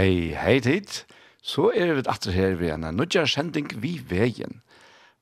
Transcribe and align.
Hei, 0.00 0.32
hei 0.32 0.62
tid. 0.64 0.88
Så 1.44 1.66
er 1.76 1.90
vi 1.92 2.02
atter 2.08 2.32
her 2.32 2.54
ved 2.56 2.70
en 2.72 2.86
nødgjør 2.96 3.26
sending 3.28 3.66
vi 3.82 3.98
veien. 4.08 4.62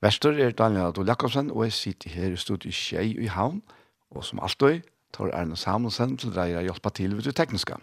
Vestor 0.04 0.36
er 0.38 0.52
Daniel 0.54 0.92
Adol 0.92 1.08
Jakobsen, 1.10 1.48
og 1.50 1.64
jeg 1.64 1.72
sitter 1.74 2.12
her 2.14 2.36
i 2.36 2.38
studiet 2.38 2.76
Kjei 2.78 3.16
i 3.18 3.26
Havn, 3.26 3.58
og 4.14 4.22
som 4.28 4.38
alltid 4.38 4.86
tar 5.16 5.32
Erne 5.34 5.58
Samuelsen 5.58 6.14
til 6.22 6.30
deg 6.36 6.54
å 6.60 6.62
hjelpe 6.68 6.92
til 6.94 7.16
ved 7.18 7.26
det 7.26 7.34
tekniske. 7.40 7.80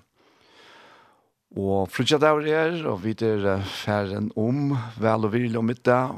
Og 1.60 1.92
frutja 1.92 2.22
der 2.24 2.48
er, 2.54 2.80
og 2.88 3.04
vi 3.04 3.12
er 3.28 3.60
ferden 3.68 4.32
om, 4.40 4.78
vel 4.96 5.28
og 5.28 5.36
virle 5.36 5.60
om 5.60 5.68
middag. 5.68 6.16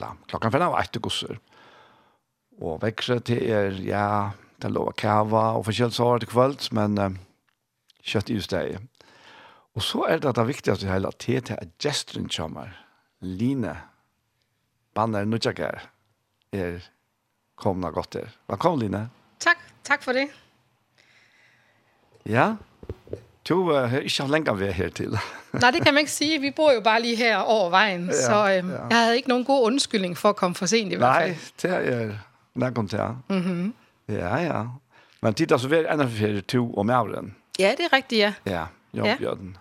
La, 0.00 0.14
klokken 0.32 0.54
fem 0.54 0.64
av 0.64 0.78
etter 0.80 1.04
gosser. 1.04 1.36
Og 2.56 2.80
vekkere 2.86 3.20
til 3.20 3.44
er, 3.44 3.76
ja, 3.84 4.08
det 4.64 4.72
lov 4.72 4.94
å 4.94 4.96
kava 4.96 5.50
og 5.58 5.68
forskjellig 5.68 6.00
sår 6.00 6.24
til 6.24 6.32
kvöld, 6.32 6.72
men 6.72 6.96
uh, 6.96 7.22
kjøtt 8.00 8.32
i 8.32 8.40
stedet. 8.40 8.80
Og 9.74 9.82
så 9.82 10.04
er 10.08 10.20
det 10.22 10.36
det 10.36 10.46
viktigaste 10.46 10.86
hele, 10.86 11.08
at 11.10 11.18
til 11.18 11.56
at 11.58 11.68
gesturen 11.82 12.28
kommer, 12.28 12.70
line, 13.20 13.76
banner, 14.94 15.24
nødjager, 15.24 15.90
er 16.52 16.78
kommet 17.56 17.94
godt 17.94 18.10
til. 18.10 18.28
Velkommen, 18.48 18.80
Line. 18.80 19.10
Takk, 19.40 19.58
takk 19.84 20.02
for 20.02 20.12
det. 20.12 20.28
Ja, 22.26 22.54
du 23.48 23.70
uh, 23.70 23.90
har 23.90 23.98
ikke 23.98 24.22
lenge 24.22 24.32
lenger 24.32 24.52
ved 24.52 24.72
her 24.72 24.88
til. 24.88 25.18
Nei, 25.62 25.70
det 25.70 25.82
kan 25.82 25.94
man 25.94 26.00
ikke 26.06 26.12
si. 26.12 26.38
Vi 26.38 26.50
bor 26.50 26.72
jo 26.72 26.80
bare 26.80 27.02
lige 27.02 27.16
her 27.16 27.36
over 27.38 27.70
vejen, 27.70 28.06
ja, 28.06 28.12
så 28.12 28.60
um, 28.62 28.70
ja. 28.70 28.86
jeg 28.90 28.98
havde 28.98 29.16
ikke 29.16 29.28
noen 29.28 29.44
god 29.44 29.66
undskyldning 29.66 30.16
for 30.18 30.32
å 30.32 30.38
komme 30.38 30.54
for 30.54 30.66
sent 30.66 30.92
i 30.92 30.96
hvert 30.96 31.14
fall. 31.14 31.34
Nei, 31.34 31.52
det 31.62 31.94
er 31.94 32.14
nærkom 32.54 32.88
til. 32.88 33.00
Mm 33.28 33.42
-hmm. 33.42 33.72
Ja, 34.14 34.36
ja. 34.36 34.64
Men 35.20 35.34
titta 35.34 35.58
så 35.58 35.68
er 35.68 35.92
enda 35.92 36.06
for 36.06 36.40
to 36.40 36.74
om 36.74 36.90
åren. 36.90 37.34
Ja, 37.58 37.74
det 37.78 37.84
er 37.84 37.96
riktig, 37.96 38.18
ja. 38.18 38.32
Ja, 38.46 38.66
jo, 38.92 39.04
ja. 39.04 39.16
Bjørn 39.16 39.56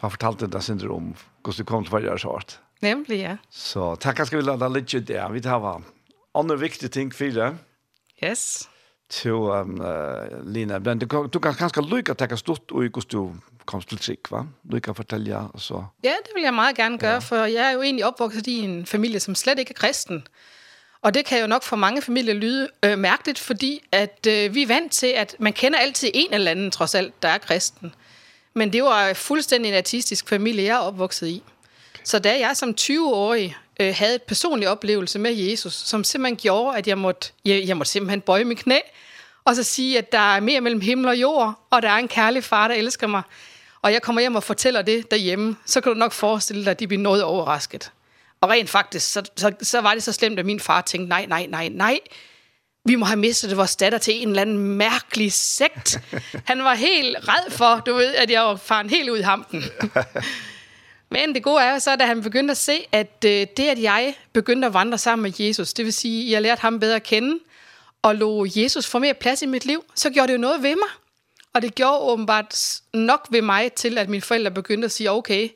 har 0.00 0.12
fortalt 0.12 0.44
det 0.52 0.62
synder 0.62 0.92
om 0.92 1.12
hvordan 1.42 1.58
det 1.58 1.66
kom 1.66 1.84
til 1.84 1.94
å 1.94 2.00
være 2.00 2.18
så. 2.20 2.38
Nemlig, 2.84 3.20
ja. 3.22 3.36
Så 3.50 3.94
takk 4.00 4.26
skal 4.26 4.42
vi 4.42 4.46
lade 4.46 4.68
litt 4.72 4.92
ut 4.94 5.06
det. 5.08 5.20
Vi 5.32 5.42
tar 5.44 5.60
hva. 5.62 5.78
Andre 6.36 6.58
viktige 6.60 6.92
ting 6.92 7.12
fire. 7.14 7.54
Yes. 8.22 8.68
Til 9.08 9.32
um, 9.32 9.78
uh, 9.80 10.42
Lina 10.44 10.78
men 10.78 10.98
Du, 10.98 11.06
du 11.06 11.38
kan 11.38 11.54
kanskje 11.54 11.84
lykke 11.84 12.14
til 12.14 12.32
å 12.32 12.36
stått 12.40 12.72
og 12.72 12.88
hvordan 12.90 13.08
du 13.12 13.54
kom 13.66 13.82
til 13.82 13.98
trikk, 13.98 14.30
va? 14.30 14.44
Du 14.62 14.78
kan 14.80 14.94
fortelle, 14.94 15.46
og 15.54 15.60
så... 15.60 15.84
Ja, 16.04 16.14
det 16.22 16.34
vil 16.34 16.44
jeg 16.44 16.54
meget 16.54 16.76
gerne 16.76 16.98
gøre, 16.98 17.18
ja. 17.18 17.24
for 17.24 17.46
jeg 17.50 17.64
er 17.66 17.72
jo 17.74 17.82
egentlig 17.82 18.04
opvokset 18.06 18.46
i 18.46 18.60
en 18.64 18.86
familie, 18.86 19.20
som 19.20 19.34
slet 19.34 19.58
ikke 19.58 19.74
er 19.74 19.80
kristen. 19.80 20.22
Og 21.02 21.14
det 21.14 21.24
kan 21.26 21.40
jo 21.40 21.46
nok 21.46 21.62
for 21.62 21.76
mange 21.76 22.02
familier 22.02 22.34
lyde 22.34 22.68
øh, 22.84 22.98
mærkeligt, 22.98 23.38
fordi 23.38 23.80
at 23.92 24.26
øh, 24.28 24.54
vi 24.54 24.62
er 24.62 24.66
vant 24.66 24.92
til, 24.92 25.06
at 25.06 25.36
man 25.38 25.52
kender 25.52 25.78
altid 25.78 26.10
en 26.14 26.32
eller 26.32 26.50
anden, 26.50 26.70
trods 26.70 26.94
alt, 26.94 27.22
der 27.22 27.28
er 27.28 27.38
kristen. 27.38 27.94
Men 28.56 28.72
det 28.72 28.82
var 28.82 29.14
fuldstændig 29.14 29.68
en 29.68 29.76
artistisk 29.76 30.28
familie, 30.28 30.64
jeg 30.64 30.74
er 30.74 30.78
opvokset 30.78 31.26
i. 31.26 31.42
Så 32.04 32.18
da 32.18 32.38
jeg 32.38 32.56
som 32.56 32.74
20-årig 32.80 33.56
øh, 33.80 33.94
havde 33.96 34.14
et 34.14 34.22
personlig 34.22 34.68
oplevelse 34.68 35.18
med 35.18 35.32
Jesus, 35.32 35.74
som 35.74 36.04
simpelthen 36.04 36.36
gjorde, 36.36 36.78
at 36.78 36.88
jeg 36.88 36.98
måtte, 36.98 37.30
jeg, 37.44 37.64
jeg 37.66 37.76
måtte 37.76 37.92
simpelthen 37.92 38.20
bøje 38.20 38.44
min 38.44 38.56
knæ, 38.56 38.78
og 39.44 39.56
så 39.56 39.62
sige, 39.62 39.98
at 39.98 40.12
der 40.12 40.34
er 40.36 40.40
mere 40.40 40.60
mellem 40.60 40.80
himmel 40.80 41.08
og 41.08 41.16
jord, 41.16 41.54
og 41.70 41.82
der 41.82 41.88
er 41.88 41.96
en 41.96 42.08
kærlig 42.08 42.44
far, 42.44 42.68
der 42.68 42.74
elsker 42.74 43.06
mig, 43.06 43.22
og 43.82 43.92
jeg 43.92 44.02
kommer 44.02 44.20
hjem 44.20 44.36
og 44.36 44.42
fortæller 44.42 44.82
det 44.82 45.10
derhjemme, 45.10 45.56
så 45.66 45.80
kan 45.80 45.92
du 45.92 45.98
nok 45.98 46.12
forestille 46.12 46.64
dig, 46.64 46.70
at 46.70 46.80
de 46.80 46.86
bliver 46.86 47.02
noget 47.02 47.22
overrasket. 47.22 47.92
Og 48.40 48.48
rent 48.48 48.70
faktisk, 48.70 49.12
så, 49.12 49.30
så, 49.36 49.52
så 49.62 49.80
var 49.80 49.94
det 49.94 50.02
så 50.02 50.12
slemt, 50.12 50.38
at 50.38 50.46
min 50.46 50.60
far 50.60 50.80
tænkte, 50.80 51.08
nej, 51.08 51.26
nej, 51.26 51.46
nej, 51.46 51.68
nej, 51.68 51.98
vi 52.86 52.94
må 52.94 53.04
have 53.04 53.18
mistet 53.18 53.56
vores 53.56 53.76
datter 53.76 53.98
til 53.98 54.22
en 54.22 54.28
eller 54.28 54.42
anden 54.42 54.58
mærkelig 54.58 55.32
sekt. 55.32 56.00
Han 56.44 56.64
var 56.64 56.74
helt 56.74 57.16
red 57.28 57.50
for, 57.50 57.82
du 57.86 57.94
ved, 57.94 58.14
at 58.14 58.30
jeg 58.30 58.42
var 58.42 58.56
faren 58.56 58.90
helt 58.90 59.10
ud 59.10 59.18
i 59.18 59.22
hampen. 59.22 59.64
Men 61.10 61.34
det 61.34 61.42
gode 61.42 61.62
er 61.62 61.78
så, 61.78 61.92
at 61.92 62.06
han 62.06 62.22
begyndte 62.22 62.52
at 62.52 62.56
se, 62.56 62.86
at 62.92 63.22
det, 63.22 63.58
at 63.58 63.82
jeg 63.82 64.14
begyndte 64.32 64.66
at 64.66 64.74
vandre 64.74 64.98
sammen 64.98 65.22
med 65.22 65.46
Jesus, 65.46 65.72
det 65.72 65.84
vil 65.84 65.92
sige, 65.92 66.26
at 66.26 66.30
jeg 66.30 66.42
lærte 66.42 66.60
ham 66.60 66.80
bedre 66.80 66.96
at 66.96 67.02
kende, 67.02 67.38
og 68.02 68.14
lå 68.14 68.46
Jesus 68.56 68.86
få 68.86 68.98
mere 68.98 69.14
plads 69.14 69.42
i 69.42 69.46
mit 69.46 69.64
liv, 69.64 69.84
så 69.94 70.10
gjorde 70.10 70.28
det 70.28 70.32
jo 70.32 70.40
noget 70.40 70.62
ved 70.62 70.74
mig. 70.74 70.88
Og 71.54 71.62
det 71.62 71.74
gjorde 71.74 71.98
åbenbart 71.98 72.80
nok 72.94 73.26
ved 73.30 73.42
mig 73.42 73.72
til, 73.72 73.98
at 73.98 74.08
mine 74.08 74.22
forældre 74.22 74.50
begyndte 74.50 74.84
at 74.84 74.92
sige, 74.92 75.10
okay, 75.10 75.48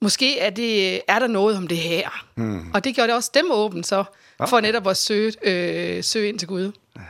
måske 0.00 0.38
er, 0.38 0.50
det, 0.50 1.00
er 1.08 1.18
der 1.18 1.26
noget 1.26 1.56
om 1.56 1.66
det 1.66 1.78
her. 1.78 2.24
Mm. 2.36 2.70
Og 2.74 2.84
det 2.84 2.94
gjorde 2.94 3.08
det 3.08 3.16
også 3.16 3.30
dem 3.34 3.46
åbent, 3.50 3.86
så 3.86 4.04
ja. 4.40 4.44
for 4.44 4.60
netop 4.60 4.86
at 4.86 4.96
søge, 4.96 5.32
øh, 5.42 6.04
søge 6.04 6.28
ind 6.28 6.38
til 6.38 6.48
Gud. 6.48 6.72
Ja, 6.96 7.00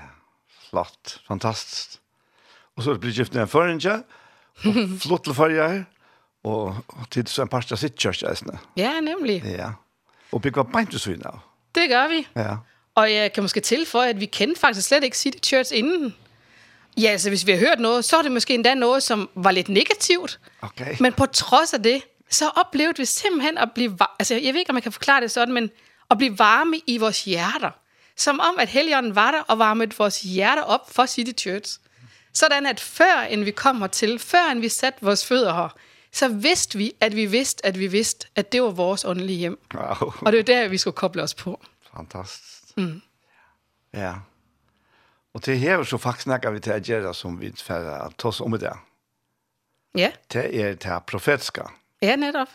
flot. 0.71 1.21
Fantastisk. 1.29 2.01
Og 2.77 2.83
så 2.83 2.91
er 2.91 2.95
det 2.95 3.01
blitt 3.01 3.17
gift 3.17 3.35
ned 3.35 3.43
en 3.43 3.49
føringe, 3.49 3.93
og 3.93 4.05
flott 5.03 5.25
til 5.25 5.35
førje, 5.35 5.87
og 6.45 6.77
tid 7.11 7.27
som 7.27 7.47
en 7.47 7.49
parst 7.49 7.73
av 7.73 7.77
sitt 7.77 7.97
kjørstjøsene. 7.97 8.59
Ja, 8.77 9.01
nemlig. 9.01 9.43
Ja. 9.45 9.71
Og 10.33 10.43
bygger 10.43 10.63
beint 10.63 10.91
til 10.91 11.01
søgne 11.01 11.27
av. 11.27 11.39
Det 11.75 11.89
gør 11.89 12.09
vi. 12.09 12.27
Ja. 12.37 12.57
Og 12.95 13.13
jeg 13.13 13.33
kan 13.33 13.45
måske 13.45 13.61
tilføje, 13.61 14.09
at 14.09 14.21
vi 14.21 14.27
kendte 14.27 14.61
faktisk 14.61 14.89
slet 14.89 15.05
ikke 15.05 15.19
City 15.19 15.39
Church 15.49 15.73
inden. 15.75 16.15
Ja, 16.97 17.09
altså 17.09 17.29
hvis 17.29 17.47
vi 17.47 17.53
har 17.53 17.59
hørt 17.59 17.81
noget, 17.81 18.05
så 18.05 18.17
er 18.17 18.23
det 18.23 18.33
måske 18.33 18.55
endda 18.55 18.75
noget, 18.75 19.03
som 19.03 19.31
var 19.35 19.51
lidt 19.51 19.69
negativt. 19.69 20.41
Okay. 20.61 20.97
Men 21.01 21.13
på 21.13 21.27
trods 21.27 21.75
af 21.75 21.83
det, 21.83 22.03
så 22.31 22.49
oplevede 22.49 22.99
vi 22.99 23.05
simpelthen 23.05 23.59
at 23.59 23.69
blive... 23.75 23.99
Altså 24.19 24.35
jeg 24.35 24.55
ved 24.55 24.61
ikke, 24.61 24.71
om 24.71 24.75
man 24.75 24.83
kan 24.83 24.93
forklare 24.93 25.21
det 25.21 25.31
sådan, 25.31 25.55
men 25.55 25.71
og 26.13 26.19
blive 26.19 26.39
varme 26.39 26.81
i 26.87 26.99
vores 26.99 27.25
hjerter. 27.25 27.71
Som 28.17 28.41
om, 28.41 28.59
at 28.59 28.69
Helligånden 28.69 29.15
var 29.15 29.31
der 29.31 29.41
og 29.41 29.59
varmede 29.59 29.97
vores 29.99 30.21
hjerter 30.21 30.63
op 30.63 30.93
for 30.93 31.07
City 31.07 31.43
Church. 31.43 31.79
Sådan 32.33 32.67
at 32.67 32.81
før 32.81 33.21
end 33.21 33.45
vi 33.45 33.51
kommer 33.51 33.87
til, 33.87 34.19
før 34.19 34.51
end 34.51 34.61
vi 34.61 34.69
satte 34.69 34.99
vores 35.03 35.27
fødder 35.27 35.55
her, 35.55 35.69
så 36.13 36.29
vidste 36.29 36.79
vi, 36.79 36.93
at 37.01 37.17
vi 37.17 37.27
vidste, 37.27 37.67
at 37.67 37.79
vi 37.79 37.87
vidste, 37.87 38.29
at 38.35 38.53
det 38.53 38.63
var 38.63 38.71
vores 38.71 39.05
åndelige 39.05 39.39
hjem. 39.39 39.59
Wow. 39.75 40.13
Og 40.21 40.33
det 40.33 40.41
er 40.41 40.43
der, 40.43 40.69
vi 40.69 40.79
skulle 40.79 40.95
koble 40.95 41.23
os 41.23 41.35
på. 41.35 41.65
Fantastisk. 41.95 42.77
Mm. 42.77 43.03
Ja. 43.95 44.15
Og 45.35 45.43
til 45.43 45.59
her 45.59 45.83
så 45.83 45.99
faktisk 45.99 46.23
snakker 46.23 46.51
vi 46.51 46.61
til 46.61 46.71
at 46.71 46.83
gjøre 46.83 47.15
som 47.15 47.41
vi 47.41 47.53
færre 47.57 48.07
at 48.07 48.13
ta 48.19 48.29
oss 48.29 48.41
om 48.41 48.53
det. 48.53 48.73
Ja. 49.95 50.13
Det 50.33 50.61
er 50.61 50.75
det 50.75 51.07
profetiske. 51.07 51.63
Ja, 52.03 52.17
netop. 52.17 52.49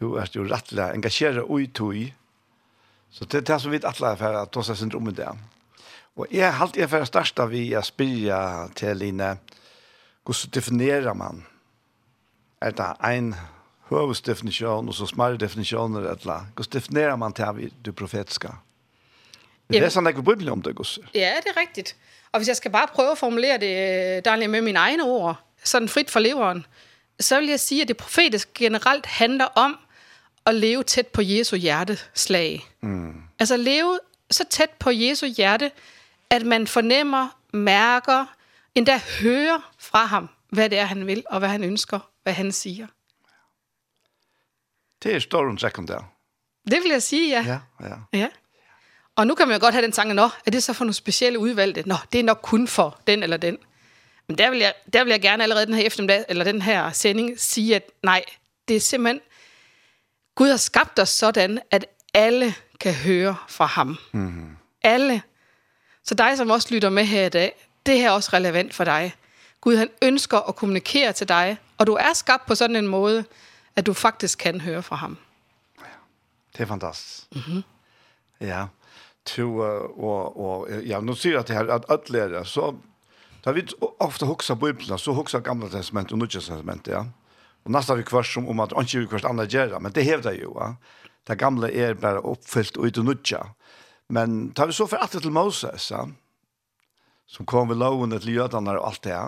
Du 0.00 0.14
er 0.14 0.26
jo 0.34 0.46
rettelig 0.50 0.94
engasjeret 0.94 1.42
og 1.42 1.60
i 1.60 2.12
Så 3.12 3.24
det 3.24 3.42
er 3.42 3.48
det 3.52 3.60
som 3.60 3.72
vi 3.72 3.80
atler 3.84 4.16
for 4.16 4.42
at 4.42 4.56
oss 4.56 4.70
er 4.72 4.74
sin 4.74 4.94
om 4.96 5.14
det. 5.14 5.28
Og 6.16 6.26
jeg 6.30 6.52
har 6.52 6.66
alltid 6.66 6.88
for 6.88 7.04
største 7.08 7.46
vi 7.48 7.66
å 7.76 7.82
spille 7.84 8.36
til 8.76 8.96
Line, 8.96 9.36
hvordan 10.24 10.52
definerer 10.54 11.14
man? 11.14 11.44
Er 12.60 12.70
det 12.76 12.90
en 13.08 13.34
høvesdefinisjon 13.90 14.88
og 14.88 14.94
så 14.94 15.06
smare 15.06 15.36
definisjoner, 15.36 16.10
eller 16.12 16.48
hvordan 16.54 16.72
definerer 16.72 17.16
man 17.16 17.32
til 17.32 17.72
du 17.84 17.92
profetiske? 17.92 18.52
Det 19.72 19.82
er 19.82 19.88
sådan, 19.88 20.06
ikke 20.06 20.22
brydeligt 20.22 20.50
om 20.50 20.62
det, 20.62 20.76
Gusse. 20.76 21.00
Ja, 21.14 21.36
det 21.44 21.56
er 21.56 21.60
rigtigt. 21.60 21.96
Og 22.32 22.38
hvis 22.38 22.48
jeg 22.48 22.56
skal 22.56 22.70
bare 22.70 22.86
prøve 22.86 23.10
at 23.10 23.18
formulere 23.18 23.58
det, 23.58 24.24
Daniel, 24.24 24.50
med 24.50 24.62
mine 24.62 24.78
egne 24.78 25.04
ord, 25.04 25.36
sådan 25.64 25.88
frit 25.88 26.10
for 26.10 26.20
leveren, 26.20 26.66
så 27.20 27.40
vil 27.40 27.48
jeg 27.48 27.60
sige, 27.60 27.82
at 27.82 27.88
det 27.88 27.96
profetiske 27.96 28.52
generelt 28.54 29.06
handler 29.06 29.44
om, 29.44 29.78
at 30.46 30.54
leve 30.54 30.82
tæt 30.82 31.06
på 31.06 31.22
Jesu 31.22 31.56
hjerteslag. 31.56 32.68
Mm. 32.80 33.14
Altså 33.38 33.56
leve 33.56 33.98
så 34.30 34.44
tæt 34.50 34.70
på 34.70 34.90
Jesu 34.90 35.26
hjerte, 35.26 35.70
at 36.30 36.46
man 36.46 36.66
fornemmer, 36.66 37.28
mærker, 37.52 38.26
endda 38.74 39.00
hører 39.20 39.72
fra 39.78 40.04
ham, 40.04 40.28
hvad 40.48 40.70
det 40.70 40.78
er, 40.78 40.84
han 40.84 41.06
vil, 41.06 41.24
og 41.30 41.38
hvad 41.38 41.48
han 41.48 41.64
ønsker, 41.64 41.98
hvad 42.22 42.32
han 42.32 42.52
siger. 42.52 42.86
Det 45.02 45.14
er 45.14 45.18
storm 45.18 45.58
sekundær. 45.58 46.12
Det 46.70 46.82
vil 46.82 46.90
jeg 46.90 47.02
sige, 47.02 47.28
ja. 47.28 47.44
Ja, 47.46 47.88
ja. 47.88 47.96
ja. 48.18 48.28
Og 49.16 49.26
nu 49.26 49.34
kan 49.34 49.48
man 49.48 49.56
jo 49.56 49.60
godt 49.64 49.74
have 49.74 49.84
den 49.84 49.92
tanke, 49.92 50.14
nå, 50.14 50.28
er 50.46 50.50
det 50.50 50.62
så 50.62 50.72
for 50.72 50.84
nogle 50.84 50.94
specielle 50.94 51.38
udvalgte? 51.38 51.82
Nå, 51.86 51.94
det 52.12 52.20
er 52.20 52.24
nok 52.24 52.40
kun 52.42 52.68
for 52.68 53.00
den 53.06 53.22
eller 53.22 53.36
den. 53.36 53.58
Men 54.28 54.38
der 54.38 54.50
vil 54.50 54.58
jeg, 54.58 54.74
der 54.92 55.04
vil 55.04 55.10
jeg 55.10 55.20
gerne 55.20 55.42
allerede 55.42 55.66
den 55.66 55.74
her 55.74 55.86
eftermiddag, 55.86 56.24
eller 56.28 56.44
den 56.44 56.62
her 56.62 56.92
sending, 56.92 57.40
sige, 57.40 57.76
at 57.76 57.90
nej, 58.02 58.24
det 58.68 58.76
er 58.76 58.80
simpelthen 58.80 59.20
Gud 60.34 60.48
har 60.48 60.56
skabt 60.56 60.98
os 60.98 61.08
sådan, 61.08 61.60
at 61.70 61.86
alle 62.14 62.54
kan 62.80 62.94
høre 62.94 63.36
fra 63.48 63.66
ham. 63.66 63.98
Mm 64.12 64.28
-hmm. 64.28 64.78
Alle. 64.82 65.22
Så 66.04 66.14
dig, 66.14 66.36
som 66.36 66.50
også 66.50 66.68
lytter 66.74 66.90
med 66.90 67.04
her 67.04 67.26
i 67.26 67.28
dag, 67.28 67.68
det 67.86 67.98
her 67.98 68.08
er 68.08 68.12
også 68.12 68.30
relevant 68.32 68.74
for 68.74 68.84
dig. 68.84 69.14
Gud, 69.60 69.76
han 69.76 69.88
ønsker 70.02 70.38
at 70.38 70.56
kommunikere 70.56 71.12
til 71.12 71.28
dig, 71.28 71.58
og 71.78 71.86
du 71.86 71.92
er 71.92 72.12
skabt 72.14 72.46
på 72.46 72.54
sådan 72.54 72.76
en 72.76 72.86
måde, 72.86 73.24
at 73.76 73.86
du 73.86 73.92
faktisk 73.92 74.38
kan 74.38 74.60
høre 74.60 74.82
fra 74.82 74.96
ham. 74.96 75.18
Ja, 75.80 75.86
det 76.52 76.60
er 76.60 76.66
fantastisk. 76.66 77.26
Mm 77.32 77.40
-hmm. 77.40 77.62
Ja, 78.40 78.66
to, 79.24 79.56
og, 79.98 80.40
og 80.40 80.68
ja, 80.70 81.00
nu 81.00 81.14
sier 81.14 81.32
jeg 81.32 81.40
at 81.40 81.48
det 81.48 81.56
her, 81.56 81.74
at 81.74 81.84
alle 81.88 82.36
er 82.36 82.44
så, 82.44 82.74
da 83.44 83.50
vi 83.50 83.68
ofte 84.00 84.26
hokser 84.26 84.54
Bibelen, 84.54 84.98
så 84.98 85.12
hokser 85.12 85.40
Gamle 85.40 85.70
Testament 85.70 86.12
og 86.12 86.18
Nye 86.18 86.28
Testament, 86.28 86.88
ja. 86.88 87.02
Mm 87.02 87.21
Og 87.64 87.70
nesten 87.70 87.98
vi 87.98 88.06
kvart 88.06 88.26
som 88.26 88.48
om 88.48 88.60
at 88.64 88.74
ikke 88.74 89.04
vi 89.04 89.10
kvart 89.12 89.28
andre 89.28 89.46
gjør 89.46 89.78
men 89.78 89.92
det 89.92 90.04
hevde 90.04 90.30
jeg 90.34 90.42
jo. 90.42 90.56
Ja. 90.58 90.74
Det 91.26 91.38
gamle 91.38 91.70
er 91.70 91.94
bare 91.94 92.24
oppfylt 92.26 92.76
og 92.76 92.86
uten 92.90 93.04
nødja. 93.04 93.42
Men 94.08 94.52
tar 94.54 94.66
vi 94.66 94.72
så 94.72 94.86
for 94.86 94.98
etter 95.04 95.20
til 95.20 95.32
Moses, 95.32 95.90
ja, 95.90 96.06
som 97.26 97.46
kom 97.46 97.68
ved 97.68 97.78
loven 97.80 98.10
til 98.18 98.34
jødene 98.34 98.74
og 98.78 98.88
alt 98.88 99.04
det, 99.04 99.20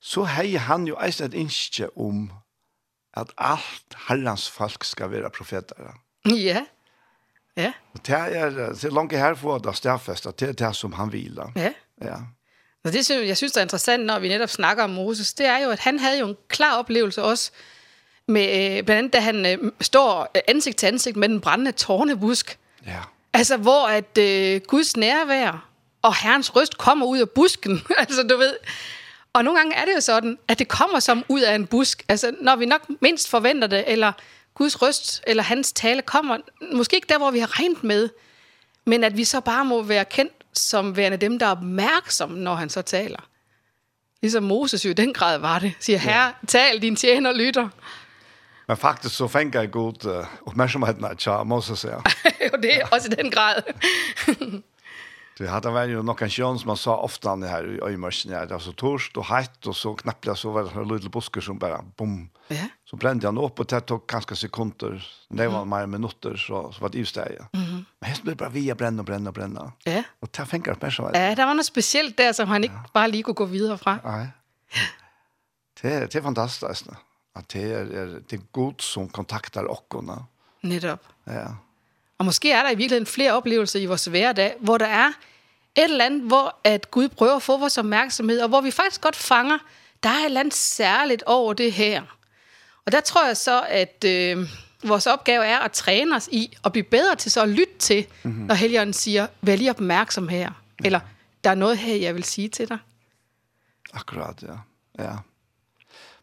så 0.00 0.26
hei 0.28 0.56
han 0.56 0.86
jo 0.86 0.98
eisen 1.00 1.30
et 1.30 1.34
innskje 1.38 1.88
om 1.96 2.30
at 3.16 3.30
alt 3.38 3.96
herrens 4.08 4.48
folk 4.50 4.84
skal 4.84 5.10
være 5.10 5.30
profeter. 5.30 5.94
Ja, 6.26 6.34
ja. 6.34 6.64
Ja. 7.56 7.72
Og 7.94 8.06
det 8.06 8.14
er, 8.14 8.50
det 8.50 8.84
er 8.84 8.92
langt 8.92 9.12
her 9.16 9.34
for 9.34 9.56
at 9.56 9.64
det 9.64 9.86
er 9.88 10.32
det 10.32 10.48
er 10.48 10.52
det 10.52 10.76
som 10.76 10.92
han 10.92 11.12
vil. 11.12 11.38
Ja. 11.56 11.72
Ja. 12.02 12.16
Og 12.84 12.92
det, 12.92 13.06
som 13.06 13.16
jeg 13.24 13.36
synes, 13.36 13.56
er 13.56 13.62
interessant, 13.62 14.04
når 14.04 14.18
vi 14.18 14.28
netop 14.28 14.50
snakker 14.50 14.84
om 14.84 14.90
Moses, 14.90 15.34
det 15.34 15.46
er 15.46 15.58
jo, 15.58 15.70
at 15.70 15.78
han 15.78 15.98
havde 15.98 16.18
jo 16.18 16.28
en 16.28 16.36
klar 16.48 16.78
oplevelse 16.78 17.22
også, 17.22 17.50
med 18.28 18.82
blandt 18.82 18.90
andet, 18.90 19.12
da 19.12 19.18
han 19.18 19.46
øh, 19.46 19.72
står 19.80 20.28
ansigt 20.48 20.76
til 20.76 20.86
ansigt 20.86 21.16
med 21.16 21.28
den 21.28 21.40
brændende 21.40 21.72
tårnebusk. 21.72 22.58
Ja. 22.86 23.00
Altså, 23.32 23.56
hvor 23.56 23.86
at 23.86 24.18
øh, 24.18 24.60
Guds 24.68 24.96
nærvær 24.96 25.68
og 26.02 26.16
Herrens 26.22 26.56
røst 26.56 26.78
kommer 26.78 27.06
ud 27.06 27.18
af 27.18 27.30
busken. 27.30 27.82
altså, 27.98 28.22
du 28.22 28.36
ved... 28.36 28.56
Og 29.32 29.44
nogle 29.44 29.58
gange 29.60 29.74
er 29.74 29.84
det 29.84 29.94
jo 29.94 30.00
sådan, 30.00 30.38
at 30.48 30.58
det 30.58 30.68
kommer 30.68 31.00
som 31.00 31.24
ud 31.28 31.40
af 31.40 31.54
en 31.54 31.66
busk. 31.66 32.04
Altså, 32.08 32.32
når 32.40 32.56
vi 32.56 32.66
nok 32.66 32.82
mindst 33.00 33.30
forventer 33.30 33.68
det, 33.68 33.84
eller 33.86 34.12
Guds 34.54 34.82
røst, 34.82 35.22
eller 35.26 35.42
hans 35.42 35.72
tale 35.72 36.02
kommer, 36.02 36.38
måske 36.72 36.96
ikke 36.96 37.08
der, 37.08 37.18
hvor 37.18 37.30
vi 37.30 37.38
har 37.38 37.58
regnet 37.60 37.84
med, 37.84 38.08
men 38.84 39.04
at 39.04 39.16
vi 39.16 39.24
så 39.24 39.40
bare 39.40 39.64
må 39.64 39.82
være 39.82 40.04
kendt 40.04 40.32
som 40.52 40.96
værende 40.96 41.16
dem, 41.16 41.38
der 41.38 41.46
er 41.46 41.50
opmærksomme, 41.50 42.38
når 42.38 42.54
han 42.54 42.70
så 42.70 42.82
taler. 42.82 43.28
Ligesom 44.22 44.42
Moses 44.42 44.84
jo 44.84 44.90
i 44.90 44.92
den 44.92 45.12
grad 45.12 45.38
var 45.38 45.58
det. 45.58 45.72
Siger, 45.80 45.98
herre, 45.98 46.32
tal, 46.46 46.82
din 46.82 46.96
tjener 46.96 47.32
lytter. 47.32 47.68
Men 48.66 48.76
faktiskt 48.76 49.14
så 49.14 49.28
fänger 49.28 49.60
jeg 49.60 49.70
godt 49.70 50.04
uh, 50.04 50.26
uppmärksamheten 50.46 51.04
att 51.04 51.26
jag 51.26 51.46
måste 51.46 51.88
ja. 51.88 52.02
och 52.52 52.60
det 52.60 52.80
är 52.80 52.94
alltså 52.94 53.10
den 53.10 53.30
grad. 53.30 53.62
det 55.38 55.46
hade 55.46 55.70
varit 55.70 55.90
ju 55.90 56.02
någon 56.02 56.28
chans 56.28 56.64
man 56.64 56.76
sa 56.76 56.96
ofta 56.96 57.34
när 57.34 57.48
här 57.48 57.90
i 57.90 57.96
mörsen 57.96 58.32
här 58.32 58.52
alltså 58.52 58.72
torst 58.72 59.16
och 59.16 59.24
hett 59.24 59.66
och 59.66 59.76
så 59.76 59.94
knappt 59.94 60.38
så 60.38 60.50
var 60.50 60.62
det 60.62 60.94
lilla 60.94 61.08
buske 61.08 61.40
som 61.40 61.58
bara 61.58 61.82
bom. 61.96 62.30
Ja. 62.48 62.68
Så 62.84 62.96
brände 62.96 63.26
han 63.26 63.38
upp 63.38 63.60
och 63.60 63.66
det 63.66 63.80
tog 63.80 64.06
ganska 64.06 64.34
sekunder. 64.34 65.06
Det 65.28 65.48
var 65.48 65.64
mer 65.64 65.86
minuter 65.86 66.36
så 66.36 66.72
så 66.72 66.82
var 66.82 66.88
det 66.88 66.98
just 66.98 67.14
det. 67.14 67.32
Ja. 67.38 67.58
Mm. 67.58 67.84
Men 68.00 68.08
hästen 68.08 68.24
blev 68.24 68.36
bara 68.36 68.48
via 68.48 68.74
bränna 68.74 69.00
och 69.02 69.06
bränna 69.06 69.30
och 69.30 69.34
bränna. 69.34 69.72
Ja. 69.84 70.02
Och 70.20 70.28
det 70.30 70.46
fänger 70.46 70.66
jag 70.66 70.76
uppmärksamheten. 70.76 71.22
Ja, 71.22 71.34
det 71.34 71.46
var 71.46 71.54
något 71.54 71.66
speciellt 71.66 72.16
där 72.16 72.32
som 72.32 72.48
han 72.48 72.64
inte 72.64 72.76
ja. 72.76 72.90
bara 72.92 73.06
lige 73.06 73.22
kunne 73.22 73.34
gå 73.34 73.44
vidare 73.44 73.78
från. 73.78 73.98
Nej. 74.04 74.28
Det, 75.82 76.12
det 76.12 76.14
är 76.14 76.22
fantastiskt. 76.22 76.86
Nej 76.86 76.96
att 77.36 77.48
det 77.48 77.62
är, 77.62 77.86
är 77.86 78.20
det 78.30 78.52
god 78.52 78.80
som 78.80 79.08
kontaktar 79.08 79.70
åkorna. 79.70 80.24
Netop. 80.62 81.00
Ja. 81.26 81.46
Og 82.18 82.24
måske 82.24 82.52
er 82.52 82.62
der 82.62 82.70
i 82.70 82.74
virkeligheden 82.74 83.06
flere 83.06 83.32
oplevelser 83.32 83.80
i 83.80 83.86
vores 83.86 84.04
hverdag, 84.04 84.54
hvor 84.60 84.78
der 84.78 84.86
er 84.86 85.08
et 85.76 85.84
eller 85.84 86.04
andet, 86.04 86.22
hvor 86.22 86.56
at 86.64 86.90
Gud 86.90 87.08
prøver 87.08 87.36
at 87.36 87.42
få 87.42 87.58
vores 87.58 87.78
opmærksomhed, 87.78 88.40
og 88.40 88.48
hvor 88.48 88.60
vi 88.60 88.70
faktisk 88.70 89.00
godt 89.00 89.16
fanger, 89.16 89.58
der 90.02 90.08
er 90.08 90.18
et 90.18 90.24
eller 90.24 90.40
andet 90.40 90.54
særligt 90.54 91.22
over 91.22 91.52
det 91.52 91.72
her. 91.72 92.02
Og 92.86 92.92
der 92.92 93.00
tror 93.00 93.26
jeg 93.26 93.36
så, 93.36 93.62
at 93.68 94.04
øh, 94.06 94.48
vores 94.84 95.06
opgave 95.06 95.44
er 95.44 95.58
at 95.58 95.72
træne 95.72 96.16
os 96.16 96.28
i 96.32 96.56
at 96.64 96.72
blive 96.72 96.84
bedre 96.84 97.16
til 97.16 97.30
så 97.30 97.42
at 97.42 97.48
lytte 97.48 97.78
til, 97.78 98.06
mm 98.22 98.30
-hmm. 98.30 98.46
når 98.46 98.54
Helligånden 98.54 98.92
siger, 98.92 99.26
vær 99.40 99.56
lige 99.56 99.70
opmærksom 99.70 100.28
her, 100.28 100.50
ja. 100.80 100.84
eller 100.84 101.00
der 101.44 101.50
er 101.50 101.54
noget 101.54 101.78
her, 101.78 101.96
jeg 101.96 102.14
vil 102.14 102.24
sige 102.24 102.48
til 102.48 102.68
dig. 102.68 102.78
Akkurat, 103.92 104.42
ja. 104.42 104.56
Ja. 105.04 105.16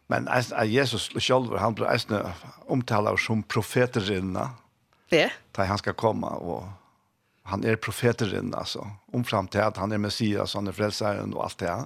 Men 0.08 0.28
Jesus 0.68 1.10
selv, 1.18 1.56
han 1.58 1.74
ble 1.74 1.88
eisen 1.88 2.18
omtaler 2.68 3.16
som 3.16 3.42
profeterinna. 3.42 4.50
Det? 5.10 5.30
Da 5.56 5.64
han 5.64 5.80
skal 5.80 5.96
komme, 5.96 6.28
og 6.28 6.68
han 7.48 7.64
er 7.64 7.76
profeterinna, 7.76 8.58
altså. 8.64 8.84
Omfram 9.12 9.48
til 9.48 9.64
at 9.64 9.76
han 9.80 9.92
er 9.92 10.02
Messias, 10.02 10.56
han 10.56 10.68
er 10.68 10.76
frelseren 10.76 11.34
og 11.34 11.44
alt 11.44 11.60
det. 11.60 11.76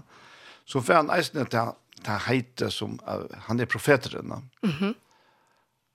Så 0.65 0.81
får 0.81 1.03
han 1.03 1.15
eisen 1.15 1.47
til 1.47 1.71
ta 2.05 2.19
heite 2.29 2.71
som 2.71 2.99
uh, 3.07 3.25
han 3.49 3.61
er 3.61 3.67
profeterinna. 3.67 4.43
Mhm. 4.63 4.71
Mm 4.71 4.73
-hmm. 4.79 4.95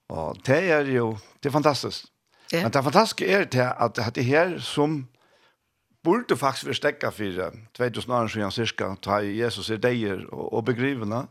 og 0.10 0.38
det 0.46 0.72
er 0.72 0.82
jo, 0.82 1.18
det 1.44 1.50
er 1.50 1.52
fantastisk. 1.52 2.06
Det. 2.52 2.64
Men 2.64 2.72
det 2.72 2.84
fantastiske 2.84 3.28
er 3.28 3.44
det 3.44 3.74
at 3.80 4.16
det 4.16 4.26
her 4.26 4.60
som 4.60 5.08
burde 6.04 6.38
faktisk 6.38 6.68
vi 6.68 6.74
stekka 6.74 7.10
for 7.10 7.52
2000 7.74 8.14
år 8.14 8.28
siden 8.28 8.52
cirka, 8.52 8.96
da 9.06 9.12
Jesus 9.12 9.70
er 9.70 9.78
deier 9.78 10.26
og, 10.32 10.54
og 10.54 10.66
begrivende, 10.66 11.28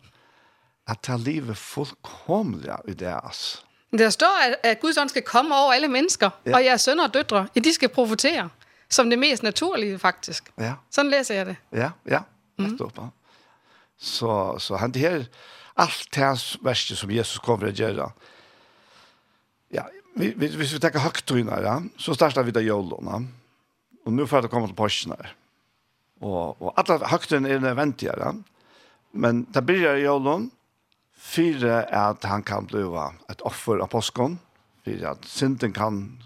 at 0.88 0.98
ta 1.02 1.16
livet 1.16 1.56
fullkomlig 1.56 2.74
i 2.88 2.94
deres. 2.94 3.64
Der 3.98 4.10
står, 4.10 4.40
at, 4.42 4.56
at 4.62 4.80
Guds 4.80 4.96
ånd 4.96 5.08
skal 5.08 5.22
komme 5.22 5.54
over 5.54 5.72
alle 5.72 5.88
mennesker, 5.88 6.30
ja. 6.46 6.56
og 6.56 6.64
jeres 6.64 6.80
sønner 6.80 7.04
og 7.04 7.14
døtre, 7.14 7.46
at 7.56 7.64
de 7.64 7.72
skal 7.72 7.88
profetere, 7.88 8.48
som 8.90 9.10
det 9.10 9.18
mest 9.18 9.42
naturlige 9.42 9.98
faktisk. 9.98 10.52
Ja. 10.58 10.74
Sådan 10.90 11.10
læser 11.10 11.34
jeg 11.34 11.46
det. 11.46 11.56
Ja, 11.72 11.90
ja. 12.08 12.20
Mm. 12.58 12.66
-hmm. 12.66 13.08
Så, 13.98 14.58
så 14.58 14.76
han 14.76 14.92
det 14.92 15.00
her, 15.00 15.24
alt 15.76 16.08
det 16.14 16.58
verset 16.62 16.98
som 16.98 17.10
Jesus 17.10 17.38
kommer 17.38 17.68
att 17.68 17.74
gjøre, 17.74 18.10
ja, 19.70 19.82
vi, 20.16 20.32
vi, 20.36 20.46
hvis 20.46 20.74
vi 20.74 20.78
tenker 20.78 21.00
høgtøyene, 21.00 21.60
ja, 21.60 21.78
så 21.98 22.14
starter 22.14 22.42
vi 22.42 22.50
da 22.50 22.60
jølene, 22.60 23.28
og 24.04 24.12
nå 24.12 24.26
får 24.26 24.40
det 24.40 24.50
komme 24.50 24.68
til 24.68 24.74
påskene. 24.74 25.16
Og, 26.20 26.62
og 26.62 26.74
alle 26.76 27.06
høgtøyene 27.06 27.48
er 27.48 27.58
nødvendige, 27.58 28.12
ja. 28.18 28.32
men 29.12 29.46
det 29.54 29.66
blir 29.66 29.96
jølene, 29.96 30.50
Fyra 31.22 31.84
är 31.84 32.10
att 32.10 32.24
han 32.24 32.42
kan 32.42 32.66
bliva 32.66 33.14
ett 33.28 33.40
offer 33.40 33.78
av 33.78 33.86
påskon. 33.86 34.38
Fyra 34.84 35.10
att 35.10 35.24
synden 35.24 35.72
kan 35.72 36.22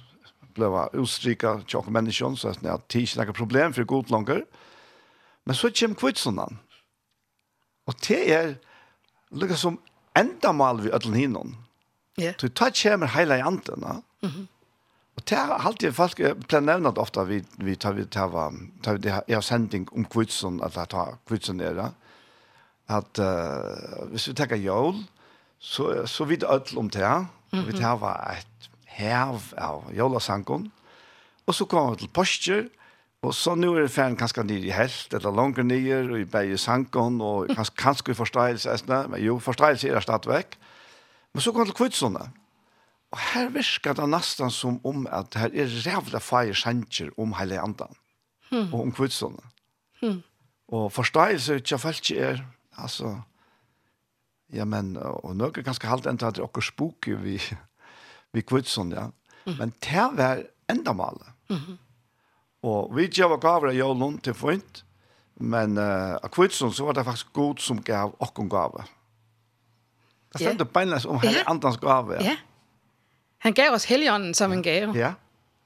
bliva 0.54 0.88
utstrika 0.92 1.60
tjock 1.66 1.88
människan 1.88 2.36
så 2.36 2.48
att 2.48 2.60
det 2.60 2.68
är 2.68 3.00
inte 3.00 3.18
några 3.18 3.32
problem 3.32 3.72
för 3.72 3.84
god 3.84 4.10
langer. 4.10 4.44
Men 5.44 5.54
så 5.56 5.70
kommer 5.70 5.94
kvitsunan. 5.94 6.58
Og 7.86 7.94
det 8.08 8.30
er 8.30 8.54
lukka 9.30 9.56
som 9.56 9.78
endamal 10.14 10.80
vi 10.80 10.90
ödlen 10.90 11.14
hinnon. 11.14 11.56
Ja. 12.16 12.32
Så 12.40 12.48
det 12.48 12.82
kommer 12.82 13.06
heila 13.06 13.38
i 13.38 13.40
anten. 13.40 13.82
ja. 13.82 14.28
Og 15.16 15.22
det 15.28 15.36
er 15.36 15.52
alltid 15.66 15.94
folk 15.94 16.20
planerat 16.48 16.98
ofta 16.98 17.24
vi 17.24 17.44
vi 17.56 17.76
tar 17.76 17.92
vi 17.92 18.04
tar 18.04 18.28
vi 18.28 18.82
tar 18.82 18.98
det 18.98 19.24
är 19.28 19.40
sändning 19.40 19.88
om 19.92 20.06
at 20.60 20.76
att 20.76 20.88
tar 20.88 21.16
kvitsun 21.28 21.58
där 21.58 21.90
at 22.88 23.18
uh, 23.18 24.06
hvis 24.10 24.28
vi 24.28 24.34
tenker 24.34 24.56
jøl, 24.56 25.00
så, 25.58 26.06
så 26.06 26.24
vidt 26.24 26.44
ødel 26.44 26.78
om 26.78 26.90
det 26.90 27.00
her. 27.00 27.26
Mm 27.52 27.60
-hmm. 27.60 27.66
Vi 27.66 27.78
tar 27.78 27.96
var 27.96 28.36
et 28.38 28.70
hev 28.86 29.40
av 29.58 29.84
jølasangen. 29.96 30.72
Og 31.46 31.54
så 31.54 31.64
kommer 31.64 31.90
vi 31.90 31.96
til 31.96 32.08
Porscher, 32.08 32.64
og 33.22 33.34
så 33.34 33.54
nå 33.54 33.74
er 33.74 33.86
det 33.86 33.90
ferdig 33.90 34.18
kanskje 34.18 34.44
ned 34.44 34.64
i 34.64 34.70
helt, 34.70 35.14
eller 35.14 35.34
langer 35.34 35.62
ned, 35.62 36.10
og 36.10 36.20
i 36.20 36.24
begge 36.24 36.58
sangen, 36.58 37.20
og 37.20 37.48
kanskje, 37.48 37.76
kanskje 37.76 38.14
forståelse, 38.14 38.78
men 38.86 39.20
jo, 39.22 39.38
forståelse 39.38 39.88
er 39.88 39.94
det 39.94 40.02
stadigvæk. 40.02 40.58
Men 41.34 41.40
så 41.40 41.52
kommer 41.52 41.64
vi 41.64 41.70
til 41.70 41.76
Kvitsene. 41.76 42.30
Og 43.14 43.18
her 43.32 43.48
virker 43.54 43.94
det 43.94 44.08
nesten 44.08 44.50
som 44.50 44.80
om 44.84 45.06
at 45.10 45.34
her 45.38 45.54
er 45.54 45.70
rævla 45.86 46.18
feir 46.18 46.54
sanger 46.54 47.10
om 47.18 47.34
hele 47.38 47.60
andan, 47.62 47.94
mm. 48.50 48.72
og 48.72 48.80
om 48.80 48.92
Kvitsene. 48.92 49.42
Mm. 50.02 50.22
Og 50.68 50.92
forståelse 50.92 51.54
er 51.54 51.62
ikke 51.62 52.20
er 52.20 52.42
Alltså 52.76 53.22
ja 54.46 54.64
men 54.64 54.96
och 54.96 55.36
några 55.36 55.62
ganska 55.62 55.88
halt 55.88 56.04
det 56.04 56.22
att 56.22 56.38
och 56.38 56.64
spooky 56.64 57.14
vi 57.14 57.40
vi 58.32 58.42
kvitson, 58.42 58.90
ja. 58.90 59.12
Mm. 59.44 59.58
Men 59.58 59.72
det 59.78 60.10
var 60.12 60.46
ända 60.66 60.92
malet. 60.92 61.26
Mhm. 61.48 61.78
Och 62.60 62.98
vi 62.98 63.06
gav 63.06 63.40
gav 63.40 63.74
jag 63.74 63.98
långt 63.98 64.24
till 64.24 64.34
fint. 64.34 64.84
Men 65.34 65.78
uh, 65.78 66.14
av 66.14 66.28
kvitsson 66.28 66.72
så 66.72 66.86
var 66.86 66.94
det 66.94 67.04
faktiskt 67.04 67.32
god 67.32 67.58
som 67.58 67.80
gav 67.80 68.10
och 68.10 68.38
hon. 68.38 68.82
Det 70.32 70.38
stämde 70.38 70.64
yeah. 70.64 70.72
beinleis 70.72 71.04
om 71.04 71.20
yeah. 71.24 71.50
andans 71.50 71.76
gave. 71.76 72.14
Ja. 72.14 72.22
Yeah. 72.22 72.36
Han 73.38 73.52
gav 73.52 73.74
oss 73.74 73.86
helgen 73.86 74.34
som 74.34 74.52
en 74.52 74.62
gave. 74.62 74.98
Ja. 74.98 75.14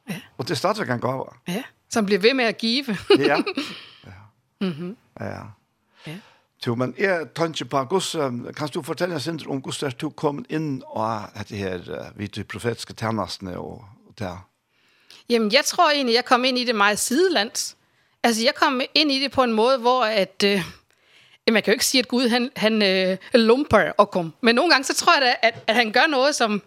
ja. 0.05 0.15
Och 0.37 0.45
det 0.45 0.57
startade 0.57 0.91
han 0.91 1.01
gav. 1.01 1.35
Ja. 1.45 1.63
Som 1.89 2.07
blev 2.07 2.23
ved 2.23 2.37
med 2.37 2.49
at 2.49 2.63
give. 2.63 2.97
ja. 3.19 3.43
Ja. 4.05 4.67
Mhm. 4.67 4.97
Ja. 5.15 5.53
Jo, 6.67 6.75
men 6.75 6.95
jeg 6.99 7.27
tenker 7.37 7.65
på, 7.65 7.85
Guss, 7.85 8.13
kan 8.57 8.69
du 8.75 8.83
fortelle 8.83 9.17
oss 9.17 9.27
litt 9.27 9.47
om 9.49 9.63
hvordan 9.65 9.95
du 10.01 10.11
kom 10.11 10.45
inn 10.49 10.83
og 10.87 11.31
dette 11.39 11.57
her, 11.57 12.11
vidt 12.17 12.37
du 12.37 12.45
profetiske 12.45 12.93
tjenestene 12.93 13.57
og, 13.59 13.85
og 14.09 14.19
der? 14.19 14.37
Jamen, 15.31 15.53
jeg 15.53 15.65
tror 15.65 15.91
egentlig, 15.91 16.15
jeg 16.15 16.25
kom 16.25 16.45
ind 16.45 16.59
i 16.59 16.65
det 16.65 16.75
meget 16.75 16.99
sidelands. 16.99 17.77
Altså, 18.23 18.43
jeg 18.45 18.55
kom 18.55 18.81
ind 18.95 19.13
i 19.13 19.23
det 19.23 19.33
på 19.33 19.43
en 19.43 19.53
måde, 19.53 19.79
hvor 19.79 20.05
at... 20.05 20.45
Øh, 20.45 20.65
man 21.53 21.63
kan 21.63 21.73
jo 21.73 21.75
ikke 21.75 21.87
sige, 21.87 21.99
at 21.99 22.09
Gud 22.09 22.29
han, 22.29 22.51
han 22.57 22.83
øh, 22.83 23.17
lumper 23.35 23.93
og 23.99 24.11
kom. 24.11 24.33
Men 24.41 24.55
nogle 24.55 24.71
gange, 24.71 24.85
så 24.85 24.95
tror 24.95 25.15
jeg 25.15 25.23
da, 25.23 25.35
at, 25.49 25.65
at 25.67 25.75
han 25.75 25.93
gør 25.93 26.07
noget, 26.07 26.35
som, 26.35 26.63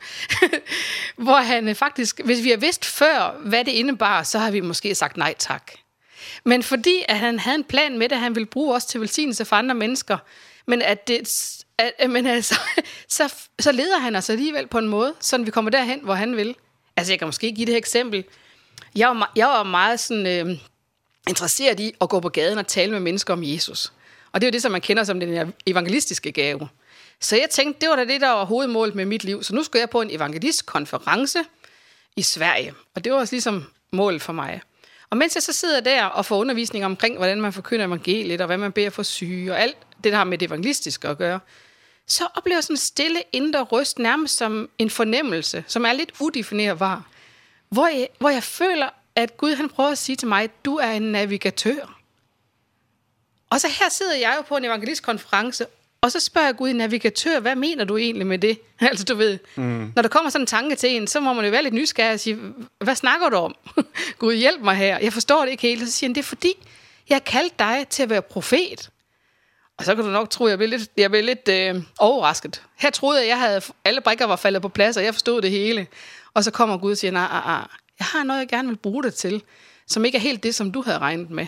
hvor 1.25 1.37
han 1.37 1.75
faktisk... 1.75 2.21
Hvis 2.25 2.43
vi 2.43 2.49
har 2.49 2.57
vidst 2.57 2.85
før, 2.85 3.39
hvad 3.45 3.65
det 3.65 3.71
indebar, 3.71 4.23
så 4.23 4.39
har 4.39 4.51
vi 4.51 4.59
måske 4.59 4.95
sagt 4.95 5.17
nej 5.17 5.35
tak. 5.39 5.71
Men 6.43 6.63
fordi 6.63 7.05
at 7.07 7.17
han 7.17 7.39
havde 7.39 7.55
en 7.55 7.63
plan 7.63 7.97
med 7.97 8.09
det, 8.09 8.17
han 8.17 8.35
ville 8.35 8.45
bruge 8.45 8.75
os 8.75 8.85
til 8.85 8.99
velsignelse 8.99 9.45
for 9.45 9.55
andre 9.55 9.75
mennesker, 9.75 10.17
men 10.65 10.81
at 10.81 11.07
det 11.07 11.27
at, 11.77 12.09
men 12.09 12.27
altså, 12.27 12.59
så, 13.07 13.33
så 13.59 13.71
leder 13.71 13.99
han 13.99 14.15
os 14.15 14.29
alligevel 14.29 14.67
på 14.67 14.77
en 14.77 14.87
måde, 14.87 15.13
så 15.19 15.37
vi 15.37 15.51
kommer 15.51 15.71
derhen, 15.71 15.99
hvor 16.03 16.13
han 16.13 16.37
vil. 16.37 16.55
Altså, 16.97 17.13
jeg 17.13 17.19
kan 17.19 17.27
måske 17.27 17.51
give 17.51 17.65
det 17.65 17.73
her 17.73 17.77
eksempel. 17.77 18.23
Jeg 18.95 19.09
var, 19.09 19.31
jeg 19.35 19.47
var 19.47 19.63
meget 19.63 19.99
sådan, 19.99 20.27
øh, 20.27 20.57
interesseret 21.29 21.79
i 21.79 21.93
at 22.01 22.09
gå 22.09 22.19
på 22.19 22.29
gaden 22.29 22.57
og 22.57 22.67
tale 22.67 22.91
med 22.91 22.99
mennesker 22.99 23.33
om 23.33 23.43
Jesus. 23.43 23.93
Og 24.31 24.41
det 24.41 24.47
er 24.47 24.51
jo 24.51 24.53
det, 24.53 24.61
som 24.61 24.71
man 24.71 24.81
kender 24.81 25.03
som 25.03 25.19
den 25.19 25.53
evangelistiske 25.65 26.31
gave. 26.31 26.69
Så 27.19 27.35
jeg 27.35 27.49
tænkte, 27.49 27.81
det 27.81 27.89
var 27.89 27.95
da 27.95 28.05
det, 28.05 28.21
der 28.21 28.29
var 28.29 28.45
hovedmålet 28.45 28.95
med 28.95 29.05
mit 29.05 29.23
liv. 29.23 29.43
Så 29.43 29.55
nu 29.55 29.63
skulle 29.63 29.79
jeg 29.79 29.89
på 29.89 30.01
en 30.01 30.11
evangelistkonference 30.11 31.39
i 32.15 32.21
Sverige. 32.21 32.73
Og 32.95 33.03
det 33.03 33.11
var 33.11 33.17
også 33.17 33.33
ligesom 33.33 33.65
målet 33.91 34.21
for 34.21 34.33
mig. 34.33 34.61
Og 35.13 35.17
mens 35.17 35.35
jeg 35.35 35.43
så 35.43 35.53
sidder 35.53 35.79
der 35.79 36.05
og 36.05 36.25
får 36.25 36.37
undervisning 36.37 36.85
omkring, 36.85 37.17
hvordan 37.17 37.41
man 37.41 37.53
forkynder 37.53 37.87
evangeliet, 37.87 38.41
og 38.41 38.47
hvad 38.47 38.57
man 38.57 38.71
beder 38.71 38.89
for 38.89 39.03
syge, 39.03 39.51
og 39.51 39.61
alt 39.61 39.77
det, 40.03 40.11
der 40.11 40.17
har 40.17 40.23
med 40.23 40.37
det 40.37 40.45
evangelistiske 40.45 41.07
at 41.07 41.17
gøre, 41.17 41.39
så 42.07 42.27
oplever 42.35 42.55
jeg 42.55 42.63
sådan 42.63 42.73
en 42.73 42.77
stille 42.77 43.23
indre 43.31 43.61
røst 43.61 43.99
nærmest 43.99 44.37
som 44.37 44.69
en 44.77 44.89
fornemmelse, 44.89 45.63
som 45.67 45.85
er 45.85 45.93
lidt 45.93 46.11
udefinerbar, 46.19 47.07
hvor 47.69 47.87
jeg, 47.87 48.07
hvor 48.19 48.29
jeg 48.29 48.43
føler, 48.43 48.89
at 49.15 49.37
Gud 49.37 49.55
han 49.55 49.69
prøver 49.69 49.89
at 49.89 49.97
sige 49.97 50.15
til 50.15 50.27
mig, 50.27 50.49
du 50.65 50.75
er 50.75 50.91
en 50.91 51.01
navigatør. 51.01 51.99
Og 53.49 53.61
så 53.61 53.67
her 53.67 53.89
sidder 53.89 54.15
jeg 54.15 54.33
jo 54.37 54.41
på 54.41 54.57
en 54.57 54.65
evangelistkonference, 54.65 55.65
Og 56.03 56.11
så 56.11 56.19
spørger 56.19 56.47
jeg 56.47 56.55
Gud, 56.55 56.73
navigatør, 56.73 57.39
hvad 57.39 57.55
mener 57.55 57.83
du 57.83 57.97
egentlig 57.97 58.27
med 58.27 58.39
det? 58.39 58.59
altså, 58.81 59.05
du 59.05 59.15
ved, 59.15 59.39
mm. 59.55 59.91
når 59.95 60.01
der 60.01 60.09
kommer 60.09 60.29
sådan 60.29 60.43
en 60.43 60.47
tanke 60.47 60.75
til 60.75 60.89
en, 60.89 61.07
så 61.07 61.19
må 61.19 61.33
man 61.33 61.45
jo 61.45 61.51
være 61.51 61.63
lidt 61.63 61.73
nysgerrig 61.73 62.13
og 62.13 62.19
sige, 62.19 62.39
hvad 62.79 62.95
snakker 62.95 63.29
du 63.29 63.35
om? 63.35 63.55
Gud, 64.19 64.33
hjælp 64.33 64.61
mig 64.61 64.75
her. 64.75 64.99
Jeg 64.99 65.13
forstår 65.13 65.41
det 65.41 65.51
ikke 65.51 65.61
helt. 65.61 65.81
Og 65.81 65.87
så 65.87 65.93
siger 65.93 66.07
han, 66.07 66.15
det 66.15 66.21
er 66.21 66.25
fordi, 66.25 66.53
jeg 67.09 67.15
har 67.15 67.19
kaldt 67.19 67.59
dig 67.59 67.85
til 67.89 68.03
at 68.03 68.09
være 68.09 68.21
profet. 68.21 68.89
Og 69.77 69.85
så 69.85 69.95
kan 69.95 70.03
du 70.03 70.09
nok 70.09 70.29
tro, 70.29 70.47
jeg 70.47 70.57
blev 70.57 70.69
lidt, 70.69 70.89
jeg 70.97 71.09
blev 71.09 71.23
lidt 71.23 71.47
øh, 71.49 71.83
overrasket. 71.99 72.61
Her 72.79 72.89
troede 72.89 73.19
jeg, 73.19 73.27
jeg 73.27 73.39
havde, 73.39 73.61
alle 73.85 74.01
brikker 74.01 74.25
var 74.25 74.35
faldet 74.35 74.61
på 74.61 74.69
plads, 74.69 74.97
og 74.97 75.03
jeg 75.03 75.13
forstod 75.13 75.41
det 75.41 75.51
hele. 75.51 75.87
Og 76.33 76.43
så 76.43 76.51
kommer 76.51 76.77
Gud 76.77 76.91
og 76.91 76.97
siger, 76.97 77.11
nej, 77.11 77.27
nej, 77.27 77.41
nej, 77.45 77.67
jeg 77.99 78.05
har 78.05 78.23
noget, 78.23 78.39
jeg 78.39 78.47
gerne 78.47 78.67
vil 78.67 78.77
bruge 78.77 79.03
det 79.03 79.13
til, 79.13 79.43
som 79.87 80.05
ikke 80.05 80.15
er 80.15 80.21
helt 80.21 80.43
det, 80.43 80.55
som 80.55 80.71
du 80.71 80.81
havde 80.81 80.97
regnet 80.99 81.29
med. 81.29 81.47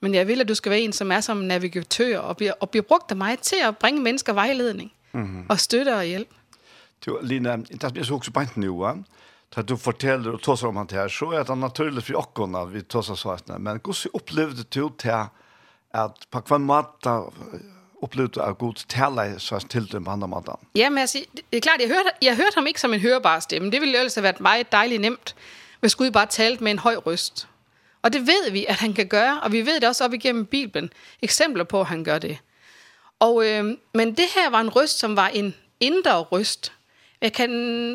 Men 0.00 0.14
jeg 0.14 0.26
vil, 0.26 0.40
at 0.40 0.48
du 0.48 0.54
skal 0.54 0.70
være 0.70 0.80
en, 0.80 0.92
som 0.92 1.12
er 1.12 1.20
som 1.20 1.36
navigatør, 1.36 2.18
og 2.18 2.36
bliver, 2.36 2.52
og 2.60 2.70
bliver 2.70 2.82
brugt 2.82 3.10
af 3.10 3.16
mig 3.16 3.38
til 3.38 3.56
at 3.62 3.78
bringe 3.78 4.02
mennesker 4.02 4.32
vejledning, 4.32 4.92
mm 5.12 5.24
-hmm. 5.24 5.46
og 5.48 5.60
støtte 5.60 5.96
og 5.96 6.04
hjælp. 6.04 6.28
Du, 7.06 7.18
Lina, 7.22 7.56
det 7.56 7.98
er 7.98 8.02
så 8.02 8.14
også 8.14 8.30
bænt 8.30 8.56
nu, 8.56 8.86
ja? 8.86 8.92
Da 9.56 9.62
du 9.62 9.76
forteller 9.76 10.32
og 10.32 10.42
tåser 10.42 10.68
om 10.68 10.76
han 10.76 10.88
her, 10.90 11.08
så 11.08 11.24
er 11.24 11.42
det 11.42 11.58
naturligt 11.58 12.06
for 12.06 12.14
åkken, 12.14 12.54
at 12.54 12.74
vi 12.74 12.82
tåser 12.82 13.14
svartene. 13.14 13.58
Men 13.58 13.80
hvordan 13.84 14.10
opplevde 14.14 14.62
du 14.62 14.92
til 14.98 15.08
at 15.94 16.10
på 16.30 16.40
hver 16.46 16.58
måte 16.58 17.10
upplevde 18.02 18.42
at 18.42 18.58
Gud 18.58 18.74
taler 18.88 19.38
så 19.38 19.66
til 19.70 19.92
dem 19.92 20.04
på 20.04 20.10
andre 20.10 20.28
måder? 20.28 20.60
Ja, 20.74 20.90
men 20.90 20.98
altså, 20.98 21.24
det 21.34 21.56
er 21.56 21.60
klart, 21.60 21.80
jeg 21.80 21.88
hørte, 21.88 22.10
jeg 22.22 22.36
hørte 22.36 22.54
ham 22.54 22.66
ikke 22.66 22.80
som 22.80 22.94
en 22.94 23.00
hørbar 23.00 23.40
stemme. 23.40 23.70
Det 23.70 23.80
ville 23.80 23.94
jo 23.94 23.98
ellers 23.98 24.14
have 24.14 24.22
været 24.22 24.40
meget 24.40 24.72
dejligt 24.72 25.00
nemt, 25.00 25.34
hvis 25.80 25.94
Gud 25.94 26.10
bare 26.10 26.26
talte 26.26 26.64
med 26.64 26.72
en 26.72 26.78
høj 26.78 26.96
røst. 26.96 27.48
Og 28.08 28.12
det 28.12 28.26
ved 28.26 28.50
vi, 28.50 28.64
at 28.68 28.74
han 28.74 28.92
kan 28.92 29.06
gøre, 29.06 29.40
og 29.40 29.52
vi 29.52 29.66
ved 29.66 29.80
det 29.80 29.88
også 29.88 30.04
op 30.04 30.14
igennem 30.14 30.46
Bibelen. 30.46 30.90
Eksempler 31.22 31.64
på, 31.64 31.80
at 31.80 31.86
han 31.86 32.04
gør 32.04 32.18
det. 32.18 32.38
Og, 33.18 33.46
øh, 33.46 33.64
men 33.94 34.16
det 34.16 34.24
her 34.34 34.50
var 34.50 34.60
en 34.60 34.68
røst, 34.68 34.98
som 34.98 35.16
var 35.16 35.28
en 35.28 35.54
indre 35.80 36.18
røst. 36.18 36.72
Jeg 37.20 37.32
kan 37.32 37.50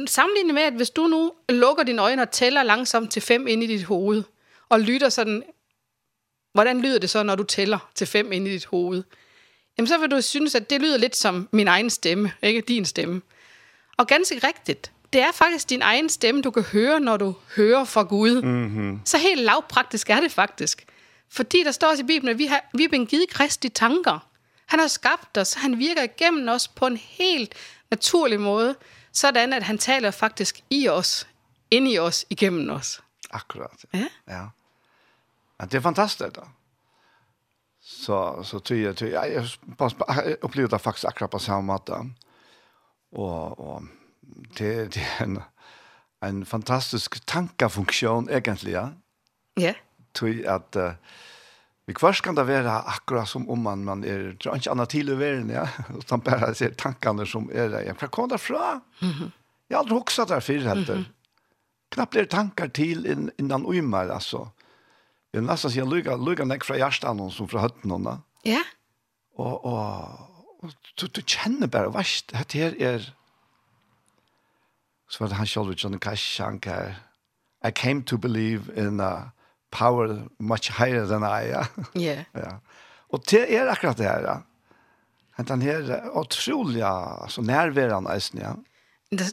sammenligne 0.08 0.53
med, 0.53 0.62
at 0.62 0.74
hvis 0.74 0.89
du 0.89 1.08
nu 1.08 1.34
lukker 1.50 1.84
dine 1.84 2.01
øjne 2.01 2.22
og 2.22 2.32
tæller 2.32 2.63
langsomt 2.63 3.12
til 3.12 3.22
fem 3.22 3.48
ind 3.48 3.63
i 3.63 3.67
dit 3.67 3.84
hoved, 3.84 4.24
og 4.70 4.79
lytter 4.79 5.10
sådan, 5.10 5.43
hvordan 6.51 6.82
lyder 6.82 7.00
det 7.00 7.10
så, 7.10 7.24
når 7.24 7.36
du 7.36 7.43
tæller 7.43 7.91
til 7.96 8.08
fem 8.08 8.32
ind 8.32 8.48
i 8.48 8.51
dit 8.51 8.65
hoved? 8.65 9.03
Jamen 9.77 9.88
så 9.88 9.98
vil 9.98 10.12
du 10.12 10.22
synes, 10.22 10.55
at 10.55 10.70
det 10.70 10.82
lyder 10.82 10.98
lidt 10.98 11.15
som 11.15 11.50
min 11.51 11.67
egen 11.67 11.89
stemme, 11.89 12.32
ikke 12.41 12.62
din 12.62 12.86
stemme. 12.86 13.22
Og 13.98 14.08
ganske 14.08 14.48
rigtigt 14.48 14.91
det 15.13 15.22
er 15.22 15.32
faktisk 15.32 15.70
din 15.70 15.82
egen 15.82 16.10
stemme, 16.10 16.41
du 16.41 16.51
kan 16.51 16.63
høre, 16.63 17.00
når 17.00 17.17
du 17.17 17.36
hører 17.55 17.84
fra 17.84 18.03
Gud. 18.03 18.41
Mm 18.41 18.67
-hmm. 18.67 19.01
Så 19.05 19.17
helt 19.17 19.41
lavpraktisk 19.41 20.10
er 20.10 20.20
det 20.20 20.32
faktisk. 20.32 20.86
Fordi 21.29 21.63
der 21.63 21.72
står 21.72 21.88
også 21.88 22.03
i 22.03 22.05
Bibelen, 22.05 22.32
at 22.32 22.38
vi, 22.38 22.46
har, 22.46 22.65
vi 22.74 22.84
er 22.84 22.89
blevet 22.89 23.08
givet 23.10 23.29
kristi 23.29 23.70
tanker. 23.70 24.27
Han 24.65 24.79
har 24.79 24.88
skabt 24.88 25.38
os, 25.38 25.53
han 25.53 25.79
virker 25.79 26.03
igennem 26.03 26.48
os 26.48 26.67
på 26.67 26.88
en 26.88 26.98
helt 26.98 27.55
naturlig 27.91 28.39
måde, 28.39 28.75
sådan 29.12 29.53
at 29.53 29.63
han 29.63 29.77
taler 29.77 30.12
faktisk 30.12 30.62
i 30.70 30.88
os, 30.88 31.27
ind 31.72 31.88
i 31.88 32.00
os, 32.00 32.25
igennem 32.29 32.70
os. 32.70 33.01
Akkurat. 33.32 33.86
Ja. 33.93 34.08
ja. 34.27 34.46
ja 35.60 35.65
det 35.65 35.74
er 35.74 35.82
fantastisk, 35.82 36.36
Da. 36.36 36.41
Så, 37.82 38.43
så 38.43 38.60
tyder 38.60 38.82
jeg, 38.82 38.96
tyder 38.96 39.24
jeg, 39.24 39.48
jeg 40.25 40.38
upplever 40.41 40.67
det 40.67 40.82
faktisk 40.82 41.05
akkurat 41.08 41.29
på 41.29 41.39
samme 41.39 41.63
måte. 41.63 41.93
Og, 43.12 43.60
og 43.60 43.84
det, 44.58 44.72
det 44.96 45.03
er 45.03 45.24
en, 45.25 45.39
en 46.24 46.46
fantastisk 46.46 47.20
tankefunksjon, 47.30 48.30
egentlig, 48.30 48.75
ja. 48.75 48.89
Ja. 49.60 49.74
Tror 50.18 50.39
at 50.50 50.77
uh, 50.77 50.94
vi 51.86 51.96
kvars 51.98 52.22
kan 52.24 52.38
det 52.38 52.46
være 52.48 52.72
akkurat 52.94 53.27
som 53.30 53.50
om 53.51 53.60
man, 53.65 53.84
man 53.84 54.03
er, 54.08 54.32
tror 54.39 54.56
ikke 54.58 54.72
annet 54.72 54.94
til 54.94 55.12
i 55.12 55.18
verden, 55.20 55.51
ja. 55.51 55.65
Utan 56.00 56.24
bare 56.24 56.53
ser 56.56 56.77
tankene 56.80 57.27
som 57.27 57.50
er 57.51 57.70
der. 57.74 57.88
Ja, 57.89 57.98
hva 58.00 58.08
kom 58.08 58.30
det 58.30 58.39
fra? 58.39 58.80
Mm 59.01 59.12
-hmm. 59.12 59.32
Jeg 59.70 59.77
har 59.77 59.84
aldri 59.84 59.98
hokset 59.98 60.30
der 60.30 60.39
før, 60.39 60.60
heter. 60.60 60.96
Mm 60.96 61.01
-hmm. 61.03 61.12
Knappt 61.92 62.12
blir 62.12 62.25
tankar 62.25 62.68
til 62.68 63.06
inn, 63.06 63.32
innan 63.39 63.65
uimer, 63.65 64.12
altså. 64.12 64.48
Jeg 65.34 65.42
vil 65.42 65.50
nesten 65.50 65.72
si 65.72 65.80
at 65.80 65.88
lykker 66.20 66.46
nek 66.46 66.63
fra 66.63 66.75
hjertet 66.75 67.34
som 67.34 67.48
fra 67.48 67.60
høtten 67.60 67.92
henne. 67.92 68.22
Ja. 68.46 68.62
Og, 69.36 69.65
og, 69.65 70.20
og 70.62 70.72
du, 71.01 71.08
du 71.08 71.22
kjenner 71.22 71.68
bare, 71.68 71.89
hva 71.89 72.00
er 72.00 72.44
det 72.44 72.62
her 72.62 72.74
er 72.80 73.13
Så 75.10 75.19
var 75.19 75.27
det 75.27 75.36
han 75.38 75.48
selv, 75.48 75.63
Johnny 75.83 76.00
Cash, 76.00 76.41
han 76.41 76.60
kan, 76.60 76.93
I 77.67 77.72
came 77.72 78.03
to 78.03 78.17
believe 78.17 78.62
in 78.77 79.00
a 79.00 79.29
power 79.72 80.27
much 80.39 80.72
higher 80.77 81.05
than 81.05 81.22
I, 81.22 81.48
ja. 81.48 81.65
Yeah. 81.98 82.24
ja. 82.43 82.51
Og 83.10 83.24
det 83.31 83.55
er 83.55 83.72
akkurat 83.72 83.98
det 83.98 84.05
her, 84.05 84.19
ja. 84.19 84.36
Han 85.31 85.62
her 85.62 86.10
otroliga, 86.12 87.24
altså 87.24 87.41
nærværende 87.41 88.15
eisen, 88.15 88.39
ja. 88.39 88.51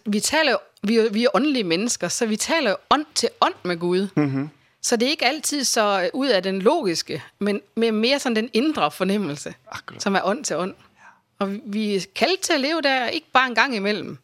Vi 0.07 0.21
taler 0.21 0.53
jo, 0.53 0.59
vi, 0.83 1.09
vi 1.13 1.25
er 1.25 1.29
åndelige 1.35 1.65
mennesker, 1.65 2.09
så 2.09 2.27
vi 2.27 2.37
taler 2.37 2.71
jo 2.71 2.77
ånd 2.91 3.07
til 3.15 3.29
ånd 3.41 3.55
med 3.65 3.79
Gud. 3.79 4.09
Mm 4.17 4.45
-hmm. 4.45 4.49
Så 4.83 4.97
det 4.97 5.07
er 5.07 5.11
ikke 5.11 5.27
altid 5.27 5.65
så 5.65 6.11
ud 6.15 6.29
af 6.29 6.43
den 6.43 6.63
logiske, 6.63 7.23
men 7.39 7.61
med 7.77 7.93
mere 7.93 8.19
sådan 8.19 8.37
den 8.37 8.51
indre 8.53 8.91
fornemmelse, 8.91 9.55
Akkurat. 9.71 10.03
som 10.03 10.15
er 10.15 10.21
ånd 10.25 10.45
til 10.45 10.57
ånd. 10.57 10.75
Ja. 10.97 11.45
Og 11.45 11.57
vi 11.67 11.97
er 11.97 12.01
kaldt 12.15 12.41
til 12.41 12.53
at 12.53 12.61
leve 12.61 12.83
der, 12.83 13.07
ikke 13.07 13.27
bare 13.33 13.49
en 13.49 13.55
gang 13.55 13.77
imellem. 13.77 14.19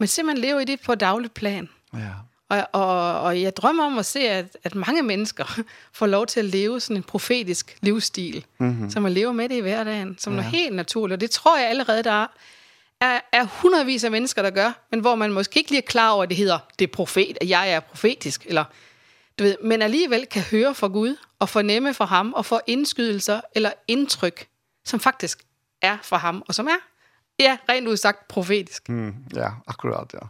Men 0.00 0.08
simpelthen 0.08 0.42
lever 0.42 0.60
i 0.60 0.64
det 0.64 0.80
på 0.80 0.94
daglig 0.94 1.32
plan. 1.32 1.68
Ja. 1.94 1.98
Og, 2.48 2.66
og, 2.72 3.20
og 3.20 3.42
jeg 3.42 3.56
drømmer 3.56 3.84
om 3.84 3.98
at 3.98 4.06
se, 4.06 4.20
at, 4.20 4.56
at 4.64 4.74
mange 4.74 5.02
mennesker 5.02 5.60
får 5.98 6.06
lov 6.06 6.26
til 6.26 6.40
at 6.40 6.46
leve 6.46 6.80
sådan 6.80 6.96
en 6.96 7.02
profetisk 7.02 7.78
livsstil, 7.80 8.44
mm 8.58 8.70
-hmm. 8.70 8.90
som 8.90 9.02
man 9.02 9.12
lever 9.12 9.32
med 9.32 9.48
det 9.48 9.54
i 9.54 9.60
hverdagen, 9.60 10.16
som 10.18 10.32
ja. 10.32 10.36
noget 10.36 10.50
helt 10.50 10.76
naturligt. 10.76 11.16
Og 11.16 11.20
det 11.20 11.30
tror 11.30 11.58
jeg 11.58 11.68
allerede, 11.68 12.02
der 12.02 12.10
er, 12.12 12.26
er, 13.00 13.20
er 13.32 13.44
hundredvis 13.44 14.04
af 14.04 14.10
mennesker, 14.10 14.42
der 14.42 14.50
gør, 14.50 14.72
men 14.90 15.00
hvor 15.00 15.14
man 15.14 15.32
måske 15.32 15.58
ikke 15.58 15.70
lige 15.70 15.82
er 15.82 15.86
klar 15.86 16.10
over, 16.10 16.22
at 16.22 16.28
det 16.28 16.36
hedder, 16.36 16.58
det 16.78 16.84
er 16.86 16.92
profet, 16.92 17.38
at 17.40 17.48
jeg 17.48 17.72
er 17.72 17.80
profetisk, 17.80 18.46
eller 18.46 18.64
du 19.38 19.44
ved, 19.44 19.56
men 19.62 19.82
alligevel 19.82 20.26
kan 20.26 20.42
høre 20.42 20.74
fra 20.74 20.88
Gud, 20.88 21.16
og 21.38 21.48
fornemme 21.48 21.94
fra 21.94 22.04
ham, 22.04 22.32
og 22.32 22.46
få 22.46 22.60
indskydelser 22.66 23.40
eller 23.54 23.72
indtryk, 23.88 24.46
som 24.84 25.00
faktisk 25.00 25.42
er 25.82 25.98
fra 26.02 26.16
ham, 26.16 26.42
og 26.48 26.54
som 26.54 26.66
er 26.66 26.89
Ja, 27.40 27.56
rent 27.68 27.88
udsagt 27.88 28.28
profetisk. 28.28 28.88
Mm, 28.88 29.14
ja, 29.36 29.50
akkurat, 29.66 30.14
ja. 30.14 30.28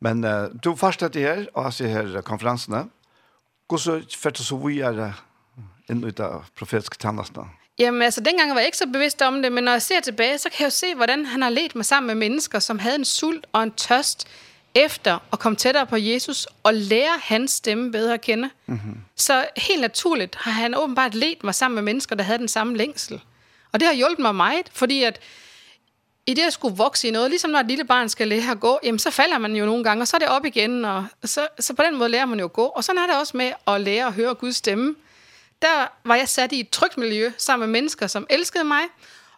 Men 0.00 0.24
uh, 0.24 0.50
du 0.64 0.74
fastet 0.76 1.14
det 1.14 1.22
her, 1.22 1.44
og 1.54 1.72
ser 1.72 1.86
her 1.86 2.20
konferansene. 2.20 2.88
Hvordan 3.68 4.02
fikk 4.10 4.38
du 4.38 4.44
så 4.44 4.56
videre 4.60 5.12
inn 5.90 6.02
ut 6.04 6.20
av 6.20 6.42
profetiske 6.58 6.98
tannastene? 6.98 7.46
Jamen 7.78 8.02
altså, 8.02 8.20
dengang 8.20 8.50
var 8.50 8.60
jeg 8.60 8.66
ikke 8.66 8.78
så 8.78 8.86
bevidst 8.92 9.22
om 9.22 9.42
det, 9.42 9.52
men 9.52 9.64
når 9.64 9.72
jeg 9.72 9.82
ser 9.82 10.00
tilbage, 10.00 10.38
så 10.38 10.50
kan 10.50 10.64
jeg 10.64 10.64
jo 10.64 10.76
se, 10.76 10.94
hvordan 10.94 11.26
han 11.26 11.42
har 11.42 11.50
let 11.50 11.74
mig 11.74 11.84
sammen 11.84 12.06
med 12.06 12.14
mennesker, 12.14 12.58
som 12.58 12.78
havde 12.78 12.94
en 12.94 13.04
sult 13.04 13.46
og 13.52 13.62
en 13.62 13.70
tørst 13.70 14.26
efter 14.74 15.18
at 15.32 15.38
komme 15.38 15.56
tættere 15.56 15.86
på 15.86 15.96
Jesus 15.96 16.46
og 16.62 16.74
lære 16.74 17.18
hans 17.22 17.50
stemme 17.50 17.92
bedre 17.92 18.14
at 18.14 18.20
kende. 18.20 18.50
Mm 18.66 18.76
-hmm. 18.76 18.98
Så 19.16 19.46
helt 19.56 19.80
naturligt 19.80 20.34
har 20.34 20.52
han 20.52 20.74
åbenbart 20.74 21.14
let 21.14 21.44
mig 21.44 21.54
sammen 21.54 21.74
med 21.74 21.82
mennesker, 21.82 22.16
der 22.16 22.24
havde 22.24 22.38
den 22.38 22.48
samme 22.48 22.76
længsel. 22.76 23.20
Og 23.72 23.80
det 23.80 23.88
har 23.88 23.94
hjulpet 23.94 24.22
mig 24.22 24.34
meget, 24.34 24.70
fordi 24.72 25.02
at 25.02 25.20
i 26.26 26.34
det 26.34 26.42
at 26.42 26.52
skulle 26.52 26.76
vokse 26.76 27.08
i 27.08 27.10
noget, 27.10 27.30
ligesom 27.30 27.50
når 27.50 27.58
et 27.58 27.66
lille 27.66 27.84
barn 27.84 28.08
skal 28.08 28.28
lære 28.28 28.50
at 28.50 28.60
gå, 28.60 28.78
jamen 28.82 28.98
så 28.98 29.10
falder 29.10 29.38
man 29.38 29.56
jo 29.56 29.66
nogle 29.66 29.84
gange, 29.84 30.02
og 30.02 30.08
så 30.08 30.16
er 30.16 30.18
det 30.18 30.28
op 30.28 30.44
igen, 30.44 30.84
og 30.84 31.06
så, 31.24 31.48
så 31.60 31.74
på 31.74 31.82
den 31.82 31.98
måde 31.98 32.08
lærer 32.08 32.24
man 32.24 32.38
jo 32.38 32.44
at 32.44 32.52
gå. 32.52 32.64
Og 32.64 32.84
sådan 32.84 33.02
er 33.02 33.06
det 33.06 33.16
også 33.16 33.36
med 33.36 33.52
at 33.66 33.80
lære 33.80 34.06
at 34.06 34.12
høre 34.12 34.34
Guds 34.34 34.56
stemme. 34.56 34.94
Der 35.62 35.88
var 36.04 36.14
jeg 36.14 36.28
sat 36.28 36.52
i 36.52 36.60
et 36.60 36.70
trygt 36.70 36.98
miljø 36.98 37.32
sammen 37.38 37.68
med 37.70 37.80
mennesker, 37.80 38.06
som 38.06 38.26
elskede 38.30 38.64
mig, 38.64 38.82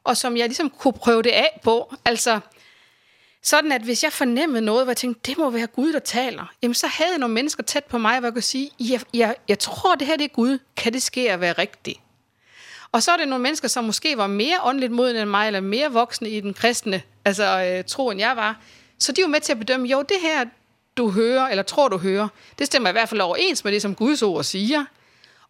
og 0.05 0.17
som 0.17 0.37
jeg 0.37 0.47
ligesom 0.47 0.71
kunne 0.71 0.93
prøve 0.93 1.23
det 1.23 1.31
af 1.31 1.61
på. 1.63 1.95
Altså, 2.05 2.41
sådan 3.43 3.73
at 3.73 3.83
hvis 3.83 4.05
jeg 4.05 4.13
fornemmede 4.13 4.65
noget, 4.65 4.85
hvor 4.85 4.91
jeg 4.91 4.97
tænkte, 4.97 5.31
det 5.31 5.39
må 5.39 5.51
være 5.51 5.67
Gud, 5.67 5.93
der 5.93 5.99
taler, 5.99 6.53
jamen 6.63 6.75
så 6.75 6.87
havde 6.87 7.11
jeg 7.11 7.19
nogle 7.19 7.35
mennesker 7.35 7.63
tæt 7.63 7.85
på 7.85 7.99
mig, 7.99 8.19
hvor 8.19 8.27
jeg 8.27 8.33
kunne 8.33 8.43
sige, 8.43 8.71
jeg, 8.81 9.01
jeg, 9.15 9.37
jeg 9.49 9.59
tror, 9.59 9.95
det 9.95 10.07
her 10.07 10.17
det 10.17 10.25
er 10.25 10.29
Gud. 10.29 10.59
Kan 10.77 10.93
det 10.93 11.03
ske 11.03 11.33
at 11.33 11.41
være 11.41 11.53
rigtigt? 11.53 12.01
Og 12.95 13.03
så 13.03 13.13
er 13.13 13.17
det 13.17 13.29
nogle 13.29 13.43
mennesker, 13.43 13.69
som 13.69 13.85
måske 13.85 14.19
var 14.19 14.27
mere 14.27 14.57
åndeligt 14.63 14.93
modne 14.93 15.21
end 15.21 15.31
mig, 15.31 15.47
eller 15.47 15.61
mere 15.61 15.93
voksne 15.93 16.31
i 16.31 16.41
den 16.41 16.55
kristne 16.55 17.03
altså, 17.25 17.63
øh, 17.63 17.85
tro, 17.85 18.11
end 18.11 18.21
jeg 18.21 18.37
var. 18.37 18.61
Så 18.99 19.13
de 19.13 19.21
er 19.21 19.25
jo 19.25 19.29
med 19.29 19.41
til 19.41 19.53
at 19.53 19.59
bedømme, 19.59 19.89
jo, 19.89 20.03
det 20.03 20.17
her, 20.21 20.45
du 20.97 21.11
hører, 21.11 21.49
eller 21.49 21.63
tror, 21.63 21.89
du 21.89 21.99
hører, 21.99 22.29
det 22.59 22.67
stemmer 22.67 22.89
i 22.89 22.93
hvert 22.93 23.09
fald 23.09 23.21
overens 23.21 23.65
med 23.65 23.73
det, 23.73 23.83
som 23.83 23.95
Guds 23.95 24.23
ord 24.23 24.45
siger. 24.45 24.85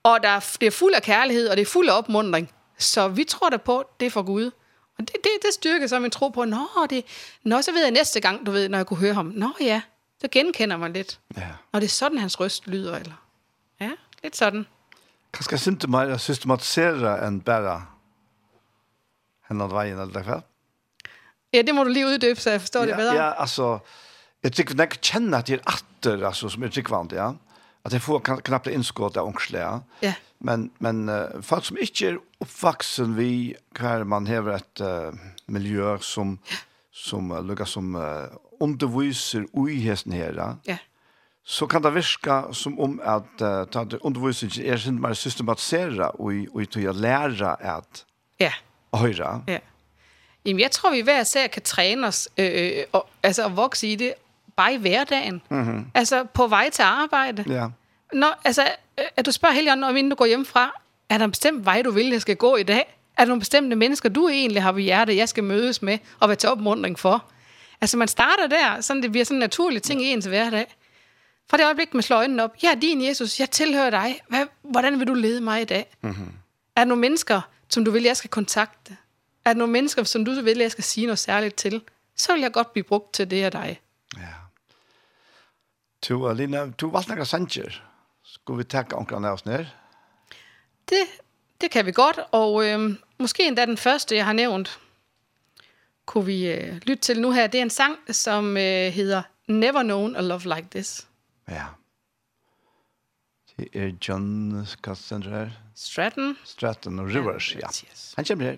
Og 0.02 0.22
der 0.22 0.28
er, 0.28 0.56
det 0.60 0.66
er 0.66 0.70
fuld 0.70 0.94
af 0.94 1.02
kærlighed, 1.02 1.48
og 1.48 1.56
det 1.56 1.62
er 1.62 1.66
fuld 1.66 1.88
af 1.88 1.98
opmundring. 1.98 2.50
Så 2.78 3.08
vi 3.08 3.24
tror 3.24 3.48
da 3.48 3.56
på, 3.56 3.84
det 4.00 4.06
er 4.06 4.10
for 4.10 4.22
Gud. 4.22 4.50
Og 4.98 5.00
det, 5.08 5.14
det, 5.14 5.30
det 5.42 5.54
styrker 5.54 5.86
så 5.86 5.98
min 5.98 6.10
tro 6.10 6.28
på, 6.28 6.44
nå, 6.44 6.68
det, 6.90 7.04
nå, 7.42 7.62
så 7.62 7.72
ved 7.72 7.82
jeg 7.82 7.90
næste 7.90 8.20
gang, 8.20 8.46
du 8.46 8.50
ved, 8.50 8.68
når 8.68 8.78
jeg 8.78 8.86
kunne 8.86 9.00
høre 9.00 9.14
ham, 9.14 9.32
nå 9.34 9.50
ja, 9.60 9.80
så 10.20 10.28
genkender 10.28 10.76
man 10.76 10.92
lidt. 10.92 11.18
Ja. 11.36 11.48
Og 11.72 11.80
det 11.80 11.86
er 11.86 11.90
sådan, 11.90 12.18
hans 12.18 12.40
røst 12.40 12.66
lyder, 12.66 12.96
eller? 12.96 13.26
Ja, 13.80 13.90
lidt 14.22 14.36
sådan 14.36 14.66
kanskje 15.34 16.18
systematisere 16.22 17.18
enn 17.26 17.40
bare 17.44 17.78
henne 19.50 19.68
veien, 19.72 20.00
eller 20.00 20.20
i 20.20 20.28
hvert 20.28 20.50
Ja, 21.54 21.62
det 21.62 21.74
må 21.74 21.84
du 21.86 21.92
lige 21.94 22.08
uddybe, 22.10 22.40
så 22.40 22.56
jeg 22.56 22.64
forstår 22.64 22.88
ja, 22.88 22.90
det 22.90 22.96
bedre. 22.98 23.14
Ja, 23.14 23.30
altså, 23.38 23.78
jeg 24.42 24.56
tykker, 24.56 24.74
når 24.74 24.88
jeg 24.88 25.00
kjenner 25.06 25.38
at 25.38 25.46
det 25.46 25.58
er 25.60 25.68
atter, 25.70 26.24
altså, 26.26 26.48
som 26.50 26.64
er 26.66 26.72
tryggvand, 26.74 27.14
ja, 27.14 27.28
at 27.84 27.94
jeg 27.94 28.02
får 28.02 28.24
knappt 28.48 28.72
innskått 28.72 29.18
av 29.20 29.28
ångsle, 29.28 29.60
ja. 29.60 29.76
ja. 30.02 30.14
Men, 30.44 30.70
men 30.82 31.04
uh, 31.08 31.36
folk 31.46 31.68
som 31.68 31.78
ikke 31.80 32.08
er 32.08 32.18
oppvaksen 32.42 33.14
vi, 33.18 33.54
hver 33.78 34.02
man 34.08 34.26
hever 34.26 34.58
et 34.58 34.82
uh, 34.82 35.14
miljø 35.46 35.94
som, 36.02 36.34
som 36.90 37.30
uh, 37.30 37.38
lukker 37.44 37.68
som 37.70 37.94
uh, 37.94 38.34
underviser 38.64 39.46
uihesten 39.54 40.16
her, 40.16 40.34
ja. 40.34 40.50
ja 40.66 40.80
så 41.44 41.66
kan 41.66 41.82
det 41.82 41.94
virka 41.94 42.40
som 42.52 42.80
om 42.80 43.00
at 43.04 43.42
uh, 43.42 43.66
ta 43.68 43.96
undervisningen 44.00 44.72
er 44.72 44.76
sin 44.76 45.00
mer 45.00 45.12
systematisera 45.12 46.10
og 46.18 46.34
i 46.34 46.46
og 46.54 46.68
til 46.72 46.88
å 46.88 46.92
lære 46.92 47.56
at 47.60 48.04
ja. 48.40 48.52
høyre. 48.94 49.42
Ja. 49.48 49.58
Jamen, 50.44 50.60
jeg 50.60 50.70
tror, 50.70 50.90
vi 50.90 51.00
hver 51.00 51.22
sær 51.22 51.46
kan 51.46 51.62
træne 51.62 52.06
os 52.06 52.28
øh, 52.38 52.84
og, 52.92 53.06
altså, 53.22 53.44
at 53.44 53.56
vokse 53.56 53.88
i 53.88 53.96
det 53.96 54.14
bare 54.56 54.74
i 54.74 54.76
hverdagen. 54.76 55.42
Mm 55.50 55.62
-hmm. 55.62 55.90
Altså 55.94 56.24
på 56.24 56.46
vej 56.46 56.70
til 56.70 56.82
arbejde. 56.82 57.44
Ja. 57.48 57.66
Når, 58.12 58.40
altså, 58.44 58.68
at 59.16 59.26
du 59.26 59.32
spørger 59.32 59.54
Helion, 59.54 59.78
når 59.78 59.88
inden 59.88 60.10
du 60.10 60.16
går 60.16 60.26
hjemmefra, 60.26 60.80
er 61.08 61.18
der 61.18 61.24
en 61.24 61.30
bestemt 61.30 61.64
vej, 61.64 61.82
du 61.82 61.90
vil, 61.90 62.10
jeg 62.10 62.20
skal 62.20 62.36
gå 62.36 62.56
i 62.56 62.62
dag? 62.62 62.96
Er 63.16 63.24
der 63.24 63.28
nogle 63.28 63.40
bestemte 63.40 63.76
mennesker, 63.76 64.08
du 64.08 64.28
egentlig 64.28 64.62
har 64.62 64.72
på 64.72 64.78
hjertet, 64.78 65.16
jeg 65.16 65.28
skal 65.28 65.44
mødes 65.44 65.82
med 65.82 65.98
og 66.20 66.28
være 66.28 66.36
til 66.36 66.48
opmuntring 66.48 66.98
for? 66.98 67.24
Altså, 67.80 67.96
man 67.96 68.08
starter 68.08 68.46
der, 68.46 68.80
så 68.80 68.94
det 68.94 69.10
bliver 69.10 69.24
sådan 69.24 69.36
en 69.36 69.40
naturlig 69.40 69.82
ting 69.82 70.00
ja. 70.00 70.06
i 70.06 70.10
ens 70.12 70.24
hverdag. 70.24 70.74
Fra 71.50 71.56
det 71.56 71.64
øjeblik, 71.64 71.94
man 71.94 72.02
slår 72.02 72.16
øjnene 72.16 72.42
op, 72.42 72.54
jeg 72.62 72.70
er 72.70 72.74
din 72.80 73.04
Jesus, 73.04 73.40
jeg 73.40 73.50
tilhører 73.50 73.90
dig. 73.90 74.20
Hvad, 74.28 74.46
hvordan 74.62 74.98
vil 74.98 75.06
du 75.06 75.14
lede 75.14 75.40
mig 75.40 75.62
i 75.62 75.64
dag? 75.64 75.96
Mm-hmm. 76.00 76.32
Er 76.76 76.80
der 76.80 76.84
nogle 76.84 77.00
mennesker, 77.00 77.40
som 77.68 77.84
du 77.84 77.90
vil, 77.90 78.02
jeg 78.02 78.16
skal 78.16 78.30
kontakte? 78.30 78.96
Er 79.44 79.52
der 79.52 79.58
nogle 79.58 79.72
mennesker, 79.72 80.04
som 80.04 80.24
du 80.24 80.42
vil, 80.42 80.58
jeg 80.58 80.70
skal 80.70 80.84
sige 80.84 81.06
noget 81.06 81.18
særligt 81.18 81.54
til? 81.54 81.82
Så 82.16 82.32
vil 82.32 82.42
jeg 82.42 82.52
godt 82.52 82.72
blive 82.72 82.84
brugt 82.84 83.14
til 83.14 83.30
det 83.30 83.42
af 83.42 83.50
dig. 83.50 83.80
Ja. 84.16 84.28
Du, 86.08 86.28
Alina, 86.28 86.70
du 86.70 86.90
valgte 86.90 87.08
nogle 87.08 87.24
sanger. 87.24 87.70
Skulle 88.24 88.58
vi 88.58 88.64
takke 88.64 88.96
omkring 88.96 89.26
os 89.26 89.46
ned? 89.46 89.66
Det, 90.88 90.98
det 91.60 91.70
kan 91.70 91.86
vi 91.86 91.92
godt, 91.92 92.20
og 92.32 92.66
øh, 92.66 92.90
måske 93.18 93.46
endda 93.46 93.66
den 93.66 93.76
første, 93.76 94.16
jeg 94.16 94.24
har 94.24 94.32
nævnt, 94.32 94.80
kunne 96.06 96.26
vi 96.26 96.46
øh, 96.46 96.74
lytte 96.74 97.02
til 97.02 97.20
nu 97.20 97.30
her. 97.30 97.46
Det 97.46 97.58
er 97.58 97.62
en 97.62 97.70
sang, 97.70 97.98
som 98.10 98.56
øh, 98.56 98.92
hedder 98.92 99.22
Never 99.46 99.82
Known 99.82 100.16
a 100.16 100.20
Love 100.20 100.54
Like 100.56 100.68
This. 100.70 101.06
Ja. 101.48 101.64
Det 103.56 103.68
er 103.72 103.92
John 104.08 104.66
Cassandra. 104.82 105.50
Stratton. 105.74 106.36
Stratton 106.44 106.98
og 106.98 107.06
Rivers, 107.06 107.54
ja. 107.54 107.68
Han 108.16 108.24
kommer 108.24 108.44
her. 108.44 108.56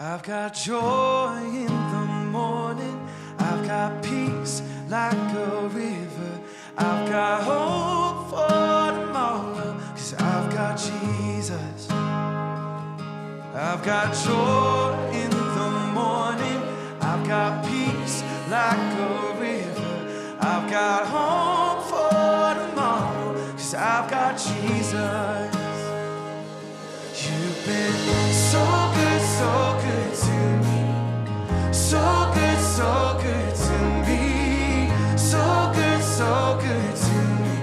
I've 0.00 0.22
got 0.22 0.54
joy 0.54 1.42
in 1.42 1.66
the 1.66 2.04
morning 2.30 3.08
I've 3.40 3.66
got 3.66 4.00
peace 4.00 4.62
like 4.88 5.12
a 5.34 5.68
river 5.74 6.40
I've 6.76 7.10
got 7.10 7.42
hope 7.42 8.30
for 8.30 8.92
tomorrow 8.92 9.74
Cause 9.96 10.14
I've 10.14 10.54
got 10.54 10.78
Jesus 10.78 11.90
I've 11.90 13.82
got 13.84 14.14
joy 14.14 14.94
in 15.12 15.30
the 15.30 15.70
morning 15.92 16.62
I've 17.00 17.26
got 17.26 17.64
peace 17.64 18.22
like 18.48 18.78
a 18.78 19.32
river 19.32 19.37
I've 20.50 20.70
got 20.70 21.06
hope 21.06 21.82
for 21.90 22.54
tomorrow 22.58 23.34
Cause 23.52 23.74
I've 23.74 24.10
got 24.10 24.32
Jesus. 24.38 25.52
You've 27.20 27.66
been 27.66 28.32
so 28.32 28.64
good, 28.96 29.22
so 29.38 29.52
good 29.84 30.14
to 30.24 30.38
me. 30.64 31.72
So 31.72 32.00
good, 32.32 32.60
so 32.78 33.20
good 33.22 33.54
to 33.66 33.78
me. 34.08 34.88
So 35.18 35.70
good, 35.74 36.02
so 36.02 36.58
good 36.62 36.96
to 37.06 37.18
me. 37.42 37.54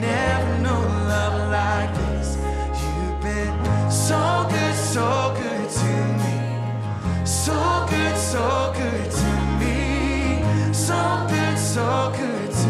Never 0.00 0.58
know 0.64 0.80
love 1.12 1.48
like 1.58 1.94
this. 1.94 2.38
You've 2.82 3.20
been 3.22 3.54
so 3.88 4.48
good, 4.50 4.74
so 4.74 5.32
good 5.40 5.70
to 5.78 5.92
me. 6.20 6.34
So 7.24 7.86
good, 7.88 8.16
so 8.16 8.74
good 8.76 9.10
to 9.20 9.30
me. 9.60 10.74
So 10.74 11.26
good 11.28 11.31
so 11.72 12.12
good 12.14 12.50
to 12.50 12.68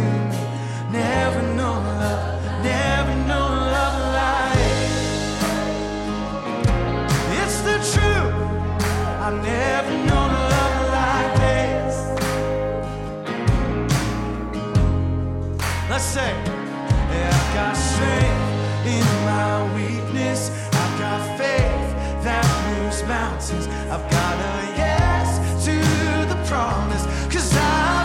never 0.93 1.43
know 1.57 1.73
love 1.73 2.63
never 2.63 3.15
know 3.27 3.49
love 3.77 3.99
like. 4.15 4.59
It's 7.41 7.59
the 7.63 7.79
truth. 7.91 8.35
I 9.27 9.31
never 9.43 9.95
know 10.07 10.25
love 10.55 10.79
like 10.99 11.33
this. 11.43 11.95
Let's 15.91 16.05
say 16.05 16.31
yeah, 17.11 17.41
I 17.41 17.55
got 17.59 17.75
strength 17.75 18.87
in 18.87 19.07
my 19.27 19.75
weakness. 19.75 20.41
I've 20.81 20.99
got 21.01 21.21
faith 21.37 21.89
that 22.23 22.47
moves 22.69 23.03
mountains. 23.09 23.67
I've 23.91 24.09
got 24.17 24.37
a 24.53 24.77
yes 24.79 25.65
to 25.65 25.75
the 26.33 26.39
promise 26.47 27.05
cause 27.35 27.57
I 27.57 28.02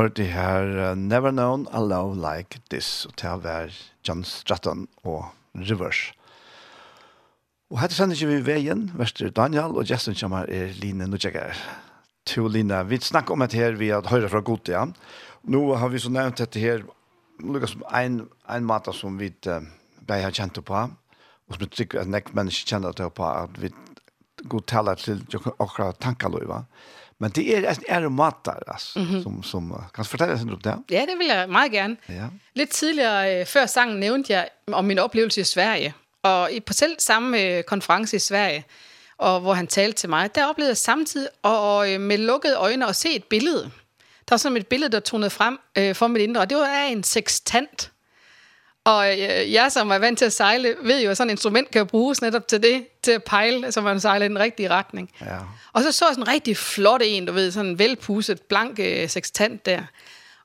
hørte 0.00 0.24
her 0.24 0.92
uh, 0.92 0.96
Never 0.96 1.30
Known 1.30 1.66
a 1.72 1.80
Love 1.80 2.16
Like 2.16 2.60
This, 2.70 3.04
og 3.06 3.16
til 3.20 3.34
å 3.34 3.42
være 3.44 3.74
John 4.06 4.22
Stratton 4.24 4.86
og 5.04 5.26
Rivers. 5.54 6.10
Og 7.70 7.80
her 7.82 7.92
sender 7.94 8.16
ikke 8.16 8.30
vi 8.30 8.38
veien, 8.46 8.86
Vester 8.98 9.30
Daniel, 9.34 9.76
og 9.76 9.88
gesten 9.88 10.16
kommer 10.18 10.48
er 10.50 10.72
Line 10.80 11.06
Nudjeger. 11.10 11.58
To 12.32 12.46
Line, 12.48 12.78
vi 12.88 13.00
snakker 13.04 13.36
om 13.36 13.44
dette 13.44 13.60
her 13.60 13.76
vi 13.78 13.90
har 13.92 14.06
hørt 14.10 14.30
fra 14.32 14.42
Gotia. 14.44 14.86
Nå 15.50 15.60
har 15.78 15.92
vi 15.92 16.00
så 16.02 16.12
nevnt 16.12 16.40
dette 16.40 16.62
her, 16.62 16.82
Lukas, 17.40 17.76
en, 17.96 18.22
en 18.48 18.66
mat 18.68 18.88
som 18.96 19.20
vi 19.20 19.30
uh, 19.48 19.60
bare 20.06 20.26
har 20.26 20.34
kjent 20.36 20.62
på, 20.64 20.86
og 20.86 21.56
som 21.56 21.64
vi 21.64 21.70
tykker 21.76 22.02
at 22.02 22.10
nekk 22.10 22.32
mennesker 22.36 22.74
kjenner 22.74 22.96
det 22.96 23.12
på, 23.16 23.28
at 23.28 23.60
vi 23.60 23.72
går 24.48 24.66
til 24.70 25.52
okra 25.60 25.92
tankaløyva. 26.00 26.64
Ja 26.64 26.99
Men 27.20 27.30
det 27.30 27.54
är 27.54 27.76
en 27.88 28.04
är 28.04 28.08
matar 28.08 28.62
altså, 28.66 28.98
mm 28.98 29.08
-hmm. 29.08 29.22
som 29.22 29.42
som 29.42 29.84
kan 29.94 30.04
fortælla 30.04 30.38
sen 30.38 30.50
upp 30.50 30.64
det? 30.64 30.78
Ja, 30.90 31.06
det 31.06 31.18
vill 31.18 31.28
jag 31.28 31.50
meget 31.50 31.72
gärna. 31.72 31.96
Ja. 32.08 32.28
Lite 32.54 32.72
tidigare 32.72 33.46
før 33.46 33.66
sangen 33.66 34.00
nævnte 34.00 34.32
jeg 34.32 34.48
om 34.72 34.84
min 34.84 34.98
oplevelse 34.98 35.40
i 35.40 35.44
Sverige 35.44 35.94
og 36.22 36.52
i 36.52 36.60
på 36.60 36.72
selv 36.72 36.96
samme 36.98 37.62
konference 37.62 38.16
i 38.16 38.18
Sverige 38.18 38.64
og 39.20 39.40
hvor 39.40 39.54
han 39.54 39.66
talte 39.66 39.98
til 39.98 40.08
mig, 40.08 40.34
der 40.34 40.46
oplevede 40.46 40.70
jeg 40.70 40.76
samtidig 40.76 41.28
og 41.42 42.00
med 42.00 42.18
lukkede 42.18 42.56
øjne 42.56 42.86
og 42.86 42.96
se 42.96 43.16
et 43.16 43.24
billede. 43.24 43.70
Der 44.28 44.34
var 44.34 44.36
som 44.36 44.56
et 44.56 44.66
billede, 44.66 44.92
der 44.92 45.00
tonede 45.00 45.30
frem 45.30 45.58
øh, 45.78 45.94
for 45.94 46.06
mit 46.06 46.22
indre, 46.22 46.40
og 46.40 46.50
det 46.50 46.58
var 46.58 46.84
en 46.84 47.02
sextant. 47.02 47.92
Og 48.84 49.12
øh, 49.12 49.52
jeg, 49.52 49.72
som 49.72 49.90
er 49.90 49.98
vant 49.98 50.18
til 50.18 50.24
at 50.24 50.32
sejle, 50.32 50.74
ved 50.82 51.02
jo, 51.02 51.10
at 51.10 51.16
sådan 51.16 51.30
et 51.30 51.32
instrument 51.32 51.70
kan 51.70 51.86
bruges 51.86 52.22
netop 52.22 52.48
til 52.48 52.62
det, 52.62 52.86
til 53.02 53.10
at 53.10 53.24
pejle, 53.24 53.72
så 53.72 53.80
man 53.80 54.00
sejler 54.00 54.26
i 54.26 54.28
den 54.28 54.38
rigtige 54.38 54.70
retning. 54.70 55.10
Ja. 55.20 55.36
Og 55.72 55.82
så 55.82 55.92
så 55.92 56.04
jeg 56.04 56.14
sådan 56.14 56.22
en 56.22 56.28
rigtig 56.28 56.56
flot 56.56 57.00
en, 57.04 57.26
du 57.26 57.32
ved, 57.32 57.50
sådan 57.50 57.70
en 57.70 57.78
velpusset, 57.78 58.42
blank 58.42 58.78
øh, 58.78 59.08
sextant 59.08 59.66
der. 59.66 59.82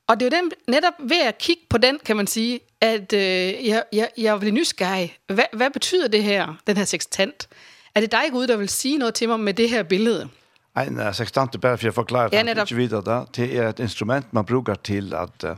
Og 0.07 0.19
det 0.19 0.33
er 0.33 0.37
jo 0.37 0.43
den, 0.43 0.51
netop 0.67 0.93
ved 0.99 1.21
at 1.21 1.37
kigge 1.37 1.61
på 1.69 1.77
den, 1.77 1.99
kan 2.05 2.15
man 2.15 2.27
sige, 2.27 2.59
at 2.81 3.13
øh, 3.13 3.67
jeg, 3.67 3.83
jeg, 3.93 4.09
jeg 4.17 4.39
blev 4.39 4.53
nysgerrig. 4.53 5.17
Hva, 5.27 5.43
hvad 5.53 5.69
betyder 5.69 6.07
det 6.07 6.23
her, 6.23 6.55
den 6.67 6.77
her 6.77 6.85
sextant? 6.85 7.47
Er 7.95 7.99
det 7.99 8.11
dig, 8.11 8.23
Gud, 8.31 8.47
der 8.47 8.57
vil 8.57 8.69
sige 8.69 8.97
noget 8.97 9.13
til 9.13 9.29
mig 9.29 9.39
med 9.39 9.53
det 9.53 9.69
her 9.69 9.83
billede? 9.83 10.29
Nej, 10.75 10.89
nej, 10.89 11.11
sextant 11.11 11.55
er 11.55 11.59
bare 11.59 11.77
for 11.77 11.87
at 11.87 11.93
forklare 11.93 12.29
ja, 12.31 12.43
det, 12.43 12.57
ikke 12.57 12.75
videre. 12.75 13.25
Det 13.35 13.57
er 13.57 13.69
et 13.69 13.79
instrument, 13.79 14.33
man 14.33 14.45
bruger 14.45 14.75
til 14.83 15.13
at... 15.13 15.49
Uh 15.49 15.57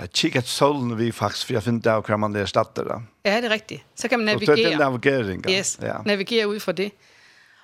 Jeg 0.00 0.10
kikar 0.10 0.40
et 0.40 0.48
solen 0.48 0.98
vi 0.98 1.12
faktisk, 1.12 1.46
for 1.46 1.52
jeg 1.52 1.62
finner 1.62 1.80
det 1.80 1.90
av 1.90 2.02
hva 2.04 2.16
man 2.20 2.34
det 2.34 2.42
erstatta. 2.44 2.82
Ja, 3.24 3.36
det 3.36 3.44
er 3.44 3.50
rigtigt. 3.50 3.84
Så 3.96 4.08
kan 4.08 4.18
man 4.18 4.26
navigere. 4.26 4.56
Så 4.56 4.62
det 4.62 4.70
den 4.70 4.78
navigering. 4.78 5.44
Yes, 5.50 5.78
ja. 5.82 5.94
navigere 6.04 6.48
ud 6.48 6.60
fra 6.60 6.72
det. 6.72 6.92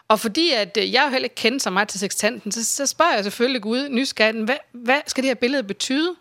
Og 0.08 0.20
fordi 0.20 0.50
at 0.52 0.76
jeg 0.76 1.02
jo 1.06 1.10
heller 1.10 1.24
ikke 1.24 1.34
kender 1.34 1.58
så 1.58 1.70
meget 1.70 1.88
til 1.88 2.00
sekstanten, 2.00 2.52
så, 2.52 2.64
så 2.64 2.86
spørger 2.86 3.14
jeg 3.14 3.24
selvfølgelig 3.24 3.62
Gud 3.62 3.88
nysgerrigen, 3.88 4.44
hvad, 4.44 4.56
hvad 4.72 5.00
skal 5.06 5.22
det 5.22 5.28
her 5.28 5.34
billede 5.34 5.62
betyde? 5.62 6.14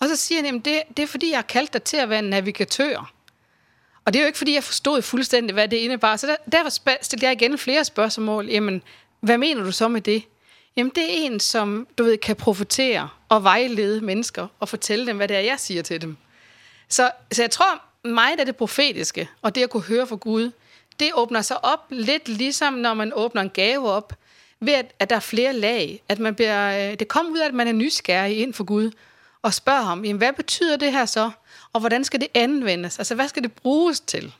Og 0.00 0.08
så 0.08 0.16
siger 0.16 0.38
han, 0.38 0.46
jamen 0.46 0.60
det, 0.60 0.82
det 0.96 1.02
er 1.02 1.06
fordi, 1.06 1.30
jeg 1.30 1.38
har 1.38 1.42
kaldt 1.42 1.72
dig 1.72 1.82
til 1.82 1.96
at 1.96 2.08
være 2.08 2.18
en 2.18 2.30
navigatør. 2.30 3.12
Og 4.04 4.12
det 4.12 4.18
er 4.18 4.22
jo 4.22 4.26
ikke 4.26 4.38
fordi, 4.38 4.54
jeg 4.54 4.64
forstod 4.64 5.02
fuldstændig, 5.02 5.54
hvad 5.54 5.68
det 5.68 5.76
indebar. 5.76 6.16
Så 6.16 6.26
der, 6.26 6.36
derfor 6.52 6.70
stillede 7.02 7.26
jeg 7.26 7.42
igen 7.42 7.58
flere 7.58 7.84
spørgsmål. 7.84 8.46
Jamen, 8.46 8.82
hvad 9.20 9.38
mener 9.38 9.64
du 9.64 9.72
så 9.72 9.88
med 9.88 10.00
det? 10.00 10.22
Jamen, 10.76 10.92
det 10.94 11.04
er 11.04 11.26
en, 11.26 11.40
som, 11.40 11.86
du 11.98 12.04
ved, 12.04 12.18
kan 12.18 12.36
profetere 12.36 13.08
og 13.28 13.44
vejlede 13.44 14.00
mennesker 14.00 14.46
og 14.60 14.68
fortælle 14.68 15.06
dem, 15.06 15.16
hvad 15.16 15.28
det 15.28 15.36
er, 15.36 15.40
jeg 15.40 15.60
siger 15.60 15.82
til 15.82 16.00
dem. 16.00 16.16
Så, 16.88 17.10
så 17.32 17.42
jeg 17.42 17.50
tror, 17.50 17.82
meget 18.08 18.40
af 18.40 18.46
det 18.46 18.56
profetiske, 18.56 19.28
og 19.42 19.54
det 19.54 19.62
at 19.62 19.70
kunne 19.70 19.82
høre 19.82 20.06
fra 20.06 20.16
Gud, 20.16 20.50
det 21.00 21.10
åbner 21.14 21.42
sig 21.42 21.64
op 21.64 21.86
lidt 21.90 22.28
ligesom, 22.28 22.74
når 22.74 22.94
man 22.94 23.12
åbner 23.14 23.42
en 23.42 23.50
gave 23.50 23.90
op, 23.90 24.12
ved 24.60 24.72
at, 24.72 24.94
at 24.98 25.10
der 25.10 25.16
er 25.16 25.20
flere 25.20 25.52
lag, 25.52 26.02
at 26.08 26.18
man 26.18 26.34
bliver, 26.34 26.94
det 26.94 27.08
kommer 27.08 27.32
ud 27.32 27.38
af, 27.38 27.46
at 27.46 27.54
man 27.54 27.68
er 27.68 27.72
nysgerrig 27.72 28.38
ind 28.38 28.54
for 28.54 28.64
Gud, 28.64 28.90
og 29.42 29.54
spørger 29.54 29.82
ham, 29.82 30.04
jamen, 30.04 30.18
hvad 30.18 30.32
betyder 30.32 30.76
det 30.76 30.92
her 30.92 31.06
så, 31.06 31.30
og 31.72 31.80
hvordan 31.80 32.04
skal 32.04 32.20
det 32.20 32.28
anvendes, 32.34 32.98
altså 32.98 33.14
hvad 33.14 33.28
skal 33.28 33.42
det 33.42 33.52
bruges 33.52 34.00
til? 34.00 34.34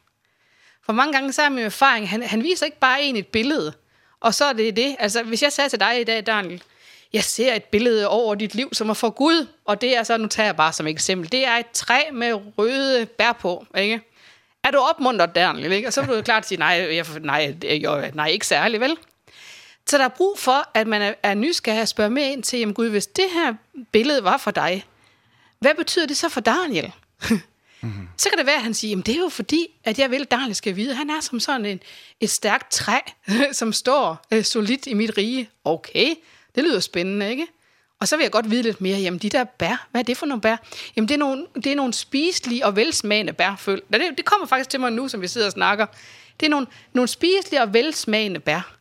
For 0.82 0.92
mange 0.92 1.12
gange 1.12 1.32
så 1.32 1.42
er 1.42 1.48
min 1.48 1.64
erfaring, 1.64 2.08
han, 2.08 2.22
han 2.22 2.42
viser 2.42 2.66
ikke 2.66 2.78
bare 2.78 3.02
en 3.02 3.16
et 3.16 3.26
billede, 3.26 3.72
Og 4.22 4.34
så 4.34 4.44
er 4.44 4.52
det 4.52 4.76
det. 4.76 4.96
Altså, 4.98 5.22
hvis 5.22 5.42
jeg 5.42 5.52
sagde 5.52 5.70
til 5.70 5.80
dig 5.80 6.00
i 6.00 6.04
dag, 6.04 6.26
Daniel, 6.26 6.62
jeg 7.12 7.24
ser 7.24 7.54
et 7.54 7.64
billede 7.64 8.08
over 8.08 8.34
dit 8.34 8.54
liv, 8.54 8.68
som 8.72 8.88
er 8.88 8.94
for 8.94 9.10
Gud, 9.10 9.46
og 9.64 9.80
det 9.80 9.96
er 9.96 10.02
så, 10.02 10.16
nu 10.16 10.26
tager 10.26 10.46
jeg 10.46 10.56
bare 10.56 10.72
som 10.72 10.86
eksempel, 10.86 11.32
det 11.32 11.46
er 11.46 11.56
et 11.56 11.70
træ 11.72 12.00
med 12.12 12.40
røde 12.58 13.06
bær 13.06 13.32
på, 13.32 13.66
ikke? 13.76 14.00
Er 14.64 14.70
du 14.70 14.78
opmuntret, 14.78 15.34
Daniel, 15.34 15.72
ikke? 15.72 15.88
Og 15.88 15.92
så 15.92 16.00
vil 16.00 16.10
du 16.10 16.14
jo 16.14 16.22
klart 16.22 16.46
sige, 16.46 16.58
nej, 16.58 16.88
jeg, 16.90 17.06
nej, 17.20 17.56
jeg, 17.62 18.10
nej, 18.14 18.28
ikke 18.28 18.46
særlig, 18.46 18.80
vel? 18.80 18.96
Så 19.86 19.98
der 19.98 20.04
er 20.04 20.08
brug 20.08 20.38
for, 20.38 20.68
at 20.74 20.86
man 20.86 21.14
er 21.22 21.34
nysgerrig 21.34 21.82
og 21.82 21.88
spørger 21.88 22.10
med 22.10 22.22
ind 22.22 22.42
til, 22.42 22.58
jamen 22.58 22.74
Gud, 22.74 22.88
hvis 22.88 23.06
det 23.06 23.24
her 23.32 23.54
billede 23.92 24.24
var 24.24 24.36
for 24.36 24.50
dig, 24.50 24.84
hvad 25.58 25.74
betyder 25.74 26.06
det 26.06 26.16
så 26.16 26.28
for 26.28 26.40
Daniel? 26.40 26.92
Så 28.16 28.28
kan 28.28 28.38
det 28.38 28.46
være, 28.46 28.56
at 28.56 28.62
han 28.62 28.74
siger, 28.74 28.90
jamen 28.90 29.02
det 29.02 29.14
er 29.14 29.18
jo 29.18 29.28
fordi, 29.28 29.66
at 29.84 29.98
jeg 29.98 30.10
vil, 30.10 30.24
Daniel 30.24 30.54
skal 30.54 30.76
vide. 30.76 30.94
Han 30.94 31.10
er 31.10 31.20
som 31.20 31.40
sådan 31.40 31.66
en, 31.66 31.80
et 32.20 32.30
stærkt 32.30 32.72
træ, 32.72 32.98
som 33.52 33.72
står 33.72 34.26
øh, 34.32 34.44
solidt 34.44 34.86
i 34.86 34.94
mit 34.94 35.18
rige. 35.18 35.50
Okay, 35.64 36.14
det 36.54 36.64
lyder 36.64 36.80
spændende, 36.80 37.30
ikke? 37.30 37.46
Og 38.00 38.08
så 38.08 38.16
vil 38.16 38.22
jeg 38.22 38.32
godt 38.32 38.50
vide 38.50 38.62
lidt 38.62 38.80
mere, 38.80 38.98
jamen 38.98 39.18
de 39.18 39.28
der 39.28 39.44
bær, 39.44 39.86
hvad 39.90 40.00
er 40.00 40.04
det 40.04 40.16
for 40.16 40.26
nogle 40.26 40.40
bær? 40.40 40.56
Jamen 40.96 41.08
det 41.08 41.14
er 41.14 41.18
nogle, 41.18 41.46
det 41.54 41.66
er 41.66 41.74
nogle 41.74 41.92
spiselige 41.92 42.66
og 42.66 42.76
velsmagende 42.76 43.32
bærføl. 43.32 43.82
Det, 43.92 44.02
det 44.16 44.24
kommer 44.24 44.46
faktisk 44.46 44.70
til 44.70 44.80
mig 44.80 44.92
nu, 44.92 45.08
som 45.08 45.20
vi 45.20 45.28
sidder 45.28 45.46
og 45.46 45.52
snakker. 45.52 45.86
Det 46.40 46.46
er 46.46 46.50
nogle, 46.50 46.66
nogle 46.92 47.08
spiselige 47.08 47.62
og 47.62 47.74
velsmagende 47.74 48.40
bær. 48.40 48.76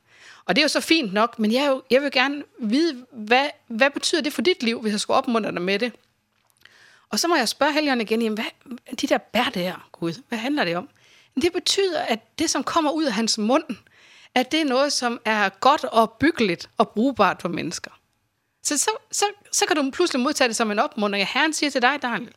Og 0.45 0.55
det 0.55 0.61
er 0.61 0.63
jo 0.63 0.69
så 0.69 0.81
fint 0.81 1.13
nok, 1.13 1.39
men 1.39 1.53
jeg, 1.53 1.67
jo, 1.67 1.81
jeg 1.91 2.01
vil 2.01 2.11
gerne 2.11 2.43
vide, 2.59 3.05
hvad, 3.11 3.47
hvad 3.67 3.89
betyder 3.89 4.21
det 4.21 4.33
for 4.33 4.41
dit 4.41 4.63
liv, 4.63 4.81
hvis 4.81 4.91
jeg 4.91 4.99
skulle 4.99 5.17
opmuntre 5.17 5.51
dig 5.51 5.61
med 5.61 5.79
det? 5.79 5.91
Og 7.11 7.19
så 7.19 7.27
må 7.27 7.35
jeg 7.35 7.49
spørge 7.49 7.73
helgerne 7.73 8.03
igen, 8.03 8.21
jamen, 8.21 8.37
hvad, 8.37 8.75
de 8.95 9.07
der 9.07 9.17
bær 9.17 9.49
der, 9.53 9.89
Gud, 9.91 10.13
hvad 10.29 10.39
handler 10.39 10.65
det 10.65 10.75
om? 10.75 10.89
Det 11.41 11.53
betyder, 11.53 12.01
at 12.01 12.39
det, 12.39 12.49
som 12.49 12.63
kommer 12.63 12.91
ud 12.91 13.03
af 13.03 13.13
hans 13.13 13.37
mund, 13.37 13.63
at 14.35 14.51
det 14.51 14.61
er 14.61 14.65
noget, 14.65 14.93
som 14.93 15.21
er 15.25 15.49
godt 15.49 15.83
og 15.83 16.11
byggeligt 16.19 16.69
og 16.77 16.89
brugbart 16.89 17.41
for 17.41 17.49
mennesker. 17.49 17.91
Så, 18.63 18.77
så, 18.77 18.89
så, 19.11 19.25
så 19.51 19.65
kan 19.65 19.75
du 19.75 19.91
pludselig 19.91 20.21
modtage 20.21 20.47
det 20.47 20.55
som 20.55 20.71
en 20.71 20.79
opmuntring. 20.79 21.27
Herren 21.27 21.53
siger 21.53 21.69
til 21.69 21.81
dig, 21.81 22.01
Daniel, 22.01 22.33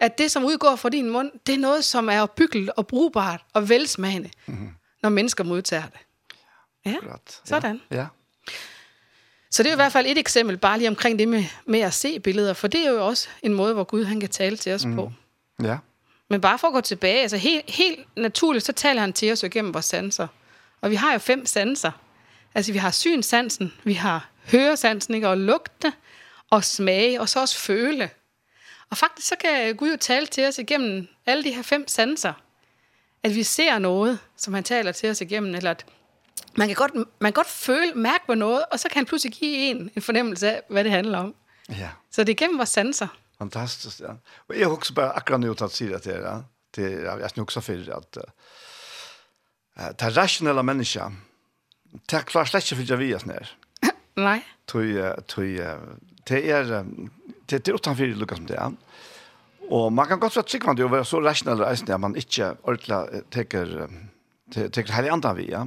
at 0.00 0.18
det, 0.18 0.30
som 0.30 0.44
udgår 0.44 0.76
fra 0.76 0.88
din 0.88 1.10
mund, 1.10 1.30
det 1.46 1.54
er 1.54 1.58
noget, 1.58 1.84
som 1.84 2.08
er 2.08 2.26
byggeligt 2.26 2.70
og 2.76 2.86
brugbart 2.86 3.44
og 3.52 3.68
velsmagende, 3.68 4.30
mm 4.46 4.54
-hmm. 4.54 4.98
når 5.02 5.08
mennesker 5.08 5.44
modtager 5.44 5.86
det. 5.86 6.00
Ja, 6.84 6.96
Godt. 7.02 7.40
sådan. 7.44 7.80
Ja. 7.90 7.96
ja. 7.96 8.06
Så 9.50 9.62
det 9.62 9.68
er 9.68 9.72
i 9.72 9.76
hvert 9.76 9.92
fald 9.92 10.06
et 10.06 10.18
eksempel, 10.18 10.56
bare 10.56 10.78
lige 10.78 10.88
omkring 10.88 11.18
det 11.18 11.28
med, 11.28 11.44
med 11.66 11.80
at 11.80 11.94
se 11.94 12.20
billeder, 12.20 12.52
for 12.52 12.68
det 12.68 12.86
er 12.86 12.90
jo 12.90 13.06
også 13.06 13.28
en 13.42 13.54
måde, 13.54 13.74
hvor 13.74 13.84
Gud 13.84 14.04
han 14.04 14.20
kan 14.20 14.28
tale 14.28 14.56
til 14.56 14.72
os 14.72 14.84
mm. 14.84 14.94
på. 14.94 15.12
Ja. 15.62 15.78
Men 16.28 16.40
bare 16.40 16.58
for 16.58 16.68
at 16.68 16.72
gå 16.74 16.80
tilbage, 16.80 17.22
altså 17.22 17.36
helt, 17.36 17.70
helt 17.70 18.06
naturligt, 18.16 18.64
så 18.64 18.72
taler 18.72 19.00
han 19.00 19.12
til 19.12 19.32
os 19.32 19.42
jo 19.42 19.48
gennem 19.52 19.74
vores 19.74 19.86
sanser. 19.86 20.26
Og 20.80 20.90
vi 20.90 20.94
har 20.94 21.12
jo 21.12 21.18
fem 21.18 21.46
sanser. 21.46 21.90
Altså 22.54 22.72
vi 22.72 22.78
har 22.78 22.90
synsansen, 22.90 23.72
vi 23.84 23.92
har 23.92 24.28
høresansen, 24.50 25.14
ikke? 25.14 25.28
og 25.28 25.38
lugte, 25.38 25.92
og 26.50 26.64
smage, 26.64 27.20
og 27.20 27.28
så 27.28 27.40
også 27.40 27.58
føle. 27.58 28.10
Og 28.90 28.96
faktisk 28.96 29.28
så 29.28 29.36
kan 29.36 29.76
Gud 29.76 29.90
jo 29.90 29.96
tale 29.96 30.26
til 30.26 30.46
os 30.48 30.58
igennem 30.58 31.08
alle 31.26 31.44
de 31.44 31.54
her 31.54 31.62
fem 31.62 31.88
sanser. 31.88 32.32
At 33.22 33.34
vi 33.34 33.42
ser 33.42 33.78
noget, 33.78 34.18
som 34.36 34.54
han 34.54 34.64
taler 34.64 34.92
til 34.92 35.10
os 35.10 35.20
igennem, 35.20 35.54
eller 35.54 35.70
at 35.70 35.86
man 36.60 36.68
kan 36.68 36.76
godt, 36.76 36.94
man 36.94 37.32
kan 37.32 37.38
godt 37.42 37.46
føle, 37.46 37.92
mærke 37.94 38.26
på 38.26 38.34
noget, 38.34 38.64
og 38.72 38.80
så 38.80 38.88
kan 38.88 39.00
han 39.00 39.06
pludselig 39.06 39.32
give 39.32 39.56
en 39.70 39.90
en 39.96 40.02
fornemmelse 40.02 40.50
af, 40.50 40.62
hvad 40.68 40.84
det 40.84 40.92
handler 40.92 41.18
om. 41.18 41.34
Ja. 41.68 41.90
Så 42.10 42.24
det 42.24 42.32
er 42.32 42.36
gennem 42.36 42.58
vores 42.58 42.68
sanser. 42.68 43.08
Fantastisk, 43.38 44.00
ja. 44.00 44.12
Og 44.48 44.58
jeg 44.58 44.68
husker 44.68 44.94
bare 44.94 45.16
akkurat 45.16 45.40
nu 45.40 45.54
tatt 45.54 45.78
det 45.78 46.02
til 46.02 46.12
ja. 46.12 46.34
det, 46.34 46.44
til, 46.74 46.84
jeg 46.84 47.30
snakker 47.30 47.56
også 47.56 47.60
for 47.60 47.96
at 47.96 48.18
uh, 49.80 49.90
det 50.00 50.16
rationelle 50.16 50.62
mennesker, 50.62 51.12
det 52.10 52.18
er 52.18 52.22
klart 52.22 52.48
slett 52.48 52.72
ikke 52.72 52.86
for 52.86 52.96
vi 52.96 53.12
er 53.12 53.18
tui 53.18 53.46
Nei. 54.16 54.40
Tøy, 54.66 55.00
tøy, 55.28 55.60
det 56.28 56.50
er, 56.50 56.84
det 57.50 57.68
er 57.68 57.74
utenfor 57.74 58.04
lukka 58.04 58.36
som 58.36 58.46
det 58.46 58.56
er. 58.56 58.72
Og 59.70 59.92
man 59.92 60.06
kan 60.06 60.20
godt 60.20 60.36
være 60.36 60.44
trygg 60.44 60.76
det 60.76 60.84
å 60.84 60.92
være 60.92 61.04
så 61.04 61.20
rationell 61.22 61.62
reisende 61.62 61.94
at 61.94 62.00
man 62.00 62.16
ikke 62.16 62.56
ordentlig 62.62 63.22
teker, 63.30 63.88
teker 64.52 64.92
heilig 64.92 65.12
andan 65.14 65.36
vi, 65.38 65.46
ja. 65.50 65.64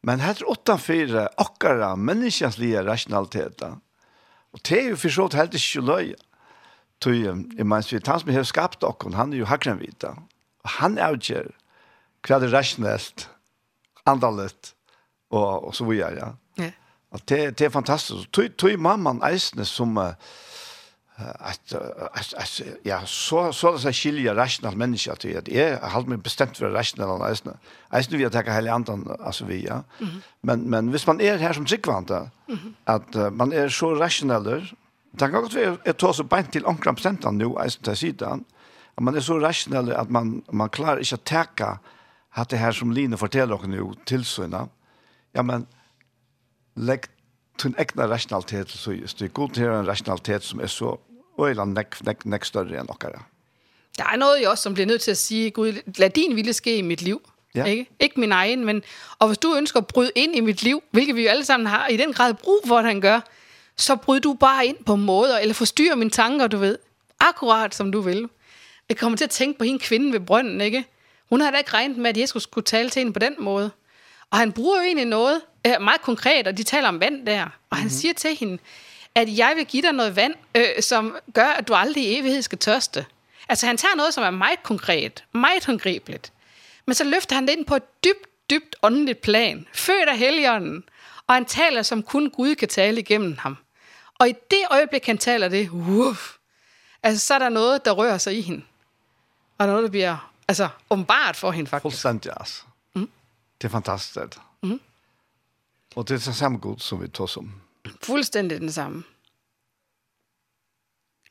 Men 0.00 0.20
här 0.20 0.30
är 0.30 0.50
åtta 0.50 0.78
fyra 0.78 1.28
akkara 1.36 1.96
människans 1.96 2.58
lia 2.58 2.84
rationaliteten. 2.84 3.80
Och 4.50 4.60
det 4.68 4.80
är 4.80 4.84
ju 4.84 4.96
förstått 4.96 5.34
helt 5.34 5.54
i 5.54 5.58
kjölöja. 5.58 6.16
Tui, 6.98 7.22
jeg 7.22 7.66
minns 7.66 7.92
vi, 7.92 8.00
han 8.06 8.20
som 8.20 8.34
har 8.34 8.42
skapt 8.42 8.82
okkon, 8.82 9.14
han 9.14 9.32
er 9.32 9.38
jo 9.38 9.46
hakren 9.46 9.78
vita. 9.78 10.16
Og 10.66 10.72
han 10.80 10.98
avgjør 10.98 11.52
hva 12.26 12.40
det 12.42 12.48
er 12.48 12.56
rasjonelt, 12.56 13.28
andalet, 14.02 14.72
og, 15.30 15.68
og 15.68 15.76
så 15.78 15.86
videre. 15.86 16.16
Ja. 16.58 16.64
ja. 16.64 16.72
Og 17.14 17.22
det, 17.30 17.38
det 17.60 17.68
er 17.68 17.72
fantastisk. 17.72 18.26
Tui, 18.34 18.48
tui 18.50 18.74
mamman 18.76 19.22
eisne 19.24 19.64
som, 19.68 19.94
uh, 19.94 20.18
att 21.18 21.72
att 22.12 22.34
att 22.34 22.60
ja 22.82 23.00
så 23.06 23.52
så 23.52 23.72
det 23.72 23.78
så 23.78 23.92
skilja 23.92 24.34
rational 24.34 24.76
människa 24.76 25.14
till 25.14 25.38
att 25.38 25.48
är 25.48 25.80
halt 25.80 26.08
mig 26.08 26.18
bestämt 26.18 26.56
för 26.56 26.70
rational 26.70 27.18
nästan. 27.18 27.56
Alltså 27.88 28.16
vi 28.16 28.24
attacker 28.24 28.52
hela 28.52 28.72
andan 28.72 29.16
alltså 29.20 29.44
vi 29.44 29.66
ja. 29.66 29.82
Men 30.40 30.60
men 30.60 30.90
hvis 30.90 31.06
man 31.06 31.20
är 31.20 31.38
här 31.38 31.52
som 31.52 31.66
sikvanta 31.66 32.30
att 32.84 33.14
man 33.32 33.52
är 33.52 33.68
så 33.68 33.94
rationell 33.94 34.66
Tack 35.16 35.32
gott 35.32 35.54
vi 35.54 35.62
är 35.62 35.92
tar 35.92 36.12
så 36.12 36.24
bant 36.24 36.52
till 36.52 36.64
omkring 36.64 36.94
procenten 36.94 37.38
nu 37.38 37.44
alltså 37.44 37.80
där 37.82 37.94
sidan. 37.94 38.44
Att 38.94 39.04
man 39.04 39.16
är 39.16 39.20
så 39.20 39.38
rationell 39.38 39.92
att 39.92 40.10
man 40.10 40.42
man 40.50 40.68
klarar 40.68 40.98
inte 40.98 41.14
att 41.14 41.24
täcka 41.24 41.78
att 42.30 42.48
det 42.48 42.56
här 42.56 42.72
som 42.72 42.92
Line 42.92 43.16
fortäller 43.16 43.54
och 43.54 43.68
nu 43.68 43.92
till 44.04 44.24
såna. 44.24 44.68
Ja 45.32 45.42
men 45.42 45.66
lägg 46.74 47.00
tun 47.58 47.74
egna 47.78 48.08
rationalitet 48.08 48.68
så 48.68 48.92
just 48.92 49.18
det 49.18 49.28
god 49.28 49.54
till 49.54 49.64
en 49.64 49.86
rationalitet 49.86 50.42
som 50.42 50.60
är 50.60 50.66
så 50.66 50.98
og 51.38 51.50
eller 51.50 51.64
nek, 51.64 52.04
nek, 52.06 52.26
nek 52.26 52.44
større 52.44 52.80
enn 52.80 52.88
dere. 53.02 53.22
Der 53.98 54.04
er 54.12 54.16
noget 54.16 54.40
jeg 54.40 54.48
også, 54.48 54.62
som 54.62 54.74
bliver 54.74 54.86
nødt 54.86 55.00
til 55.00 55.10
at 55.10 55.16
sige, 55.16 55.50
Gud, 55.50 55.72
lad 55.96 56.10
din 56.10 56.36
vilje 56.36 56.52
ske 56.52 56.76
i 56.76 56.82
mit 56.82 57.02
liv. 57.02 57.20
Ja. 57.54 57.64
Ikke? 57.64 57.86
ikke 58.00 58.20
min 58.20 58.32
egen, 58.32 58.64
men 58.64 58.82
og 59.18 59.26
hvis 59.26 59.38
du 59.38 59.54
ønsker 59.56 59.80
at 59.80 59.86
bryde 59.86 60.10
ind 60.14 60.36
i 60.36 60.40
mit 60.40 60.62
liv, 60.62 60.82
hvilket 60.90 61.16
vi 61.16 61.22
jo 61.22 61.28
alle 61.28 61.44
sammen 61.44 61.66
har 61.66 61.88
i 61.88 61.96
den 61.96 62.12
grad 62.12 62.34
brug 62.34 62.60
for, 62.66 62.78
at 62.78 62.84
han 62.84 63.00
gør, 63.00 63.20
så 63.76 63.96
bryd 63.96 64.20
du 64.20 64.32
bare 64.34 64.66
ind 64.66 64.76
på 64.86 64.96
måder, 64.96 65.38
eller 65.38 65.54
forstyrrer 65.54 65.94
mine 65.94 66.10
tanker, 66.10 66.46
du 66.46 66.58
ved. 66.58 66.78
Akkurat 67.20 67.74
som 67.74 67.92
du 67.92 68.00
vil. 68.00 68.28
Jeg 68.88 68.96
kommer 68.96 69.16
til 69.16 69.24
at 69.24 69.30
tænke 69.30 69.58
på 69.58 69.64
hende 69.64 69.78
kvinde 69.78 70.12
ved 70.12 70.20
brønden, 70.20 70.60
ikke? 70.60 70.84
Hun 71.28 71.40
havde 71.40 71.52
da 71.52 71.58
ikke 71.58 71.74
regnet 71.74 71.96
med, 71.96 72.10
at 72.10 72.16
Jesus 72.16 72.42
skulle 72.42 72.64
tale 72.64 72.90
til 72.90 73.00
hende 73.00 73.12
på 73.12 73.18
den 73.18 73.34
måde. 73.38 73.70
Og 74.30 74.38
han 74.38 74.52
bruger 74.52 74.76
jo 74.76 74.82
egentlig 74.82 75.06
noget 75.06 75.40
øh, 75.66 75.72
meget 75.80 76.02
konkret, 76.02 76.46
og 76.46 76.58
de 76.58 76.62
taler 76.62 76.88
om 76.88 77.00
vand 77.00 77.26
der. 77.26 77.44
Og 77.70 77.76
han 77.76 77.86
mm 77.86 77.88
-hmm. 77.88 78.00
siger 78.00 78.14
til 78.14 78.36
hende, 78.36 78.58
at 79.14 79.38
jeg 79.38 79.52
vil 79.56 79.66
give 79.66 79.82
dig 79.82 79.92
noget 79.92 80.16
vand, 80.16 80.34
øh, 80.54 80.66
som 80.80 81.16
gør, 81.34 81.46
at 81.46 81.68
du 81.68 81.74
aldrig 81.74 82.04
i 82.04 82.18
evighed 82.18 82.42
skal 82.42 82.58
tørste. 82.58 83.06
Altså 83.48 83.66
han 83.66 83.76
tager 83.76 83.94
noget, 83.96 84.14
som 84.14 84.24
er 84.24 84.30
meget 84.30 84.62
konkret, 84.62 85.24
meget 85.32 85.66
håndgribeligt. 85.66 86.32
Men 86.86 86.94
så 86.94 87.04
løfter 87.04 87.34
han 87.34 87.46
det 87.46 87.52
ind 87.52 87.66
på 87.66 87.76
et 87.76 88.04
dybt, 88.04 88.50
dybt 88.50 88.76
åndeligt 88.82 89.20
plan, 89.20 89.66
født 89.74 90.08
af 90.08 90.18
helgenen, 90.18 90.84
og 91.26 91.34
han 91.34 91.44
taler, 91.44 91.82
som 91.82 92.02
kun 92.02 92.30
Gud 92.30 92.54
kan 92.54 92.68
tale 92.68 93.00
igennem 93.00 93.36
ham. 93.38 93.56
Og 94.18 94.28
i 94.28 94.32
det 94.50 94.62
øjeblik, 94.70 95.06
han 95.06 95.18
taler 95.18 95.48
det, 95.48 95.70
uff, 95.70 96.32
altså 97.02 97.26
så 97.26 97.34
er 97.34 97.38
der 97.38 97.48
noget, 97.48 97.84
der 97.84 97.92
rører 97.92 98.18
sig 98.18 98.38
i 98.38 98.40
hende. 98.40 98.62
Og 99.58 99.66
noget, 99.66 99.82
der 99.82 99.90
bliver 99.90 100.32
altså, 100.48 100.68
åbenbart 100.90 101.36
for 101.36 101.50
hende 101.50 101.70
faktisk. 101.70 101.82
Fuldstændig, 101.82 102.32
altså. 102.36 102.62
Mm. 102.94 103.10
Det 103.62 103.68
er 103.68 103.72
fantastisk. 103.72 104.38
Mm. 104.62 104.80
Og 105.96 106.08
det 106.08 106.14
er 106.14 106.18
så 106.18 106.32
samme 106.32 106.58
Gud, 106.58 106.76
som 106.78 107.02
vi 107.02 107.08
tog 107.08 107.28
som 107.28 107.52
fuldstændig 108.02 108.60
den 108.60 108.72
samme. 108.72 109.04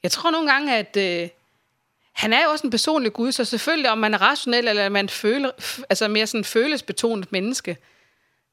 Jeg 0.04 0.12
tror 0.12 0.32
nogle 0.32 0.52
gange, 0.52 0.76
at 0.76 0.98
øh, 0.98 1.30
han 2.14 2.34
er 2.34 2.44
jo 2.44 2.50
også 2.50 2.68
en 2.68 2.72
personlig 2.72 3.14
Gud, 3.14 3.32
så 3.32 3.46
selvfølgelig, 3.46 3.92
om 3.92 3.98
man 3.98 4.14
er 4.14 4.22
rationel, 4.22 4.68
eller 4.68 4.90
man 4.90 5.10
føler, 5.10 5.52
altså 5.90 6.08
mere 6.08 6.28
sådan 6.28 6.44
følelsesbetonet 6.44 7.32
menneske, 7.32 7.78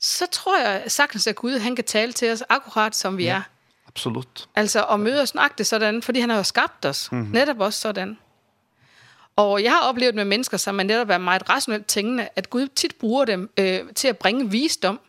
så 0.01 0.27
tror 0.33 0.59
jeg 0.59 0.85
sagtens, 0.87 1.27
at 1.27 1.37
Gud 1.37 1.59
han 1.59 1.77
kan 1.77 1.85
tale 1.85 2.13
til 2.13 2.33
os 2.33 2.43
akkurat, 2.49 2.97
som 2.97 3.19
vi 3.19 3.25
ja, 3.25 3.37
er. 3.37 3.43
Absolut. 3.87 4.49
Altså, 4.55 4.81
og 4.83 5.01
møde 5.01 5.23
os 5.23 5.35
nøjagtigt 5.35 5.69
sådan, 5.69 6.03
fordi 6.03 6.21
han 6.21 6.31
har 6.31 6.37
jo 6.37 6.43
skabt 6.43 6.85
os, 6.85 7.13
mm 7.13 7.23
-hmm. 7.23 7.33
netop 7.33 7.61
også 7.61 7.81
sådan. 7.81 8.19
Og 9.37 9.63
jeg 9.63 9.73
har 9.73 9.81
oplevet 9.81 10.15
med 10.15 10.25
mennesker, 10.25 10.57
som 10.57 10.81
er 10.81 10.83
netop 10.83 11.11
er 11.11 11.19
meget 11.19 11.51
rationelt 11.51 11.87
tænkende, 11.87 12.29
at 12.37 12.51
Gud 12.51 12.69
tit 12.69 12.95
bruger 12.95 13.25
dem 13.25 13.51
øh, 13.59 13.93
til 13.95 14.09
at 14.09 14.19
bringe 14.19 14.51
visdom 14.51 15.01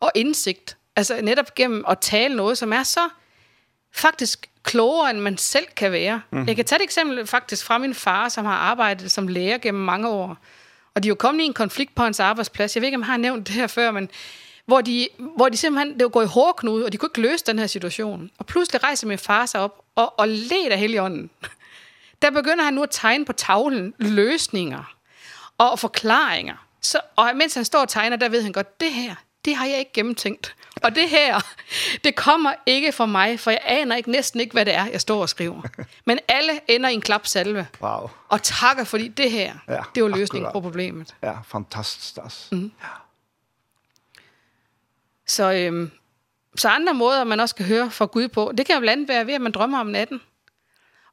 og 0.00 0.10
indsigt 0.14 0.76
Altså 0.96 1.20
netop 1.22 1.54
gennem 1.54 1.84
at 1.88 1.98
tale 1.98 2.36
noget, 2.36 2.58
som 2.58 2.72
er 2.72 2.82
så 2.82 3.08
faktisk 3.92 4.50
klogere, 4.62 5.10
end 5.10 5.18
man 5.18 5.38
selv 5.38 5.66
kan 5.76 5.92
være. 5.92 6.22
Mm. 6.30 6.46
Jeg 6.46 6.56
kan 6.56 6.64
tage 6.64 6.76
et 6.76 6.84
eksempel 6.84 7.26
faktisk 7.26 7.64
fra 7.64 7.78
min 7.78 7.94
far, 7.94 8.28
som 8.28 8.44
har 8.44 8.56
arbejdet 8.56 9.10
som 9.10 9.28
lærer 9.28 9.58
gennem 9.58 9.82
mange 9.82 10.08
år. 10.08 10.36
Og 10.94 11.02
de 11.02 11.08
er 11.08 11.10
jo 11.10 11.14
kommet 11.14 11.42
i 11.42 11.46
en 11.46 11.52
konflikt 11.52 11.94
på 11.94 12.02
hans 12.02 12.20
arbejdsplads. 12.20 12.76
Jeg 12.76 12.80
ved 12.80 12.86
ikke, 12.86 12.96
om 12.96 13.00
jeg 13.00 13.06
har 13.06 13.16
nævnt 13.16 13.46
det 13.46 13.54
her 13.54 13.66
før, 13.66 13.90
men 13.90 14.10
hvor 14.66 14.80
de, 14.80 15.08
hvor 15.36 15.48
de 15.48 15.56
simpelthen 15.56 15.94
det 15.94 16.02
var 16.02 16.08
gået 16.08 16.24
i 16.24 16.28
hårdknude, 16.28 16.84
og 16.84 16.92
de 16.92 16.96
kunne 16.96 17.06
ikke 17.06 17.20
løse 17.20 17.44
den 17.44 17.58
her 17.58 17.66
situation. 17.66 18.30
Og 18.38 18.46
pludselig 18.46 18.84
rejser 18.84 19.06
min 19.06 19.18
far 19.18 19.46
sig 19.46 19.60
op 19.60 19.84
og, 19.94 20.18
og 20.18 20.28
led 20.28 20.70
af 20.70 20.78
heligånden. 20.78 21.30
Der 22.22 22.30
begynder 22.30 22.64
han 22.64 22.74
nu 22.74 22.82
at 22.82 22.88
tegne 22.90 23.24
på 23.24 23.32
tavlen 23.32 23.94
løsninger 23.98 24.94
og 25.58 25.78
forklaringer. 25.78 26.66
Så, 26.80 27.00
og 27.16 27.30
mens 27.34 27.54
han 27.54 27.64
står 27.64 27.80
og 27.80 27.88
tegner, 27.88 28.16
der 28.16 28.28
ved 28.28 28.42
han 28.42 28.52
godt, 28.52 28.80
det 28.80 28.92
her, 28.92 29.14
det 29.44 29.56
har 29.56 29.66
jeg 29.66 29.78
ikke 29.78 29.92
gennemtænkt. 29.92 30.56
Og 30.82 30.94
det 30.94 31.08
her, 31.08 31.40
det 32.04 32.16
kommer 32.16 32.52
ikke 32.66 32.92
fra 32.92 33.06
mig, 33.06 33.40
for 33.40 33.50
jeg 33.50 33.60
aner 33.64 33.96
ikke, 33.96 34.10
næsten 34.10 34.40
ikke, 34.40 34.52
hvad 34.52 34.64
det 34.64 34.74
er, 34.74 34.86
jeg 34.86 35.00
står 35.00 35.20
og 35.20 35.28
skriver. 35.28 35.62
Men 36.04 36.18
alle 36.28 36.52
ender 36.68 36.88
i 36.88 36.94
en 36.94 37.00
klapsalve. 37.00 37.66
Wow. 37.80 38.10
Og 38.28 38.42
takker, 38.42 38.84
fordi 38.84 39.08
det 39.08 39.30
her, 39.30 39.54
ja, 39.68 39.78
det 39.94 40.02
var 40.02 40.08
løsningen 40.08 40.46
akkurat. 40.46 40.62
på 40.62 40.68
problemet. 40.68 41.14
Ja, 41.22 41.34
fantastisk. 41.46 42.18
Altså. 42.22 42.54
Mm. 42.54 42.72
Ja. 42.82 42.88
Så, 45.26 45.52
øhm, 45.52 45.90
så 46.56 46.68
andre 46.68 46.94
måder, 46.94 47.24
man 47.24 47.40
også 47.40 47.54
kan 47.54 47.66
høre 47.66 47.90
fra 47.90 48.06
Gud 48.06 48.28
på, 48.28 48.52
det 48.58 48.66
kan 48.66 48.74
jo 48.74 48.80
blandt 48.80 48.92
andet 48.92 49.08
være 49.08 49.26
ved, 49.26 49.34
at 49.34 49.40
man 49.40 49.52
drømmer 49.52 49.80
om 49.80 49.86
natten. 49.86 50.20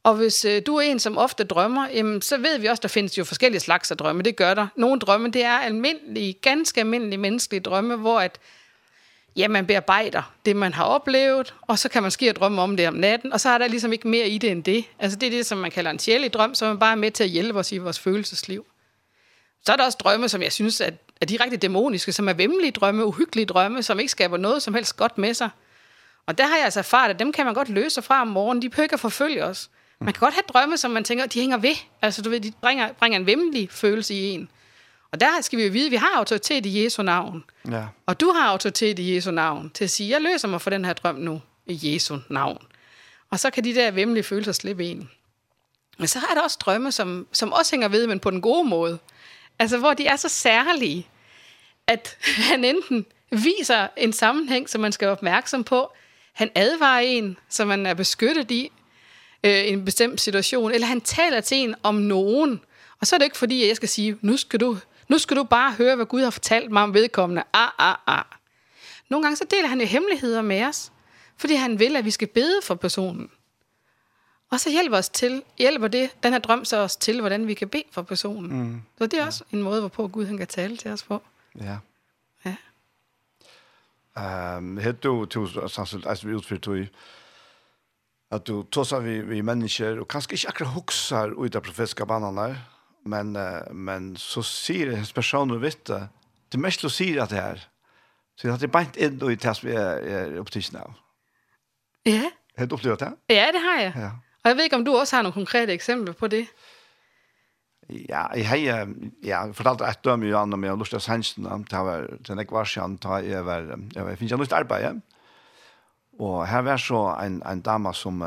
Og 0.04 0.16
hvis 0.16 0.46
øh, 0.46 0.62
du 0.66 0.76
er 0.76 0.82
en, 0.82 1.00
som 1.00 1.18
ofte 1.18 1.44
drømmer, 1.44 1.88
jamen, 1.90 2.22
så 2.22 2.38
ved 2.38 2.60
vi 2.60 2.68
også, 2.68 2.82
der 2.82 2.88
findes 2.88 3.18
jo 3.18 3.24
forskellige 3.24 3.60
slags 3.60 3.92
af 3.92 3.98
drømme. 3.98 4.24
Det 4.24 4.36
gør 4.36 4.54
der. 4.54 4.68
Nogle 4.76 5.00
drømme, 5.00 5.30
det 5.30 5.44
er 5.44 5.58
almindelige, 5.58 6.34
ganske 6.34 6.80
almindelige 6.80 7.18
menneskelige 7.18 7.62
drømme, 7.62 7.96
hvor 7.96 8.20
at, 8.20 8.40
ja, 9.36 9.48
man 9.48 9.66
bearbejder 9.68 10.34
det, 10.46 10.56
man 10.56 10.74
har 10.74 10.84
oplevet, 10.84 11.54
og 11.62 11.80
så 11.80 11.90
kan 11.90 12.02
man 12.02 12.12
skide 12.12 12.34
drømme 12.34 12.62
om 12.62 12.78
det 12.78 12.88
om 12.88 12.94
natten, 12.94 13.34
og 13.34 13.40
så 13.40 13.50
er 13.50 13.58
der 13.58 13.68
ligesom 13.68 13.94
ikke 13.94 14.08
mere 14.08 14.28
i 14.28 14.38
det 14.38 14.52
end 14.52 14.64
det. 14.64 14.86
Altså 15.00 15.18
det 15.18 15.28
er 15.28 15.32
det, 15.32 15.46
som 15.46 15.58
man 15.58 15.72
kalder 15.72 15.92
en 15.92 16.00
sjældig 16.00 16.34
drøm, 16.34 16.56
som 16.56 16.68
man 16.68 16.80
bare 16.80 16.92
er 16.92 16.96
med 16.96 17.12
til 17.12 17.24
at 17.24 17.30
hjælpe 17.30 17.60
os 17.60 17.72
i 17.72 17.78
vores 17.78 18.00
følelsesliv. 18.00 18.66
Så 19.66 19.72
er 19.72 19.76
der 19.76 19.86
også 19.86 19.98
drømme, 20.02 20.30
som 20.30 20.42
jeg 20.42 20.52
synes 20.52 20.82
at 20.82 20.94
er 21.22 21.26
direkte 21.26 21.58
dæmoniske, 21.58 22.12
som 22.12 22.30
er 22.30 22.34
vemmelige 22.34 22.72
drømme, 22.72 23.06
uhyggelige 23.06 23.46
drømme, 23.46 23.84
som 23.84 24.00
ikke 24.00 24.12
skaber 24.12 24.38
noget 24.38 24.64
som 24.64 24.74
helst 24.74 24.98
godt 24.98 25.18
med 25.18 25.34
sig. 25.34 25.50
Og 26.26 26.38
der 26.38 26.48
har 26.48 26.56
jeg 26.56 26.66
altså 26.66 26.80
erfaret, 26.80 27.10
at 27.10 27.20
dem 27.20 27.32
kan 27.32 27.46
man 27.46 27.54
godt 27.54 27.70
løse 27.70 28.02
fra 28.02 28.22
om 28.22 28.28
morgenen. 28.28 28.62
De 28.62 28.70
behøver 28.70 28.84
ikke 28.84 28.94
at 28.94 29.00
forfølge 29.00 29.46
os. 29.46 29.70
Man 30.02 30.14
kan 30.14 30.20
godt 30.20 30.34
have 30.34 30.44
drømme, 30.48 30.78
som 30.78 30.92
man 30.92 31.04
tænker, 31.04 31.26
de 31.26 31.40
hænger 31.40 31.58
ved. 31.58 31.76
Altså, 32.02 32.22
du 32.22 32.30
ved, 32.30 32.40
de 32.40 32.54
bringer, 32.62 32.94
bringer 32.94 33.20
en 33.20 33.26
vemmelig 33.26 33.72
følelse 33.72 34.14
i 34.14 34.30
en. 34.30 34.50
Og 35.12 35.20
der 35.20 35.42
skal 35.42 35.60
vi 35.60 35.64
jo 35.64 35.72
vide, 35.72 35.86
at 35.86 35.92
vi 35.92 35.96
har 35.96 36.18
autoritet 36.18 36.66
i 36.66 36.84
Jesu 36.84 37.04
navn. 37.04 37.44
Ja. 37.72 37.86
Og 38.06 38.20
du 38.20 38.32
har 38.32 38.50
autoritet 38.50 39.00
i 39.00 39.16
Jesu 39.16 39.32
navn 39.32 39.70
til 39.70 39.84
at 39.84 39.90
sige, 39.90 40.10
jeg 40.10 40.22
løser 40.22 40.48
mig 40.48 40.62
for 40.62 40.70
den 40.70 40.86
her 40.86 40.94
drøm 40.94 41.16
nu 41.16 41.42
i 41.66 41.94
Jesu 41.94 42.18
navn. 42.30 42.66
Og 43.30 43.40
så 43.40 43.50
kan 43.50 43.64
de 43.64 43.76
der 43.76 43.92
vemmelige 43.92 44.24
følelser 44.24 44.52
slippe 44.52 44.86
en. 44.86 45.10
Men 45.98 46.08
så 46.08 46.20
er 46.32 46.34
der 46.34 46.42
også 46.42 46.58
drømme, 46.62 46.92
som, 46.92 47.28
som 47.32 47.54
også 47.54 47.72
hænger 47.72 47.88
ved, 47.88 48.08
men 48.08 48.20
på 48.20 48.32
den 48.32 48.42
gode 48.42 48.70
måde. 48.70 49.00
Altså, 49.60 49.78
hvor 49.78 49.94
de 49.94 50.08
er 50.08 50.16
så 50.16 50.30
særlige, 50.30 51.08
at 51.88 52.18
han 52.50 52.64
enten 52.64 53.06
viser 53.32 53.88
en 53.98 54.14
sammenhæng, 54.14 54.70
som 54.70 54.82
man 54.82 54.92
skal 54.92 55.06
være 55.06 55.18
opmærksom 55.18 55.64
på, 55.64 55.94
han 56.34 56.50
advarer 56.56 57.00
en, 57.00 57.38
som 57.50 57.68
man 57.68 57.86
er 57.86 57.94
beskyttet 57.94 58.52
i, 58.52 58.72
øh, 59.43 59.67
en 59.67 59.86
bestemt 59.86 60.21
situation, 60.21 60.71
eller 60.71 60.88
han 60.88 61.01
taler 61.01 61.41
til 61.41 61.58
en 61.58 61.75
om 61.84 61.95
nogen. 61.95 62.62
Og 62.99 63.08
så 63.08 63.15
er 63.15 63.17
det 63.17 63.25
ikke 63.25 63.38
fordi, 63.38 63.62
at 63.62 63.67
jeg 63.67 63.75
skal 63.75 63.89
sige, 63.89 64.17
nu 64.21 64.38
skal 64.38 64.60
du, 64.60 64.77
nu 65.08 65.17
skal 65.17 65.38
du 65.38 65.43
bare 65.43 65.73
høre, 65.73 65.95
hvad 65.95 66.06
Gud 66.06 66.21
har 66.21 66.30
fortalt 66.30 66.71
mig 66.71 66.84
om 66.84 66.93
vedkommende. 66.93 67.43
Ah, 67.54 67.69
ah, 67.77 67.95
ah. 68.08 68.23
Nogle 69.10 69.23
gange 69.23 69.36
så 69.36 69.45
deler 69.51 69.67
han 69.67 69.80
jo 69.80 69.86
hemmeligheder 69.86 70.41
med 70.41 70.63
os, 70.63 70.91
fordi 71.38 71.56
han 71.56 71.80
vil, 71.80 71.95
at 71.95 72.06
vi 72.06 72.12
skal 72.12 72.27
bede 72.27 72.60
for 72.63 72.75
personen. 72.75 73.30
Og 74.49 74.60
så 74.60 74.69
hjælper 74.69 74.97
os 74.97 75.10
til, 75.10 75.43
hjælper 75.58 75.88
det, 75.88 76.10
den 76.23 76.34
her 76.34 76.39
drøm 76.39 76.65
så 76.65 76.77
os 76.77 76.95
til, 76.95 77.19
hvordan 77.19 77.47
vi 77.47 77.54
kan 77.54 77.69
bede 77.69 77.84
for 77.91 78.01
personen. 78.01 78.60
Mm. 78.60 78.82
Så 78.97 79.06
det 79.06 79.13
er 79.13 79.17
ja. 79.17 79.25
også 79.25 79.43
en 79.51 79.62
måde, 79.62 79.80
hvorpå 79.80 80.08
Gud 80.08 80.25
han 80.25 80.38
kan 80.38 80.47
tale 80.47 80.77
til 80.77 80.91
os 80.91 81.04
på. 81.04 81.21
Ja. 81.60 81.77
Ja. 82.45 82.56
Ehm, 84.17 84.58
um, 84.58 84.77
hade 84.77 84.97
du 84.97 85.27
så 85.32 85.60
alltså 85.60 85.99
alltså 86.06 86.27
vi 86.27 86.34
utfört 86.34 86.67
ju 86.67 86.88
at 88.32 88.46
du 88.48 88.63
tosa 88.63 89.00
vi 89.00 89.20
vi 89.22 89.41
mennesker, 89.41 90.00
og 90.00 90.08
kanskje 90.08 90.38
ikke 90.38 90.54
akkurat 90.54 90.76
huxar 90.76 91.34
ut 91.36 91.56
av 91.56 91.62
profetiska 91.62 92.06
banorna 92.06 92.56
men 93.04 93.34
men 93.74 94.15
så 94.15 94.44
sier 94.46 94.91
en 94.91 95.06
person 95.06 95.13
personer 95.15 95.60
vet 95.60 95.86
det 95.86 96.08
det 96.52 96.58
mest 96.58 96.86
att 96.86 96.91
se 96.91 97.20
att 97.20 97.30
det 97.30 97.36
här 97.36 97.67
så 98.36 98.48
det 98.48 98.63
er 98.63 98.67
beint 98.67 98.98
inn 98.98 99.22
och 99.22 99.32
i 99.32 99.38
test 99.38 99.63
vi 99.63 99.72
är 99.72 100.39
er 100.39 100.44
till 100.44 100.78
av. 100.78 100.94
Ja. 102.04 102.32
Har 102.58 102.65
du 102.65 102.76
opplevd 102.76 103.00
det? 103.00 103.13
Ja, 103.30 103.52
det 103.52 103.62
har 103.62 103.80
jeg. 103.80 103.94
Ja. 103.96 104.10
Og 104.44 104.50
jeg 104.50 104.58
vet 104.58 104.63
ikke 104.63 104.76
om 104.76 104.86
du 104.86 104.91
også 104.98 105.15
har 105.15 105.24
några 105.24 105.34
konkrete 105.34 105.74
eksempler 105.74 106.13
på 106.13 106.28
det. 106.28 106.48
Ja, 107.89 108.28
jeg 108.36 108.48
har 108.48 108.58
ja, 108.58 108.86
jeg 109.24 109.56
fortalte 109.56 109.86
et 109.86 110.04
dømme 110.04 110.26
jo 110.26 110.38
an 110.38 110.54
om 110.54 110.63
jeg 110.63 110.72
har 110.72 110.80
lyst 110.80 110.89
til 110.96 110.98
å 110.98 111.04
sende 111.04 111.50
den, 111.50 111.63
det 111.70 111.78
var 111.86 112.08
til 112.24 112.38
jeg 112.38 112.48
var 112.52 112.65
kjent, 112.65 113.04
jeg 113.04 113.46
var, 113.46 113.62
jeg 113.94 114.06
var, 114.06 114.10
jeg 114.10 114.17
finnes 114.17 114.32
jeg 114.32 114.39
lyst 114.39 114.50
til 114.50 114.58
arbeid, 114.58 115.02
Og 116.21 116.45
her 116.47 116.62
var 116.65 116.77
så 116.81 117.01
en, 117.23 117.39
en 117.47 117.62
dame 117.65 117.93
som, 117.97 118.21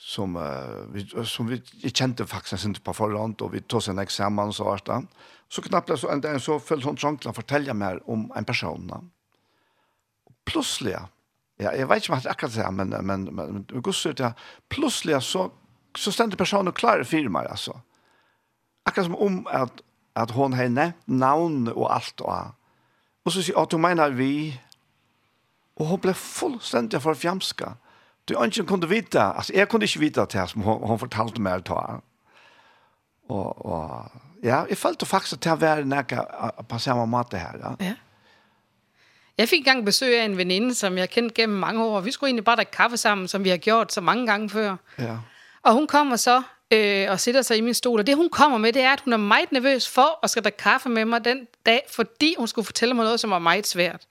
som, 0.00 0.36
vi, 0.94 1.04
som 1.28 1.50
vi 1.50 1.60
kjente 1.90 2.26
faktisk 2.26 2.70
ikke 2.70 2.86
på 2.88 2.96
forhånd, 3.02 3.40
og 3.44 3.52
vi 3.52 3.60
tog 3.60 3.84
seg 3.84 3.98
nek 3.98 4.12
sammen, 4.12 4.54
så 4.56 4.70
var 4.70 4.84
det. 4.86 5.02
Så 5.52 5.64
knappt 5.66 5.92
så 6.00 6.08
en 6.08 6.22
dag 6.24 6.38
så 6.40 6.56
følte 6.58 6.88
hun 6.88 6.96
trang 6.96 7.18
til 7.20 7.28
å 7.28 7.36
fortelle 7.36 7.76
mer 7.76 8.00
om 8.08 8.30
en 8.36 8.48
person. 8.48 8.88
Og 8.96 10.32
plutselig, 10.48 10.96
ja, 11.60 11.74
jeg 11.76 11.90
vet 11.90 12.02
ikke 12.02 12.16
om 12.16 12.24
det 12.24 12.32
akkurat 12.32 12.56
det, 12.56 12.70
men, 12.72 12.94
men, 12.96 13.28
men, 13.36 13.52
men 13.60 13.82
gusset, 13.84 14.22
ja, 14.24 14.32
plutselig 14.72 15.20
så, 15.28 15.50
så 15.92 16.14
stendte 16.14 16.40
personen 16.40 16.72
klare 16.72 17.04
firmaer, 17.04 17.52
altså. 17.52 17.76
Akkurat 18.88 19.10
som 19.10 19.20
om 19.20 19.42
at, 19.52 19.84
at 20.16 20.32
hun 20.34 20.56
har 20.56 20.72
nevnt 20.72 21.04
navn 21.06 21.68
og 21.76 21.86
alt 21.92 22.24
og 22.24 22.58
Og 23.22 23.30
så 23.30 23.42
sier, 23.42 23.54
hun, 23.54 23.68
du 23.70 23.78
mener 23.78 24.10
vi, 24.18 24.50
Og 25.76 25.86
hun 25.86 26.00
ble 26.00 26.14
fullstendig 26.14 27.02
for 27.02 27.14
fjamska. 27.14 27.64
Du 28.28 28.42
ønsken 28.42 28.66
kunne 28.66 28.88
vite, 28.88 29.20
altså 29.20 29.52
jeg 29.54 29.68
kunne 29.68 29.84
ikke 29.84 29.98
vite 29.98 30.20
det 30.20 30.50
som 30.50 30.62
hun, 30.62 30.86
hun 30.86 30.98
fortalte 30.98 31.42
meg 31.42 31.64
til 31.64 31.74
henne. 31.74 32.00
Og, 33.28 33.66
og 33.66 34.10
ja, 34.42 34.62
jeg 34.68 34.78
følte 34.78 35.06
faktisk 35.06 35.40
til 35.40 35.52
å 35.52 35.56
være 35.56 35.84
nækka 35.84 36.22
på 36.68 36.78
samme 36.78 37.06
måte 37.06 37.38
her. 37.38 37.58
Ja. 37.62 37.74
ja. 37.86 37.94
Jeg 39.38 39.48
fik 39.48 39.58
engang 39.58 39.84
besøg 39.84 40.18
af 40.20 40.24
en 40.24 40.36
veninde, 40.36 40.74
som 40.74 40.98
jeg 40.98 41.10
kendte 41.10 41.34
gennem 41.34 41.58
mange 41.58 41.84
år. 41.84 42.00
Vi 42.00 42.10
skulle 42.10 42.28
egentlig 42.28 42.44
bare 42.44 42.56
drikke 42.56 42.72
kaffe 42.72 42.96
sammen, 42.96 43.28
som 43.28 43.44
vi 43.44 43.48
har 43.48 43.56
gjort 43.56 43.92
så 43.92 44.00
mange 44.00 44.26
gange 44.26 44.50
før. 44.50 44.76
Ja. 44.98 45.16
Og 45.62 45.74
hun 45.74 45.86
kommer 45.86 46.16
så 46.16 46.42
øh, 46.70 47.06
og 47.10 47.20
sætter 47.20 47.42
sig 47.42 47.56
i 47.56 47.60
min 47.60 47.74
stol. 47.74 47.98
Og 47.98 48.06
det, 48.06 48.16
hun 48.16 48.28
kommer 48.28 48.58
med, 48.58 48.72
det 48.72 48.82
er, 48.82 48.92
at 48.92 49.00
hun 49.00 49.12
er 49.12 49.16
meget 49.16 49.52
nervøs 49.52 49.88
for 49.88 50.18
at 50.22 50.30
skal 50.30 50.42
drikke 50.42 50.58
kaffe 50.58 50.88
med 50.88 51.04
mig 51.04 51.24
den 51.24 51.46
dag, 51.66 51.82
fordi 51.90 52.34
hun 52.38 52.48
skulle 52.48 52.64
fortælle 52.64 52.94
mig 52.94 53.04
noget, 53.04 53.20
som 53.20 53.30
var 53.30 53.38
meget 53.38 53.66
svært 53.66 54.06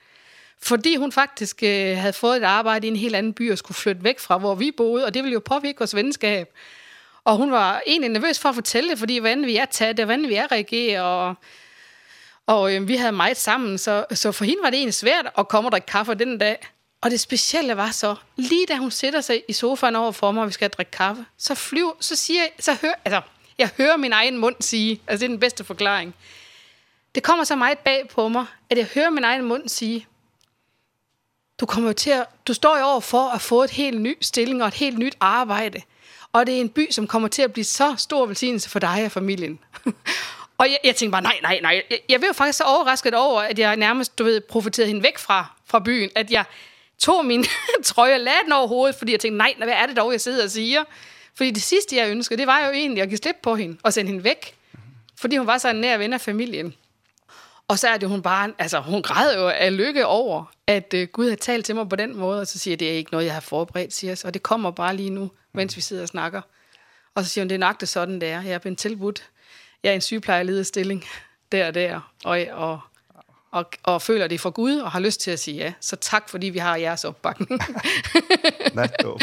fordi 0.64 0.96
hun 0.96 1.12
faktisk 1.12 1.64
øh, 1.64 1.98
havde 1.98 2.14
fået 2.14 2.38
et 2.38 2.44
arbejde 2.44 2.88
i 2.88 2.90
en 2.90 2.96
helt 2.96 3.16
anden 3.16 3.34
by 3.34 3.52
og 3.52 3.58
skulle 3.58 3.76
flytte 3.76 4.04
væk 4.04 4.20
fra, 4.20 4.38
hvor 4.38 4.56
vi 4.56 4.72
boede, 4.78 5.06
og 5.06 5.14
det 5.14 5.24
ville 5.24 5.34
jo 5.34 5.42
påvirke 5.46 5.80
vores 5.80 5.96
venskab. 5.96 6.48
Og 7.24 7.38
hun 7.38 7.52
var 7.52 7.82
egentlig 7.88 8.10
nervøs 8.10 8.40
for 8.40 8.50
at 8.50 8.56
fortælle 8.56 8.90
det, 8.90 9.00
fordi 9.00 9.18
hvordan 9.18 9.46
vi 9.46 9.58
er 9.58 9.66
taget 9.66 9.98
det, 9.98 10.06
hvordan 10.06 10.28
vi 10.28 10.36
er 10.36 10.52
reageret, 10.52 11.04
og, 11.04 11.36
og 12.48 12.76
øh, 12.76 12.88
vi 12.88 12.96
havde 12.96 13.12
meget 13.12 13.38
sammen, 13.38 13.78
så, 13.78 14.06
så 14.14 14.32
for 14.32 14.46
hende 14.46 14.64
var 14.64 14.70
det 14.70 14.78
egentlig 14.78 14.94
svært 14.94 15.32
at 15.38 15.48
komme 15.48 15.68
og 15.68 15.72
drikke 15.72 15.86
kaffe 15.86 16.14
den 16.14 16.38
dag. 16.38 16.68
Og 17.02 17.12
det 17.12 17.20
specielle 17.20 17.78
var 17.78 17.92
så, 17.92 18.16
lige 18.36 18.66
da 18.66 18.76
hun 18.76 18.92
sætter 18.92 19.22
sig 19.22 19.44
i 19.48 19.54
sofaen 19.54 19.96
over 19.96 20.12
for 20.12 20.32
mig, 20.32 20.42
og 20.42 20.48
vi 20.48 20.54
skal 20.54 20.70
drikke 20.70 20.92
kaffe, 20.92 21.26
så 21.38 21.56
flyver, 21.56 21.92
så 22.00 22.16
siger 22.16 22.42
jeg, 22.42 22.52
så 22.60 22.78
hører, 22.82 22.94
altså, 23.06 23.22
jeg 23.58 23.70
hører 23.78 23.98
min 23.98 24.14
egen 24.14 24.38
mund 24.38 24.56
sige, 24.60 25.02
altså 25.08 25.22
det 25.22 25.26
er 25.26 25.34
den 25.34 25.40
bedste 25.40 25.64
forklaring. 25.64 26.16
Det 27.16 27.24
kommer 27.24 27.44
så 27.44 27.56
meget 27.56 27.80
bag 27.80 28.10
på 28.10 28.28
mig, 28.28 28.46
at 28.70 28.78
jeg 28.78 28.88
hører 28.96 29.10
min 29.10 29.24
egen 29.24 29.44
mund 29.44 29.70
sige, 29.70 30.08
Du 31.60 31.66
kommer 31.66 31.94
til 31.94 32.10
at, 32.10 32.26
du 32.48 32.54
står 32.54 32.78
jo 32.78 32.84
over 32.84 33.00
for 33.00 33.30
at 33.30 33.42
få 33.42 33.64
et 33.64 33.72
helt 33.72 34.02
ny 34.02 34.18
stilling 34.22 34.62
og 34.62 34.68
et 34.68 34.74
helt 34.74 34.98
nyt 34.98 35.16
arbejde. 35.20 35.82
Og 36.34 36.48
det 36.48 36.58
er 36.58 36.62
en 36.62 36.70
by, 36.70 36.88
som 36.92 37.08
kommer 37.08 37.28
til 37.28 37.42
at 37.42 37.54
blive 37.54 37.66
så 37.66 37.96
stor 37.98 38.26
velsignelse 38.26 38.70
for 38.70 38.80
dig 38.80 39.06
og 39.06 39.12
familien. 39.12 39.60
og 40.58 40.70
jeg, 40.70 40.78
jeg 40.84 40.96
tænkte 40.96 41.12
bare, 41.12 41.22
nej, 41.22 41.40
nej, 41.42 41.60
nej. 41.62 41.84
Jeg, 41.90 42.00
jeg 42.10 42.20
blev 42.20 42.28
jo 42.28 42.34
faktisk 42.34 42.58
så 42.58 42.64
overrasket 42.64 43.14
over, 43.14 43.42
at 43.42 43.60
jeg 43.60 43.76
nærmest, 43.76 44.20
du 44.20 44.24
ved, 44.24 44.42
profiterede 44.42 44.88
hende 44.88 45.04
væk 45.04 45.18
fra, 45.18 45.46
fra 45.66 45.80
byen. 45.80 46.10
At 46.16 46.32
jeg 46.32 46.46
tog 47.00 47.26
min 47.26 47.46
trøje 47.84 48.14
og 48.14 48.20
lagde 48.20 48.40
den 48.44 48.52
over 48.52 48.68
hovedet, 48.68 48.96
fordi 48.96 49.12
jeg 49.12 49.20
tænkte, 49.20 49.38
nej, 49.38 49.54
hvad 49.58 49.68
er 49.68 49.86
det 49.86 49.98
dog, 49.98 50.12
jeg 50.12 50.22
sidder 50.22 50.44
og 50.44 50.52
siger? 50.52 50.84
Fordi 51.36 51.52
det 51.52 51.64
sidste, 51.64 51.96
jeg 51.96 52.10
ønskede, 52.10 52.40
det 52.40 52.48
var 52.48 52.66
jo 52.66 52.72
egentlig 52.72 53.04
at 53.04 53.10
give 53.10 53.18
slip 53.18 53.36
på 53.44 53.56
hende 53.56 53.78
og 53.84 53.94
sende 53.94 54.12
hende 54.12 54.24
væk. 54.24 54.56
Fordi 55.18 55.38
hun 55.38 55.48
var 55.48 55.58
så 55.58 55.70
en 55.70 55.76
nær 55.76 55.98
ven 55.98 56.14
af 56.14 56.22
familien. 56.22 56.74
Og 57.72 57.80
så 57.80 57.88
er 57.88 57.98
det 57.98 58.10
hun 58.10 58.22
bare, 58.22 58.54
altså 58.60 58.80
hun 58.80 59.02
græd 59.02 59.36
jo 59.36 59.48
af 59.48 59.78
lykke 59.78 60.06
over, 60.06 60.46
at 60.68 60.94
uh, 60.94 61.04
Gud 61.04 61.30
har 61.30 61.36
talt 61.36 61.66
til 61.66 61.76
mig 61.76 61.90
på 61.90 61.96
den 61.96 62.18
måde, 62.18 62.42
og 62.42 62.48
så 62.48 62.60
siger 62.60 62.72
jeg, 62.72 62.80
det 62.80 62.90
er 62.90 62.94
ikke 62.94 63.12
noget, 63.12 63.26
jeg 63.26 63.34
har 63.34 63.42
forberedt, 63.42 63.94
siger 63.94 64.16
så, 64.16 64.28
og 64.28 64.34
det 64.34 64.44
kommer 64.44 64.72
bare 64.72 64.96
lige 64.96 65.10
nu, 65.10 65.32
mens 65.54 65.76
vi 65.76 65.82
sidder 65.82 66.02
og 66.02 66.08
snakker. 66.08 66.42
Og 67.16 67.24
så 67.24 67.30
siger 67.30 67.44
hun, 67.44 67.50
det 67.50 67.56
er 67.56 67.60
nok 67.60 67.80
det 67.80 67.90
sådan, 67.90 68.22
det 68.22 68.30
er. 68.30 68.42
Jeg 68.42 68.52
er 68.52 68.60
blevet 68.60 68.78
tilbudt. 68.78 69.30
Jeg 69.84 69.90
er 69.90 69.94
en 69.94 70.02
sygeplejerlederstilling 70.02 71.04
der 71.52 71.68
og 71.68 71.74
der, 71.74 72.12
og, 72.24 72.40
og, 72.52 72.80
og, 73.52 73.66
og 73.84 74.02
føler 74.02 74.28
det 74.28 74.42
for 74.42 74.50
Gud, 74.50 74.78
og 74.78 74.92
har 74.92 75.00
lyst 75.00 75.22
til 75.22 75.32
at 75.32 75.40
sige 75.40 75.58
ja. 75.58 75.74
Så 75.80 75.96
tak, 75.96 76.30
fordi 76.30 76.50
vi 76.50 76.60
har 76.60 76.76
jeres 76.76 77.06
opbakning. 77.06 77.62
Nettopp. 78.76 79.22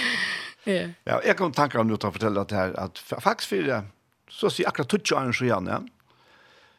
ja. 0.66 0.88
ja. 1.06 1.18
Jeg 1.26 1.36
kom 1.36 1.52
tanker 1.52 1.78
om 1.78 1.86
nu 1.86 1.96
til 1.96 2.08
å 2.08 2.10
fortelle 2.10 2.40
at, 2.40 2.50
her, 2.52 2.74
at 2.76 2.98
faktisk 3.20 3.48
for 3.48 3.84
så 4.30 4.50
si 4.50 4.62
akkurat 4.62 4.88
20 4.88 5.18
år 5.18 5.32
siden, 5.32 5.66
ja, 5.66 5.78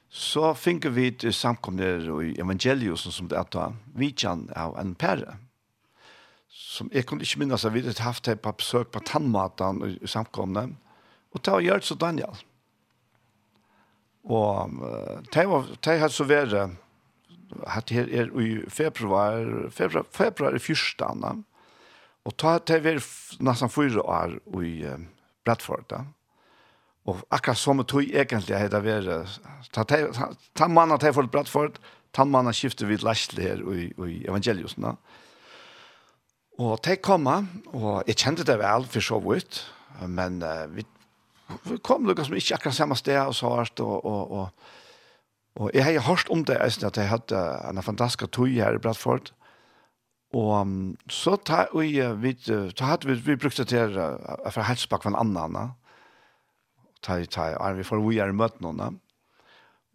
så 0.09 0.53
finner 0.57 0.89
vi 0.89 1.11
til 1.11 1.33
samkomner 1.33 2.07
i 2.25 2.33
evangeliusen 2.41 3.13
som 3.13 3.29
det 3.29 3.37
er 3.37 3.49
da, 3.53 3.69
vidtjen 3.93 4.47
av 4.57 4.73
en 4.81 4.95
pære. 4.97 5.37
Som 6.49 6.89
jeg 6.93 7.05
kunne 7.05 7.25
ikke 7.25 7.43
minnes 7.43 7.65
at 7.65 7.73
vi 7.75 7.83
hadde 7.85 8.01
haft 8.01 8.25
det 8.25 8.39
på 8.41 8.55
besøk 8.57 8.89
på 8.93 9.03
tannmaten 9.05 9.83
i 9.85 10.09
samkomne, 10.09 10.71
og 11.29 11.43
ta 11.45 11.59
var 11.59 11.61
gjør 11.61 11.85
så 11.85 11.95
Daniel. 11.95 12.41
Og 14.25 14.73
det 15.33 15.45
var, 15.49 15.69
det 15.77 15.99
hadde 16.01 16.13
så 16.13 16.25
vært 16.25 16.57
at 17.65 17.93
her 17.93 18.09
er 18.09 18.33
i 18.41 18.49
februar, 18.69 19.69
februar, 19.73 20.05
februar 20.13 20.57
i 20.57 20.61
fyrstene, 20.61 21.37
og 22.25 22.35
ta, 22.37 22.57
det 22.59 22.81
var 22.83 22.99
nesten 23.45 23.71
fyra 23.71 24.03
år 24.03 24.35
i 24.61 24.73
Bradford 25.45 25.85
da, 25.89 26.03
Og 27.09 27.21
akkurat 27.33 27.57
som 27.57 27.81
tog 27.87 28.05
egentlig 28.05 28.55
er 28.55 28.69
det 28.69 28.83
være. 28.85 29.23
Ta 29.73 30.67
mann 30.67 30.93
at 30.93 31.03
jeg 31.05 31.15
får 31.15 31.29
et 31.29 31.33
bratt 31.33 31.49
for 31.49 31.71
det, 31.71 31.81
ta 32.13 32.25
mannen 32.25 32.51
at 32.51 32.57
skifter 32.57 32.89
vi 32.89 32.97
lærsel 33.01 33.41
her 33.41 33.63
i, 33.73 33.89
i 33.89 34.19
evangeliusen. 34.27 34.87
Og 36.59 36.79
de 36.85 36.95
kom, 36.99 37.27
og 37.27 38.03
jeg 38.07 38.17
kjente 38.19 38.45
det 38.47 38.57
vel 38.59 38.87
for 38.89 39.05
så 39.05 39.19
vidt, 39.23 39.61
men 40.07 40.41
uh, 40.43 40.65
vi, 40.73 40.83
vi 41.65 41.77
kom 41.85 42.07
lukket 42.07 42.27
som 42.27 42.35
ikke 42.35 42.57
akkurat 42.57 42.75
samme 42.75 42.97
sted 42.99 43.19
og 43.21 43.35
så 43.37 43.53
hvert, 43.53 43.79
og, 43.79 44.05
og, 44.05 44.31
og, 44.31 44.49
og 45.55 45.71
jeg 45.73 45.85
har 45.85 46.07
hørt 46.07 46.29
om 46.29 46.43
det, 46.45 46.57
at 46.59 46.97
jeg 46.97 47.09
hadde 47.09 47.43
en 47.69 47.83
fantastisk 47.83 48.31
tog 48.31 48.51
her 48.51 48.75
i 48.75 48.81
Bradford, 48.81 49.31
Og 50.33 50.61
um, 50.61 50.97
så 51.09 51.37
ta, 51.41 51.65
og, 51.73 51.81
vi, 52.21 52.33
ta, 52.77 52.85
hadde 52.85 53.07
vi, 53.09 53.13
vi 53.13 53.35
brukte 53.35 53.63
det 53.65 53.71
til 53.71 53.95
uh, 53.97 54.51
for 54.51 54.61
å 54.61 54.67
helse 54.67 54.89
på 54.89 54.99
hver 55.01 55.15
ta 57.01 57.19
ta 57.25 57.51
er 57.55 57.77
vi 57.77 57.83
for 57.87 58.03
vi 58.05 58.19
er 58.19 58.31
møtt 58.35 58.59
noen. 58.61 58.99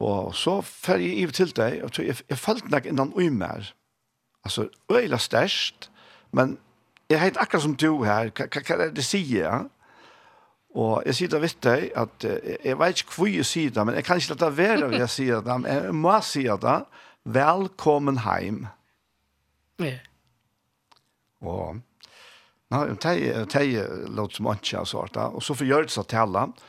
Og 0.03 0.35
så 0.35 0.59
fer 0.65 1.03
jeg 1.03 1.23
i 1.23 1.27
til 1.33 1.53
deg, 1.57 1.83
og 1.85 1.99
jeg, 1.99 2.17
jeg 2.29 2.39
falt 2.39 2.71
nok 2.71 2.87
innan 2.87 3.13
uimer. 3.15 3.71
Altså, 4.45 4.69
øyla 4.93 5.19
størst, 5.19 5.91
men 6.33 6.59
jeg 7.11 7.21
heit 7.21 7.39
akkurat 7.41 7.63
som 7.63 7.77
du 7.77 8.03
her, 8.05 8.31
hva 8.35 8.77
er 8.77 8.91
det 8.93 9.05
sier, 9.05 9.45
ja? 9.45 9.63
Og 10.75 11.05
jeg 11.07 11.15
sier 11.15 11.31
det 11.31 11.39
vitt 11.45 11.61
deg, 11.63 11.85
at 11.95 12.25
jeg 12.27 12.79
vet 12.81 13.01
ikke 13.01 13.15
hvor 13.15 13.29
jeg 13.31 13.47
sier 13.47 13.71
det, 13.71 13.85
men 13.87 13.95
jeg 13.95 14.05
kan 14.05 14.19
ikke 14.19 14.33
lette 14.33 14.57
være 14.57 14.89
hva 14.89 14.99
jeg 15.05 15.13
sier 15.15 15.45
det, 15.47 15.59
men 15.63 15.71
jeg 15.71 15.95
må 15.95 16.15
si 16.27 16.43
det, 16.43 16.79
velkommen 17.25 18.19
heim. 18.25 18.65
Ja. 19.79 20.01
Og, 21.47 21.79
Nei, 22.73 22.81
no, 22.89 22.95
det 22.97 23.61
er 23.61 24.09
låt 24.17 24.35
som 24.35 24.49
ikke 24.51 24.81
har 24.81 24.89
svart, 24.89 25.17
og 25.21 25.43
så 25.45 25.55
får 25.55 25.69
jeg 25.69 25.87
det 25.87 25.95
seg 25.95 26.09
til 26.11 26.39
og 26.41 26.63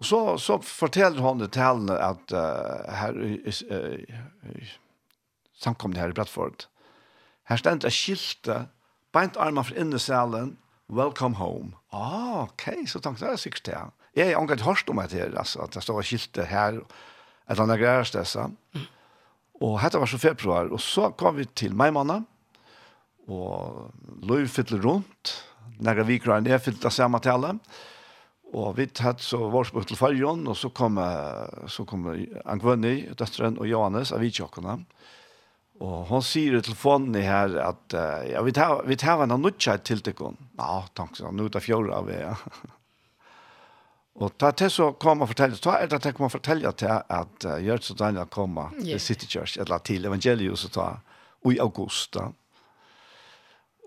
Og 0.00 0.08
så, 0.08 0.20
så 0.40 0.56
forteller 0.64 1.20
han 1.22 1.42
det 1.42 1.50
til 1.52 1.62
henne 1.62 1.96
at 2.00 2.32
uh, 2.32 2.88
her 2.96 3.16
i, 3.20 3.34
i, 3.44 3.52
i, 3.52 4.54
i 4.56 4.70
samkommet 5.60 6.00
her 6.00 6.12
i 6.12 6.16
Bradford. 6.16 6.66
Her 7.50 7.60
stendte 7.60 7.90
et 7.90 7.96
skilte, 7.96 8.62
beint 9.12 9.36
armen 9.36 9.66
fra 9.66 9.76
inne 9.76 10.00
salen, 10.00 10.54
welcome 10.88 11.36
home. 11.36 11.74
Ah, 11.92 12.46
ok, 12.46 12.86
så 12.88 13.02
tenkte 13.02 13.28
jeg 13.28 13.42
sikkert 13.44 13.66
det. 13.68 13.82
Jeg 14.16 14.32
har 14.32 14.42
ikke 14.42 14.64
hørt 14.64 14.88
om 14.90 15.02
det 15.04 15.18
her, 15.18 15.36
altså, 15.38 15.66
at 15.66 15.76
det 15.76 15.84
står 15.84 16.00
et 16.00 16.08
skilte 16.08 16.48
her, 16.48 16.80
et 16.80 17.52
eller 17.52 17.66
annet 17.66 17.82
greier 17.82 18.08
stedet. 18.08 18.56
Mm. 18.74 18.88
Og 19.60 19.76
dette 19.82 20.00
var 20.00 20.08
så 20.08 20.18
februar, 20.18 20.72
og 20.72 20.80
så 20.80 21.10
kom 21.12 21.36
vi 21.36 21.44
til 21.44 21.76
Maimanna, 21.76 22.22
og 23.28 23.92
løy 24.26 24.46
fyller 24.48 24.80
rundt, 24.82 25.34
nære 25.84 26.06
vikrar 26.08 26.40
enn 26.40 26.48
jeg 26.48 26.62
fyller 26.64 26.94
samme 26.94 27.20
til 27.20 27.36
alle, 27.36 27.52
og 27.52 27.99
Og 28.50 28.72
vi 28.80 28.88
tatt 28.90 29.22
så 29.22 29.44
vårt 29.52 29.74
til 29.86 29.98
fargen, 29.98 30.42
og 30.50 30.56
så 30.58 30.72
kom, 30.74 30.98
så 31.70 31.84
kom 31.86 32.08
Angvønni, 32.44 33.12
døtteren 33.14 33.60
og 33.62 33.68
Johannes 33.70 34.10
av 34.10 34.24
Vidtjokkene. 34.24 34.80
Og 35.80 36.10
hun 36.10 36.24
sier 36.24 36.58
i 36.58 36.64
telefonen 36.64 37.16
her 37.24 37.54
at 37.64 37.94
uh, 37.96 38.26
ja, 38.28 38.42
vi 38.44 38.52
tar, 38.52 38.82
vi 38.88 38.98
tar 39.00 39.22
en 39.24 39.32
annutja 39.32 39.78
til 39.80 40.02
henne. 40.04 40.50
Ja, 40.58 40.82
takk 40.96 41.16
så, 41.16 41.30
nå 41.32 41.48
er 41.48 41.92
av 41.96 42.10
det, 42.10 42.18
ja. 42.20 42.34
og 44.20 44.34
da 44.36 44.50
til 44.52 44.72
så 44.74 44.90
kom 45.00 45.24
og 45.24 45.30
fortelle, 45.30 45.56
så 45.56 45.78
er 45.78 45.88
det 45.88 46.02
til 46.04 46.20
å 46.20 46.28
fortelle 46.28 46.74
til 46.76 46.92
at 46.92 47.46
uh, 47.48 47.56
Gjørts 47.64 47.94
og 47.94 48.02
Daniel 48.02 48.28
kom 48.28 48.60
til 48.76 49.00
City 49.00 49.30
Church, 49.30 49.56
eller 49.56 49.80
til 49.80 50.04
Evangelius 50.04 50.66
og 50.68 50.74
ta, 50.76 50.90
i 51.48 51.56
august 51.64 52.12
da. 52.18 52.28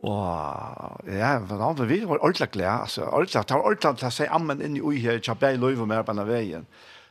Og 0.04 1.06
ja, 1.08 1.38
men 1.40 1.62
han 1.64 1.80
vi 1.88 2.02
var 2.04 2.20
ordentlig 2.20 2.50
glede, 2.52 2.74
altså, 2.86 3.06
ordentlig, 3.08 3.46
det 3.48 3.56
var 3.56 3.68
ordentlig 3.70 4.00
til 4.02 4.10
å 4.10 4.12
si 4.12 4.26
ammen 4.28 4.64
inn 4.66 4.76
i 4.76 4.84
ui 4.84 4.98
her, 5.00 5.22
ikke 5.22 5.38
bare 5.40 5.60
løy 5.62 5.78
og 5.78 5.88
mer 5.88 6.04
på 6.04 6.12
denne 6.12 6.26
veien. 6.28 6.66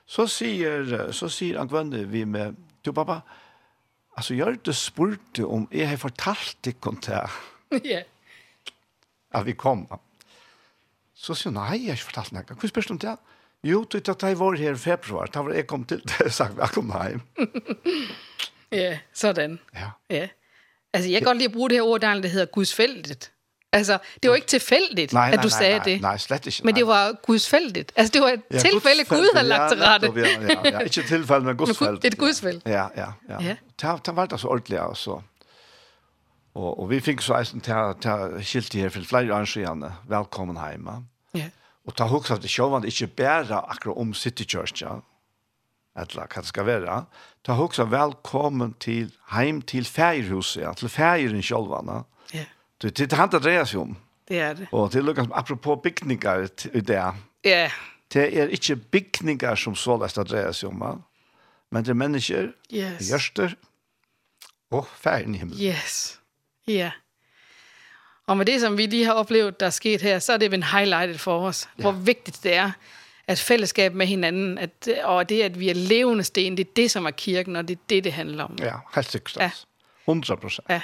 Så 0.05 0.27
sier, 0.29 0.85
så 1.17 1.31
sier 1.33 1.57
han 1.61 1.71
gvende 1.71 2.03
vi 2.11 2.27
med, 2.29 2.59
du 2.85 2.93
pappa, 2.93 3.23
altså, 4.19 4.37
gjør 4.37 4.59
du 4.61 4.73
spurte 4.77 5.47
om 5.49 5.65
jeg 5.73 5.89
har 5.89 6.01
fortalt 6.03 6.59
deg 6.67 6.89
om 6.93 7.01
det. 7.07 7.25
Ja. 7.89 8.03
At 9.33 9.47
vi 9.47 9.55
kom. 9.57 9.87
Så 11.17 11.33
sier 11.33 11.55
han, 11.55 11.63
nei, 11.63 11.79
jeg 11.87 11.95
har 11.95 11.97
ikke 12.03 12.11
fortalt 12.11 12.35
deg. 12.37 12.51
Hva 12.61 12.69
spørs 12.69 12.91
du 12.91 12.93
om 12.93 13.01
det? 13.01 13.15
Jo, 13.65 13.79
du 13.87 13.97
vet 13.97 14.11
at 14.13 14.27
jeg 14.27 14.37
var 14.37 14.59
her 14.61 14.77
i 14.77 14.83
februar, 14.83 15.31
da 15.33 15.41
var 15.47 15.57
jeg 15.57 15.65
kom 15.71 15.87
til 15.89 16.03
det, 16.05 16.29
sagt, 16.37 16.61
jeg 16.61 16.77
kom 16.77 16.93
hjem. 16.93 17.25
Ja, 18.73 18.95
sånn. 19.13 19.59
Ja. 19.77 19.91
Ja. 20.09 20.29
Altså, 20.93 21.11
jeg 21.11 21.21
kan 21.21 21.27
godt 21.27 21.37
lide 21.37 21.49
at 21.49 21.53
bruge 21.53 21.71
det 21.71 21.77
her 21.77 21.83
ord, 21.83 22.01
der 22.01 22.29
hedder 22.29 22.47
gudsfældigt. 22.47 23.33
Altså, 23.73 23.99
det 24.23 24.31
var 24.31 24.37
ikke 24.37 24.47
tilfældigt, 24.47 25.13
nej, 25.13 25.27
nej, 25.27 25.33
at 25.33 25.43
du 25.43 25.49
nej, 25.49 25.59
sagde 25.59 25.77
nej, 25.77 25.85
det. 25.85 26.01
Nej, 26.01 26.17
slet 26.17 26.47
ikke. 26.47 26.61
Men 26.65 26.77
det 26.77 26.87
var 26.87 27.13
gudsfældigt. 27.27 27.93
Altså, 27.97 28.13
det 28.13 28.23
var 28.23 28.29
et 28.29 28.41
ja, 28.51 28.59
tilfælde, 28.59 29.05
Gud 29.05 29.35
havde 29.35 29.49
lagt 29.49 29.73
til 29.73 29.83
rette. 29.85 30.13
Ja, 30.17 30.21
ja, 30.21 30.71
ja. 30.71 30.79
Ikke 30.85 31.03
tilfælde, 31.03 31.41
men 31.41 31.57
gudsfældigt. 31.57 32.05
Et 32.05 32.19
gudsfælde. 32.19 32.61
Ja, 32.67 32.87
ja, 32.97 33.07
ja. 33.29 33.43
ja. 33.43 33.57
Der, 33.83 33.97
der 33.97 34.13
var 34.13 34.27
det 34.27 34.41
så 34.41 34.49
ordentligt 34.49 34.81
også. 34.81 35.21
Og, 36.55 36.81
og 36.81 36.91
vi 36.91 37.01
fikk 37.01 37.21
så 37.21 37.39
eisen 37.39 37.61
til, 37.61 37.75
til 38.01 38.45
skilt 38.47 38.75
her 38.75 38.89
for 38.89 39.01
flere 39.01 39.35
år 39.35 39.45
siden, 39.45 39.85
velkommen 40.09 40.59
hjemme. 40.71 40.91
Ja. 41.35 41.51
Og 41.87 41.97
ta 41.97 42.05
hoksa 42.05 42.37
til 42.37 42.51
sjåvann, 42.51 42.85
ikke 42.85 43.07
bare 43.07 43.55
akkurat 43.55 43.97
om 43.97 44.15
City 44.15 44.43
Church, 44.43 44.83
ja 44.83 44.89
eller 45.97 46.27
hva 46.27 46.41
det 46.41 46.49
skal 46.49 46.67
være, 46.67 47.05
ta 47.45 47.57
også 47.59 47.85
velkommen 47.91 48.75
til 48.81 49.11
heim 49.35 49.61
til 49.63 49.85
færhuset, 49.85 50.77
til 50.77 50.89
færgeren 50.89 51.43
sjølvene. 51.45 52.03
Ja. 52.35 52.47
Det 52.83 53.13
er 53.13 53.17
han 53.17 53.31
det 53.31 53.43
dreier 53.45 53.69
seg 53.69 53.85
om. 53.85 53.97
Det 54.29 54.41
er 54.41 54.55
det. 54.59 54.69
Og 54.73 54.91
til 54.93 55.05
lukkans, 55.05 55.31
apropos 55.35 55.81
bygninger 55.83 56.47
i 56.73 56.81
det. 56.81 57.03
Ja. 57.45 57.71
Det 58.13 58.25
er 58.39 58.49
ikke 58.49 58.77
bygninger 58.77 59.55
som 59.55 59.77
så 59.77 59.97
lest 60.01 60.17
det 60.17 60.29
dreier 60.31 60.57
seg 60.57 60.73
om, 60.73 61.05
men 61.73 61.85
det 61.85 61.93
er 61.93 62.01
mennesker, 62.01 62.51
yes. 62.73 63.09
gjørster 63.09 63.55
og 64.73 64.89
færgen 65.01 65.35
i 65.35 65.39
himmelen. 65.39 65.63
Yes. 65.63 66.19
Ja. 66.67 66.91
Og 68.27 68.37
med 68.37 68.47
det 68.47 68.61
som 68.61 68.79
vi 68.79 68.87
lige 68.87 69.05
har 69.05 69.19
oplevet, 69.19 69.61
der 69.61 69.67
er 69.67 69.71
sket 69.71 70.03
her, 70.03 70.19
så 70.19 70.33
er 70.33 70.37
det 70.37 70.55
en 70.55 70.63
highlightet 70.63 71.21
for 71.21 71.47
os, 71.49 71.69
ja. 71.79 71.83
hvor 71.83 71.93
vigtigt 71.93 72.43
det 72.43 72.55
er, 72.55 72.73
at 73.27 73.39
fællesskab 73.39 73.95
med 73.95 74.07
hinanden, 74.07 74.59
at, 74.59 74.89
og 75.05 75.29
det, 75.29 75.43
at 75.43 75.61
vi 75.61 75.69
er 75.69 75.75
levende 75.75 76.25
sten, 76.25 76.57
det 76.57 76.67
er 76.67 76.71
det, 76.77 76.91
som 76.91 77.07
er 77.07 77.11
kirken, 77.11 77.57
og 77.57 77.69
det 77.69 77.75
er 77.75 77.83
det, 77.89 78.05
det 78.05 78.13
handler 78.13 78.45
om. 78.45 78.57
Ja, 78.61 78.75
helt 78.95 79.11
sikkert. 79.11 79.37
Ja. 79.37 79.51
100 80.05 80.41
procent. 80.41 80.67
Ja. 80.71 80.81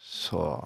Så... 0.00 0.60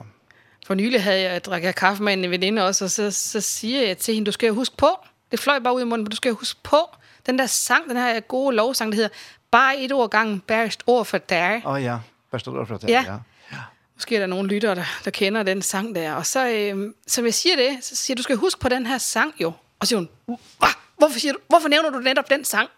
For 0.66 0.74
nylig 0.74 1.02
havde 1.02 1.20
jeg, 1.20 1.48
at 1.48 1.74
kaffe 1.74 2.02
med 2.02 2.12
en 2.12 2.30
veninde 2.30 2.66
også, 2.66 2.84
og 2.84 2.90
så, 2.90 3.10
så 3.10 3.40
siger 3.40 3.86
jeg 3.86 3.98
til 3.98 4.14
hende, 4.14 4.26
du 4.26 4.32
skal 4.32 4.50
huske 4.50 4.76
på. 4.76 4.88
Det 5.30 5.40
fløj 5.40 5.58
bare 5.58 5.74
ud 5.74 5.80
i 5.80 5.84
munden, 5.84 6.04
men 6.04 6.10
du 6.10 6.16
skal 6.16 6.32
huske 6.32 6.60
på. 6.62 6.78
Den 7.26 7.38
der 7.38 7.46
sang, 7.46 7.88
den 7.88 7.96
her 7.96 8.20
gode 8.20 8.56
lovsang, 8.56 8.92
der 8.92 8.96
hedder, 8.96 9.10
bare 9.50 9.78
et 9.78 9.92
ord 9.92 10.10
gangen, 10.10 10.40
bærest 10.40 10.82
ord 10.86 11.04
for 11.04 11.18
dig. 11.18 11.62
Åh 11.64 11.72
oh, 11.72 11.82
ja, 11.82 11.98
bærst 12.30 12.48
ord 12.48 12.66
for 12.66 12.76
dig, 12.76 12.88
ja. 12.88 13.04
ja. 13.52 13.58
Måske 13.94 14.16
er 14.16 14.20
der 14.20 14.26
nogle 14.26 14.48
lyttere, 14.48 14.74
der, 14.74 14.84
der 15.04 15.10
kender 15.10 15.42
den 15.42 15.62
sang 15.62 15.94
der. 15.94 16.12
Og 16.12 16.26
så, 16.26 16.48
øh, 16.48 16.92
som 17.06 17.24
jeg 17.24 17.34
siger 17.34 17.56
det, 17.56 17.84
så 17.84 17.96
siger 17.96 18.14
jeg, 18.14 18.18
du 18.18 18.22
skal 18.22 18.36
huske 18.36 18.60
på 18.60 18.68
den 18.68 18.86
her 18.86 18.98
sang 18.98 19.34
jo. 19.40 19.52
Og 19.84 19.88
så 19.88 19.88
siger 19.88 19.98
hun, 19.98 20.38
Hva? 20.58 20.66
hvorfor, 20.96 21.18
siger 21.18 21.32
du, 21.32 21.38
hvorfor 21.48 21.68
nævner 21.68 21.90
du 21.90 21.98
netop 21.98 22.30
den 22.30 22.44
sang? 22.44 22.70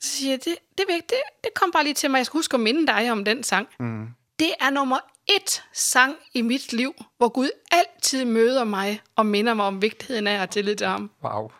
Så 0.00 0.08
siger 0.08 0.30
jeg, 0.30 0.44
det, 0.44 0.56
det, 0.78 0.86
det, 0.88 1.16
det 1.44 1.54
kom 1.54 1.70
bare 1.72 1.84
lige 1.84 1.94
til 1.94 2.10
mig, 2.10 2.18
jeg 2.18 2.26
skal 2.26 2.38
huske 2.38 2.54
at 2.54 2.60
minde 2.60 2.86
dig 2.86 3.12
om 3.12 3.24
den 3.24 3.42
sang. 3.42 3.68
Mm. 3.78 4.08
Det 4.38 4.54
er 4.60 4.70
nummer 4.70 4.98
et 5.26 5.64
sang 5.72 6.16
i 6.34 6.42
mit 6.42 6.72
liv, 6.72 6.94
hvor 7.16 7.28
Gud 7.28 7.50
altid 7.70 8.24
møder 8.24 8.64
mig 8.64 9.00
og 9.16 9.26
minder 9.26 9.54
mig 9.54 9.66
om 9.66 9.82
vigtigheden 9.82 10.26
af 10.26 10.42
at 10.42 10.50
tillide 10.50 10.76
til 10.76 10.86
ham. 10.86 11.10
Wow, 11.24 11.50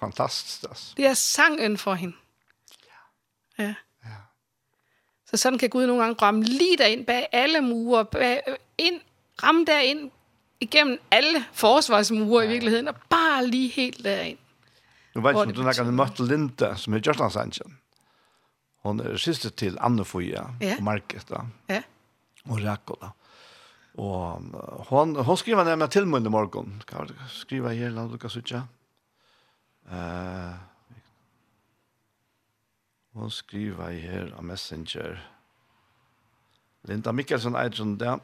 fantastisk 0.00 0.64
også. 0.70 0.94
Det 0.96 1.06
er 1.06 1.14
sangen 1.14 1.78
for 1.78 1.94
hende. 1.94 2.16
Ja. 3.58 3.64
ja. 3.64 3.74
ja. 4.04 4.14
Så 5.26 5.36
sådan 5.36 5.58
kan 5.58 5.70
Gud 5.70 5.86
nogle 5.86 6.02
gange 6.02 6.22
ramme 6.22 6.42
lige 6.42 6.78
derind, 6.78 7.06
bag 7.06 7.28
alle 7.32 7.60
murer, 7.60 8.02
bag, 8.02 8.42
ind, 8.78 9.00
ramme 9.42 9.64
derind, 9.64 10.10
igennem 10.60 10.98
alle 11.10 11.44
forsvarsmure 11.52 12.42
ja. 12.42 12.48
i 12.48 12.52
virkeligheden, 12.52 12.88
og 12.88 12.96
bare 13.10 13.46
lige 13.46 13.68
helt 13.68 14.04
derind. 14.04 14.38
Nu 15.14 15.20
var 15.20 15.32
det, 15.32 15.42
som 15.42 15.52
du 15.52 15.62
snakkede 15.62 15.92
med 15.92 16.04
Møtte 16.04 16.24
Linde, 16.24 16.76
som 16.76 16.94
er 16.94 17.00
Justin 17.06 17.30
Sanchen. 17.30 17.78
Hun 18.84 19.00
er 19.00 19.16
siste 19.16 19.50
til 19.50 19.78
Annefoya 19.80 20.44
ja. 20.60 20.76
på 20.78 21.24
da. 21.28 21.40
Ja. 21.68 21.82
Og 22.46 22.60
Rakola. 22.64 23.10
Og 23.96 24.42
hon, 24.88 25.16
hon 25.16 25.36
skriver 25.36 25.64
nemlig 25.64 25.90
til 25.90 26.06
mig 26.06 26.20
i 26.20 26.28
morgen. 26.28 26.82
Kan 26.88 27.08
jeg 27.08 27.16
skrive 27.28 27.74
her, 27.74 27.90
la 27.90 28.06
du 28.06 28.16
kan 28.16 28.30
sutja. 28.30 28.62
Uh, 29.86 30.54
hon 33.14 33.30
skriver 33.30 33.90
her 33.90 34.34
av 34.36 34.44
Messenger. 34.44 35.16
Linda 36.84 37.12
Mikkelsen, 37.12 37.56
Eidson, 37.56 37.96
ja. 38.00 38.18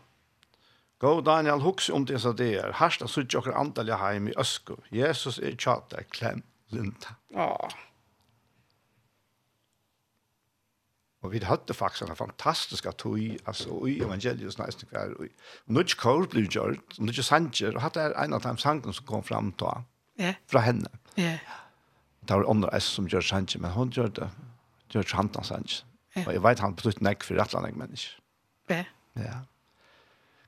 Gå 1.02 1.20
Daniel 1.20 1.60
Hooks 1.60 1.90
om 1.90 2.04
det 2.04 2.18
så 2.18 2.32
det 2.32 2.54
är. 2.54 2.72
Härsta 2.72 3.08
sutt 3.08 3.34
och 3.34 3.46
antalja 3.46 3.96
heim 3.96 4.28
i 4.28 4.34
ösku. 4.36 4.76
Jesus 4.88 5.38
är 5.38 5.56
tjata 5.56 6.02
klem 6.02 6.42
linta. 6.66 7.08
Ja. 7.28 7.68
Och 11.20 11.34
vi 11.34 11.44
hade 11.44 11.74
faktiskt 11.74 12.10
en 12.10 12.16
fantastisk 12.16 12.96
tog 12.96 13.38
alltså 13.44 13.88
i 13.88 14.00
evangeliet 14.00 14.58
nästan 14.58 14.88
kvar. 14.88 15.14
Och 15.18 15.26
nu 15.64 15.84
kör 15.84 16.26
blir 16.26 16.48
gjort, 16.50 16.98
och 16.98 17.04
nu 17.04 17.12
just 17.12 17.28
sanger 17.28 17.74
och 17.76 17.82
hade 17.82 18.14
en 18.14 18.32
av 18.32 18.40
de 18.40 18.56
sangen 18.56 18.92
som 18.92 19.06
kom 19.06 19.22
fram 19.22 19.52
då. 19.56 19.84
Ja. 20.16 20.34
Från 20.46 20.62
henne. 20.62 20.90
Ja. 21.14 21.38
Det 22.20 22.34
var 22.34 22.50
andra 22.50 22.70
S 22.70 22.84
som 22.84 23.08
gör 23.08 23.20
sanger 23.20 23.58
men 23.58 23.70
hon 23.70 23.90
gör 23.90 24.08
det. 24.08 24.30
Gör 24.88 25.02
sanger 25.02 25.84
Ja. 26.14 26.26
Och 26.26 26.34
jag 26.34 26.40
vet 26.40 26.58
han 26.58 26.74
betyder 26.74 27.02
näck 27.02 27.22
för 27.24 27.36
alla 27.36 27.70
människor. 27.72 28.20
Ja. 28.66 28.84
Ja. 29.12 29.51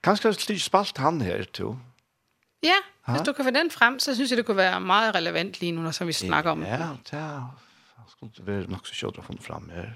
Kanskje 0.05 0.33
det 0.33 0.51
ikke 0.51 0.65
spalt 0.65 0.99
han 1.01 1.21
her, 1.25 1.45
to? 1.45 1.75
Ja, 2.63 2.77
hvis 3.09 3.21
du 3.27 3.33
kan 3.33 3.45
få 3.45 3.51
den 3.51 3.71
frem, 3.71 3.99
så 3.99 4.15
synes 4.15 4.31
jeg 4.31 4.37
det 4.37 4.47
kunne 4.47 4.57
være 4.57 4.81
meget 4.81 5.15
relevant 5.15 5.61
lige 5.61 5.73
nu, 5.73 5.83
når 5.83 5.91
som 5.91 6.07
vi 6.07 6.13
snakker 6.13 6.51
om. 6.51 6.63
Ja, 6.63 6.89
det 7.11 7.19
er, 7.19 7.61
skulle 8.09 8.47
være 8.47 8.71
nok 8.71 8.87
så 8.87 8.95
kjøtt 8.95 9.21
å 9.21 9.25
funnet 9.25 9.45
frem 9.45 9.69
her. 9.73 9.95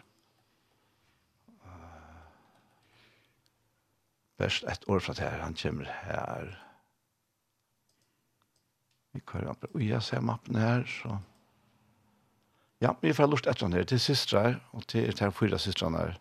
Først 4.38 4.64
ett 4.70 4.84
år 4.88 5.00
fra 5.02 5.14
her, 5.18 5.40
han 5.42 5.56
kommer 5.59 5.88
her. 6.04 6.52
Vi 9.12 9.20
kører 9.26 9.50
opp, 9.50 9.64
og 9.74 9.82
jeg 9.82 10.02
ser 10.02 10.20
mappen 10.20 10.56
her, 10.56 10.84
så... 10.86 11.18
Ja, 12.80 12.92
vi 13.02 13.11
får 13.12 13.26
lort 13.26 13.48
etter 13.50 13.66
han 13.66 13.74
her, 13.74 13.88
til 13.90 13.98
systrar, 14.00 14.61
og 14.72 14.86
til, 14.86 15.11
til 15.16 15.32
fyra 15.34 15.59
systrarna 15.59 16.04
her. 16.04 16.20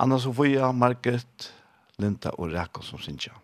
Anna 0.00 0.18
Sofia, 0.18 0.72
Margit, 0.72 1.50
Linda 1.98 2.28
og 2.28 2.52
Rako 2.52 2.82
som 2.82 2.98
synes 2.98 3.26
jeg. 3.26 3.34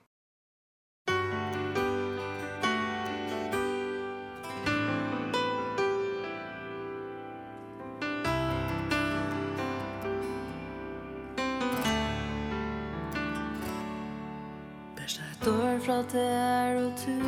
Bæsta 14.96 15.22
et 15.32 15.48
år 15.48 15.78
fra 15.86 16.02
der 16.12 16.74
og 16.84 16.92
tu 16.98 17.20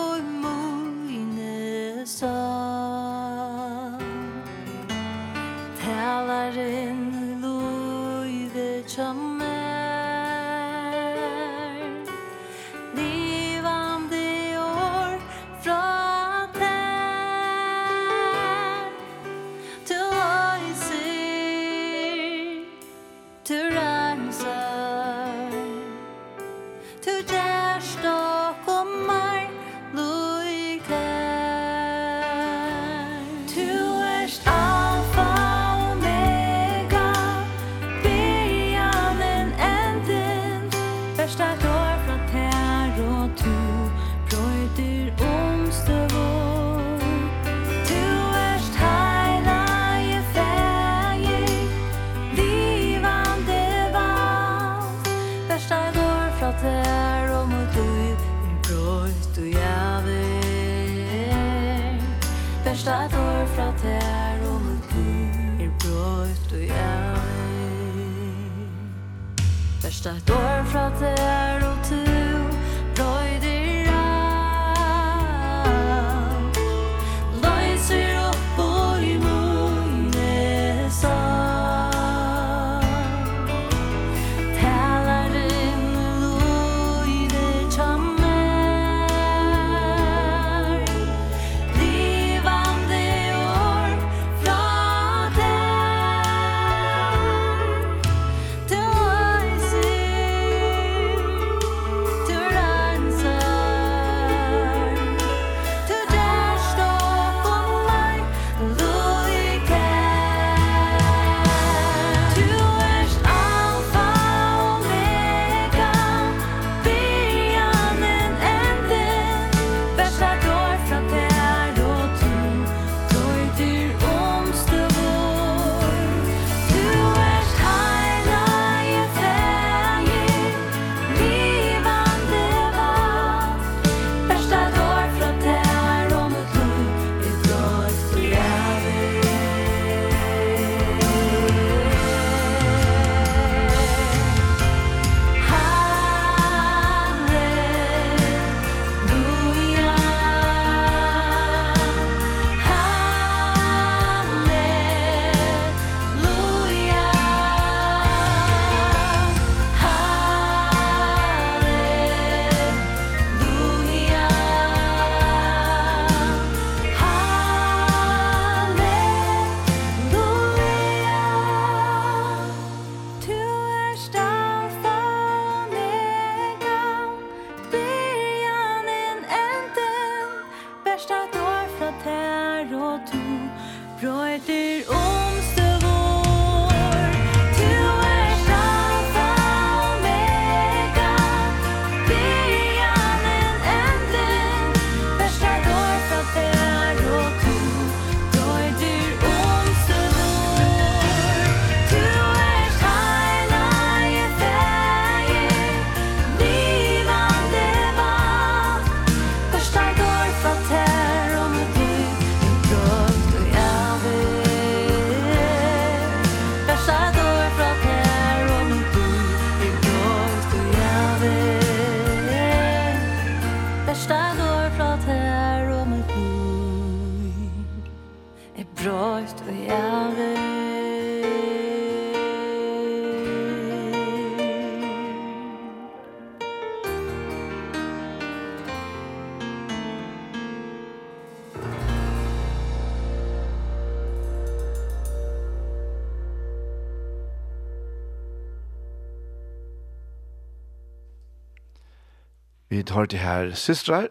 hørte 252.97 253.21
her 253.21 253.53
systrar, 253.55 254.09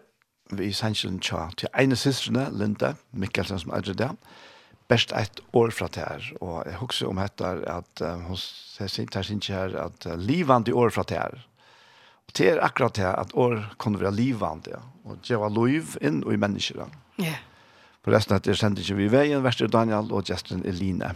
vi 0.50 0.70
i 0.70 0.74
Sanchelen 0.76 1.18
Tja, 1.20 1.48
til 1.58 1.68
ene 1.78 1.96
systrene, 1.98 2.46
Linda 2.54 2.94
Mikkelsen 3.12 3.58
som 3.58 3.72
er 3.74 3.86
det, 3.86 4.10
best 4.88 5.12
ett 5.12 5.40
år 5.52 5.70
fra 5.74 5.88
det 5.90 6.04
her, 6.04 6.30
og 6.40 6.62
jeg 6.66 6.78
husker 6.78 7.10
om 7.10 7.18
dette 7.18 7.48
at 7.66 8.02
hun 8.22 8.38
tar 9.10 9.26
sin 9.26 9.42
her 9.48 9.74
at 9.82 10.06
uh, 10.06 10.14
livande 10.14 10.74
år 10.74 10.94
fra 10.94 11.02
det 11.02 11.18
her, 11.18 11.42
og 12.26 12.36
det 12.38 12.48
er 12.50 12.62
akkurat 12.62 12.94
det 12.94 13.10
at 13.10 13.34
år 13.34 13.74
kunne 13.78 14.00
være 14.00 14.14
livande, 14.14 14.78
og 15.04 15.18
det 15.28 15.38
var 15.38 15.50
liv 15.50 15.96
inn 16.00 16.22
og 16.24 16.34
i 16.34 16.40
mennesker. 16.40 16.86
Ja. 17.18 17.24
Yeah. 17.24 17.42
For 18.06 18.14
resten 18.14 18.36
av 18.36 18.44
det 18.46 18.54
sendte 18.54 18.84
ikke 18.84 19.00
vi 19.00 19.08
veien, 19.10 19.42
Vester 19.42 19.66
Daniel 19.66 20.12
og 20.14 20.28
Justin 20.30 20.60
Eline. 20.62 21.08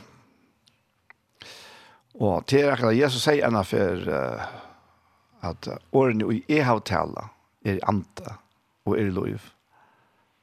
Og 2.18 2.42
det 2.50 2.64
er 2.64 2.72
akkurat 2.72 2.98
Jesus 2.98 3.22
sier 3.22 3.46
enn 3.46 3.58
for 3.62 4.10
uh, 4.10 4.48
at 5.46 5.68
årene 5.94 6.26
i 6.34 6.40
e-havtalet, 6.58 7.30
er 7.64 7.78
anta 7.88 8.34
og 8.84 9.00
er 9.00 9.10
lov. 9.10 9.26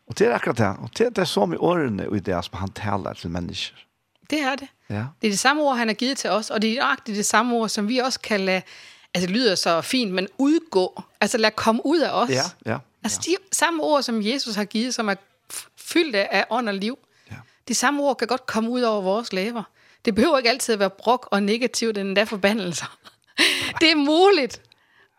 Og 0.08 0.20
det 0.20 0.28
er 0.28 0.36
akkurat 0.36 0.58
det. 0.58 0.66
Og 0.68 0.90
det 0.98 1.06
er 1.06 1.10
det 1.10 1.28
som 1.28 1.54
i 1.54 1.56
årene 1.56 2.10
og 2.10 2.18
i 2.18 2.20
det 2.20 2.46
som 2.46 2.54
han 2.54 2.72
taler 2.72 3.14
til 3.14 3.30
mennesker. 3.30 3.76
Det 4.30 4.40
er 4.40 4.56
det. 4.56 4.68
Ja. 4.90 5.06
Det 5.22 5.28
er 5.28 5.32
det 5.32 5.40
samme 5.40 5.64
ord, 5.64 5.78
han 5.78 5.88
har 5.88 5.96
givet 5.96 6.18
til 6.18 6.30
os, 6.30 6.50
og 6.50 6.62
det 6.62 6.72
er 6.72 6.80
nøjagtigt 6.80 7.18
det 7.18 7.26
samme 7.26 7.56
ord, 7.56 7.70
som 7.70 7.88
vi 7.88 7.98
også 7.98 8.20
kan 8.20 8.40
lade, 8.40 8.62
altså 9.14 9.28
det 9.28 9.36
lyder 9.36 9.56
så 9.56 9.82
fint, 9.82 10.14
men 10.14 10.28
udgå, 10.38 11.04
altså 11.22 11.38
lade 11.38 11.52
komme 11.52 11.86
ud 11.86 12.00
af 12.00 12.12
os. 12.12 12.30
Ja, 12.30 12.42
ja. 12.66 12.72
ja. 12.72 12.78
Altså 13.04 13.22
de 13.26 13.36
samme 13.52 13.84
ord, 13.84 14.04
som 14.04 14.22
Jesus 14.22 14.56
har 14.56 14.66
givet, 14.66 14.94
som 14.94 15.10
er 15.10 15.16
fyldte 15.78 16.34
af 16.34 16.46
ånd 16.50 16.70
og 16.70 16.76
liv, 16.76 16.98
ja. 17.32 17.36
de 17.68 17.74
samme 17.74 18.04
ord 18.04 18.18
kan 18.18 18.28
godt 18.28 18.46
komme 18.46 18.70
ud 18.70 18.82
over 18.82 19.02
vores 19.02 19.34
læber. 19.34 19.64
Det 20.06 20.16
behøver 20.16 20.38
ikke 20.38 20.50
altid 20.50 20.74
at 20.74 20.80
være 20.80 20.90
brok 20.90 21.28
og 21.32 21.44
negativt, 21.44 21.98
end 21.98 22.08
endda 22.08 22.24
forbandelser. 22.24 22.98
det 23.82 23.92
er 23.92 23.96
muligt 23.96 24.62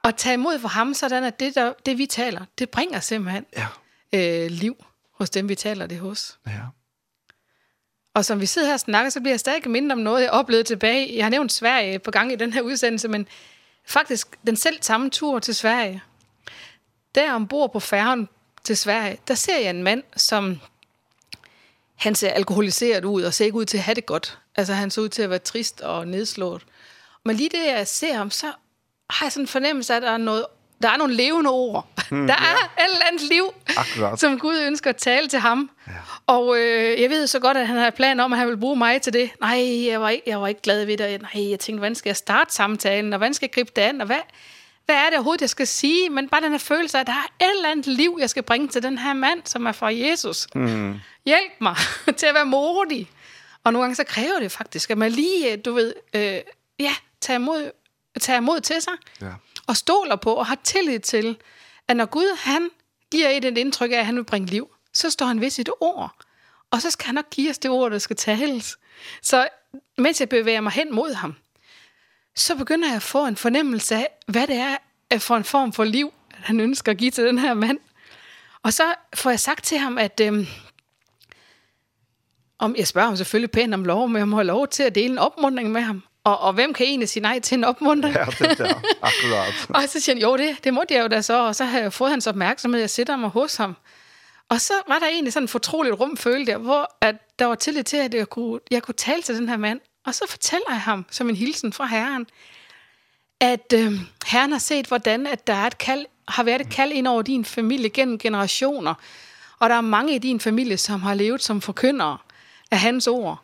at 0.04 0.16
tage 0.16 0.34
imod 0.34 0.58
for 0.58 0.68
ham, 0.68 0.94
sådan 0.94 1.24
at 1.24 1.40
det, 1.40 1.54
der, 1.54 1.72
det 1.86 1.98
vi 1.98 2.06
taler, 2.06 2.44
det 2.58 2.70
bringer 2.70 3.00
simpelthen 3.00 3.46
ja. 3.56 3.66
øh, 4.12 4.50
liv 4.50 4.84
hos 5.12 5.30
dem, 5.30 5.48
vi 5.48 5.54
taler 5.54 5.86
det 5.86 5.98
hos. 5.98 6.38
Ja. 6.46 6.60
Og 8.14 8.24
som 8.24 8.40
vi 8.40 8.46
sidder 8.46 8.68
her 8.68 8.74
og 8.74 8.80
snakker, 8.80 9.10
så 9.10 9.20
bliver 9.20 9.32
jeg 9.32 9.40
stadig 9.40 9.70
mindre 9.70 9.92
om 9.92 9.98
noget, 9.98 10.22
jeg 10.22 10.30
oplevede 10.30 10.64
tilbage. 10.64 11.16
Jeg 11.16 11.24
har 11.24 11.30
nævnt 11.30 11.52
Sverige 11.52 11.98
på 11.98 12.10
gang 12.10 12.32
i 12.32 12.36
den 12.36 12.52
her 12.52 12.60
udsendelse, 12.60 13.08
men 13.08 13.28
faktisk 13.84 14.38
den 14.46 14.56
selv 14.56 14.82
samme 14.82 15.10
tur 15.10 15.38
til 15.38 15.54
Sverige. 15.54 16.02
Der 17.14 17.32
ombord 17.32 17.72
på 17.72 17.80
færgen 17.80 18.28
til 18.64 18.76
Sverige, 18.76 19.18
der 19.28 19.34
ser 19.34 19.58
jeg 19.58 19.70
en 19.70 19.82
mand, 19.82 20.02
som 20.16 20.60
han 21.94 22.14
ser 22.14 22.30
alkoholiseret 22.30 23.04
ud 23.04 23.22
og 23.22 23.34
ser 23.34 23.44
ikke 23.44 23.56
ud 23.56 23.64
til 23.64 23.76
at 23.76 23.82
have 23.82 23.94
det 23.94 24.06
godt. 24.06 24.38
Altså 24.56 24.74
han 24.74 24.90
ser 24.90 25.02
ud 25.02 25.08
til 25.08 25.22
at 25.22 25.30
være 25.30 25.38
trist 25.38 25.80
og 25.80 26.08
nedslået. 26.08 26.62
Men 27.24 27.36
lige 27.36 27.48
det, 27.48 27.66
jeg 27.66 27.86
ser 27.86 28.14
ham, 28.14 28.30
så 28.30 28.52
har 29.10 29.28
sådan 29.28 29.44
en 29.44 29.48
fornemmelse 29.48 29.92
af, 29.92 29.96
at 29.96 30.02
der 30.02 30.10
er, 30.10 30.16
noget, 30.16 30.46
der 30.82 30.88
er 30.88 30.96
nogle 30.96 31.14
levende 31.14 31.50
ord. 31.50 31.88
Mm, 32.10 32.26
der 32.26 32.34
er 32.34 32.82
et 32.84 32.84
eller 32.94 33.06
andet 33.06 33.22
liv, 33.22 33.54
Akkurat. 33.76 34.20
som 34.20 34.38
Gud 34.38 34.58
ønsker 34.66 34.90
at 34.90 34.96
tale 34.96 35.28
til 35.28 35.38
ham. 35.38 35.70
Ja. 35.86 35.92
Og 36.26 36.58
øh, 36.58 37.00
jeg 37.00 37.10
ved 37.10 37.26
så 37.26 37.38
godt, 37.38 37.56
at 37.56 37.66
han 37.66 37.76
har 37.76 37.90
plan 37.90 38.20
om, 38.20 38.32
at 38.32 38.38
han 38.38 38.48
vil 38.48 38.56
bruge 38.56 38.76
mig 38.76 39.02
til 39.02 39.12
det. 39.12 39.30
Nej, 39.40 39.86
jeg 39.86 40.00
var 40.00 40.08
ikke, 40.08 40.22
jeg 40.26 40.40
var 40.40 40.48
ikke 40.48 40.60
glad 40.62 40.84
ved 40.84 40.96
det. 40.96 41.22
Nej, 41.22 41.50
jeg 41.50 41.58
tænkte, 41.60 41.78
hvordan 41.78 41.94
skal 41.94 42.08
jeg 42.10 42.16
starte 42.16 42.54
samtalen? 42.54 43.12
Og 43.12 43.16
hvordan 43.18 43.34
skal 43.34 43.46
jeg 43.46 43.52
gribe 43.54 43.70
det 43.76 43.82
an? 43.82 44.00
Og 44.00 44.06
hvad, 44.06 44.16
hvad 44.84 44.96
er 44.96 45.04
det 45.04 45.14
overhovedet, 45.14 45.40
jeg 45.40 45.50
skal 45.50 45.66
sige? 45.66 46.10
Men 46.10 46.28
bare 46.28 46.40
den 46.40 46.50
her 46.50 46.58
følelse 46.58 46.96
af, 46.96 47.00
at 47.00 47.06
der 47.06 47.12
er 47.12 47.44
et 47.46 47.50
eller 47.56 47.70
andet 47.70 47.86
liv, 47.86 48.16
jeg 48.20 48.30
skal 48.30 48.42
bringe 48.42 48.68
til 48.68 48.82
den 48.82 48.98
her 48.98 49.12
mand, 49.12 49.40
som 49.44 49.66
er 49.66 49.72
fra 49.72 49.94
Jesus. 49.94 50.46
Mm. 50.54 50.94
Hjælp 51.26 51.52
mig 51.60 51.76
til 52.18 52.26
at 52.26 52.34
være 52.34 52.46
modig. 52.46 53.10
Og 53.64 53.72
nogle 53.72 53.84
gange 53.84 53.94
så 53.96 54.04
kræver 54.04 54.38
det 54.40 54.52
faktisk, 54.52 54.90
at 54.90 54.98
man 54.98 55.10
lige, 55.12 55.56
du 55.56 55.72
ved, 55.72 55.94
øh, 56.14 56.38
ja, 56.80 56.92
tager 57.20 57.38
imod 57.38 57.70
tager 58.20 58.40
mod 58.40 58.60
til 58.60 58.82
sig, 58.82 58.92
ja. 59.20 59.32
og 59.66 59.76
stoler 59.76 60.16
på, 60.16 60.34
og 60.34 60.46
har 60.46 60.58
tillid 60.64 61.00
til, 61.00 61.36
at 61.88 61.96
når 61.96 62.06
Gud 62.06 62.36
han 62.38 62.70
giver 63.10 63.28
et 63.28 63.44
et 63.44 63.58
indtryk 63.58 63.92
af, 63.92 63.96
at 63.96 64.06
han 64.06 64.16
vil 64.16 64.24
bringe 64.24 64.48
liv, 64.48 64.74
så 64.92 65.10
står 65.10 65.26
han 65.26 65.40
ved 65.40 65.50
sit 65.50 65.70
ord. 65.80 66.14
Og 66.70 66.82
så 66.82 66.90
skal 66.90 67.06
han 67.06 67.14
nok 67.14 67.30
give 67.30 67.50
os 67.50 67.58
det 67.58 67.70
ord, 67.70 67.90
der 67.90 67.98
skal 67.98 68.16
tales. 68.16 68.78
Så 69.22 69.48
mens 69.98 70.20
jeg 70.20 70.28
bevæger 70.28 70.60
mig 70.60 70.72
hen 70.72 70.94
mod 70.94 71.14
ham, 71.14 71.34
så 72.36 72.56
begynder 72.56 72.88
jeg 72.88 72.96
at 72.96 73.02
få 73.02 73.26
en 73.26 73.36
fornemmelse 73.36 73.94
af, 73.94 74.08
hvad 74.26 74.46
det 74.46 74.56
er 74.56 75.18
for 75.18 75.36
en 75.36 75.44
form 75.44 75.72
for 75.72 75.84
liv, 75.84 76.12
han 76.32 76.60
ønsker 76.60 76.92
at 76.92 76.98
give 76.98 77.10
til 77.10 77.24
den 77.24 77.38
her 77.38 77.54
mand. 77.54 77.78
Og 78.62 78.72
så 78.72 78.94
får 79.14 79.30
jeg 79.30 79.40
sagt 79.40 79.64
til 79.64 79.78
ham, 79.78 79.98
at 79.98 80.20
øhm, 80.20 80.46
om 82.58 82.76
jeg 82.76 82.86
spørger 82.86 83.08
ham 83.08 83.16
selvfølgelig 83.16 83.50
pænt 83.50 83.74
om 83.74 83.84
lov, 83.84 84.08
men 84.08 84.16
jeg 84.16 84.28
må 84.28 84.36
have 84.36 84.46
lov 84.46 84.68
til 84.68 84.82
at 84.82 84.94
dele 84.94 85.12
en 85.12 85.18
opmuntring 85.18 85.72
med 85.72 85.80
ham. 85.80 86.02
Og, 86.24 86.38
og 86.40 86.52
hvem 86.52 86.72
kan 86.72 86.86
egentlig 86.86 87.08
sige 87.08 87.22
nej 87.22 87.40
til 87.40 87.58
en 87.58 87.64
opmunter? 87.64 88.08
Ja, 88.08 88.24
det 88.24 88.58
der. 88.58 88.74
Akkurat. 89.02 89.54
og 89.68 89.82
så 89.88 90.00
siger 90.00 90.14
han, 90.14 90.22
jo 90.22 90.36
det, 90.36 90.64
det 90.64 90.74
måtte 90.74 90.94
jeg 90.94 91.02
jo 91.02 91.08
da 91.08 91.22
så. 91.22 91.46
Og 91.46 91.56
så 91.56 91.64
havde 91.64 91.82
jeg 91.82 91.92
fået 91.92 92.10
hans 92.10 92.26
opmærksomhed, 92.26 92.80
jeg 92.80 92.90
sætter 92.90 93.16
mig 93.16 93.30
hos 93.30 93.56
ham. 93.56 93.76
Og 94.48 94.60
så 94.60 94.72
var 94.88 94.98
der 94.98 95.06
egentlig 95.06 95.32
sådan 95.32 95.44
en 95.44 95.48
fortroligt 95.48 96.00
rum, 96.00 96.16
følte 96.16 96.52
der, 96.52 96.58
hvor 96.58 96.96
at 97.00 97.16
der 97.38 97.44
var 97.44 97.54
tillid 97.54 97.84
til, 97.84 97.96
at 97.96 98.14
jeg 98.14 98.28
kunne, 98.28 98.60
jeg 98.70 98.82
kunne 98.82 98.94
tale 98.94 99.22
til 99.22 99.34
den 99.34 99.48
her 99.48 99.56
mand. 99.56 99.80
Og 100.06 100.14
så 100.14 100.24
fortæller 100.28 100.66
jeg 100.68 100.80
ham, 100.80 101.06
som 101.10 101.28
en 101.28 101.36
hilsen 101.36 101.72
fra 101.72 101.86
Herren, 101.86 102.26
at 103.40 103.72
øh, 103.74 103.92
Herren 104.26 104.52
har 104.52 104.58
set, 104.58 104.86
hvordan 104.86 105.26
at 105.26 105.46
der 105.46 105.54
er 105.54 105.66
et 105.66 105.78
kald, 105.78 106.06
har 106.28 106.42
været 106.42 106.60
et 106.60 106.70
kald 106.70 106.92
ind 106.92 107.06
over 107.06 107.22
din 107.22 107.44
familie 107.44 107.90
gennem 107.90 108.18
generationer. 108.18 108.94
Og 109.58 109.68
der 109.68 109.74
er 109.74 109.80
mange 109.80 110.14
i 110.14 110.18
din 110.18 110.40
familie, 110.40 110.76
som 110.76 111.02
har 111.02 111.14
levet 111.14 111.42
som 111.42 111.60
forkyndere 111.60 112.18
af 112.70 112.78
hans 112.78 113.06
ord. 113.06 113.42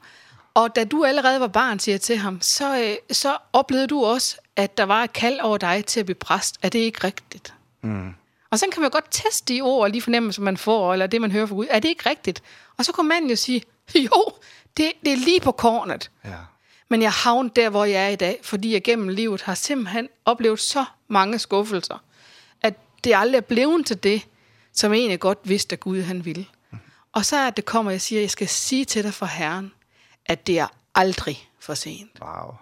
Og 0.55 0.77
da 0.77 0.85
du 0.85 1.05
allerede 1.05 1.41
var 1.41 1.47
barn, 1.47 1.79
siger 1.79 1.95
jeg 1.95 2.01
til 2.01 2.17
ham, 2.17 2.41
så, 2.41 2.81
øh, 2.81 2.97
så 3.17 3.37
oplevede 3.53 3.87
du 3.87 4.05
også, 4.05 4.37
at 4.57 4.79
der 4.79 4.85
var 4.85 5.05
et 5.05 5.13
kald 5.13 5.41
over 5.41 5.59
dig 5.59 5.85
til 5.87 6.01
at 6.01 6.07
blive 6.07 6.17
præst. 6.17 6.59
Er 6.63 6.69
det 6.69 6.79
ikke 6.79 7.05
rigtigt? 7.05 7.55
Mm. 7.83 8.15
Og 8.51 8.59
så 8.59 8.67
kan 8.73 8.83
man 8.83 8.91
godt 8.91 9.05
teste 9.11 9.55
de 9.55 9.61
ord 9.61 9.83
og 9.83 9.95
de 9.95 10.03
fornemmelser, 10.03 10.43
man 10.43 10.57
får, 10.57 10.93
eller 10.93 11.07
det, 11.07 11.21
man 11.21 11.33
hører 11.33 11.47
fra 11.47 11.55
Gud. 11.55 11.67
Er 11.71 11.81
det 11.81 11.89
ikke 11.89 12.11
rigtigt? 12.11 12.43
Og 12.77 12.85
så 12.85 12.93
kunne 12.93 13.09
man 13.09 13.27
jo 13.27 13.37
sige, 13.37 13.63
jo, 13.95 14.25
det, 14.77 14.93
det 15.05 15.13
er 15.13 15.17
lige 15.17 15.41
på 15.41 15.53
kornet. 15.53 16.11
Ja. 16.25 16.31
Men 16.89 17.03
jeg 17.03 17.13
havnet 17.13 17.57
der, 17.57 17.71
hvor 17.71 17.85
jeg 17.85 18.05
er 18.05 18.09
i 18.09 18.17
dag, 18.17 18.39
fordi 18.43 18.73
jeg 18.73 18.83
gennem 18.83 19.09
livet 19.09 19.43
har 19.43 19.55
simpelthen 19.55 20.09
oplevet 20.25 20.61
så 20.61 20.85
mange 21.09 21.39
skuffelser, 21.39 22.03
at 22.63 22.75
det 23.05 23.13
aldrig 23.17 23.37
er 23.37 23.43
blevet 23.43 23.87
til 23.87 24.03
det, 24.03 24.23
som 24.73 24.93
jeg 24.93 24.99
egentlig 24.99 25.21
godt 25.21 25.39
vidste, 25.45 25.73
at 25.73 25.81
Gud 25.81 26.03
han 26.03 26.25
ville. 26.25 26.47
Og 27.13 27.25
så 27.25 27.37
er 27.37 27.51
det 27.51 27.65
kommer, 27.65 27.91
jeg 27.91 28.01
siger, 28.01 28.21
jeg 28.21 28.31
skal 28.31 28.49
sige 28.49 28.85
til 28.85 29.05
dig 29.05 29.15
for 29.15 29.27
Herren, 29.27 29.73
at 30.27 30.47
det 30.47 30.59
er 30.59 30.67
aldrig 30.95 31.51
for 31.59 31.75
sent. 31.75 32.21
Wow. 32.21 32.55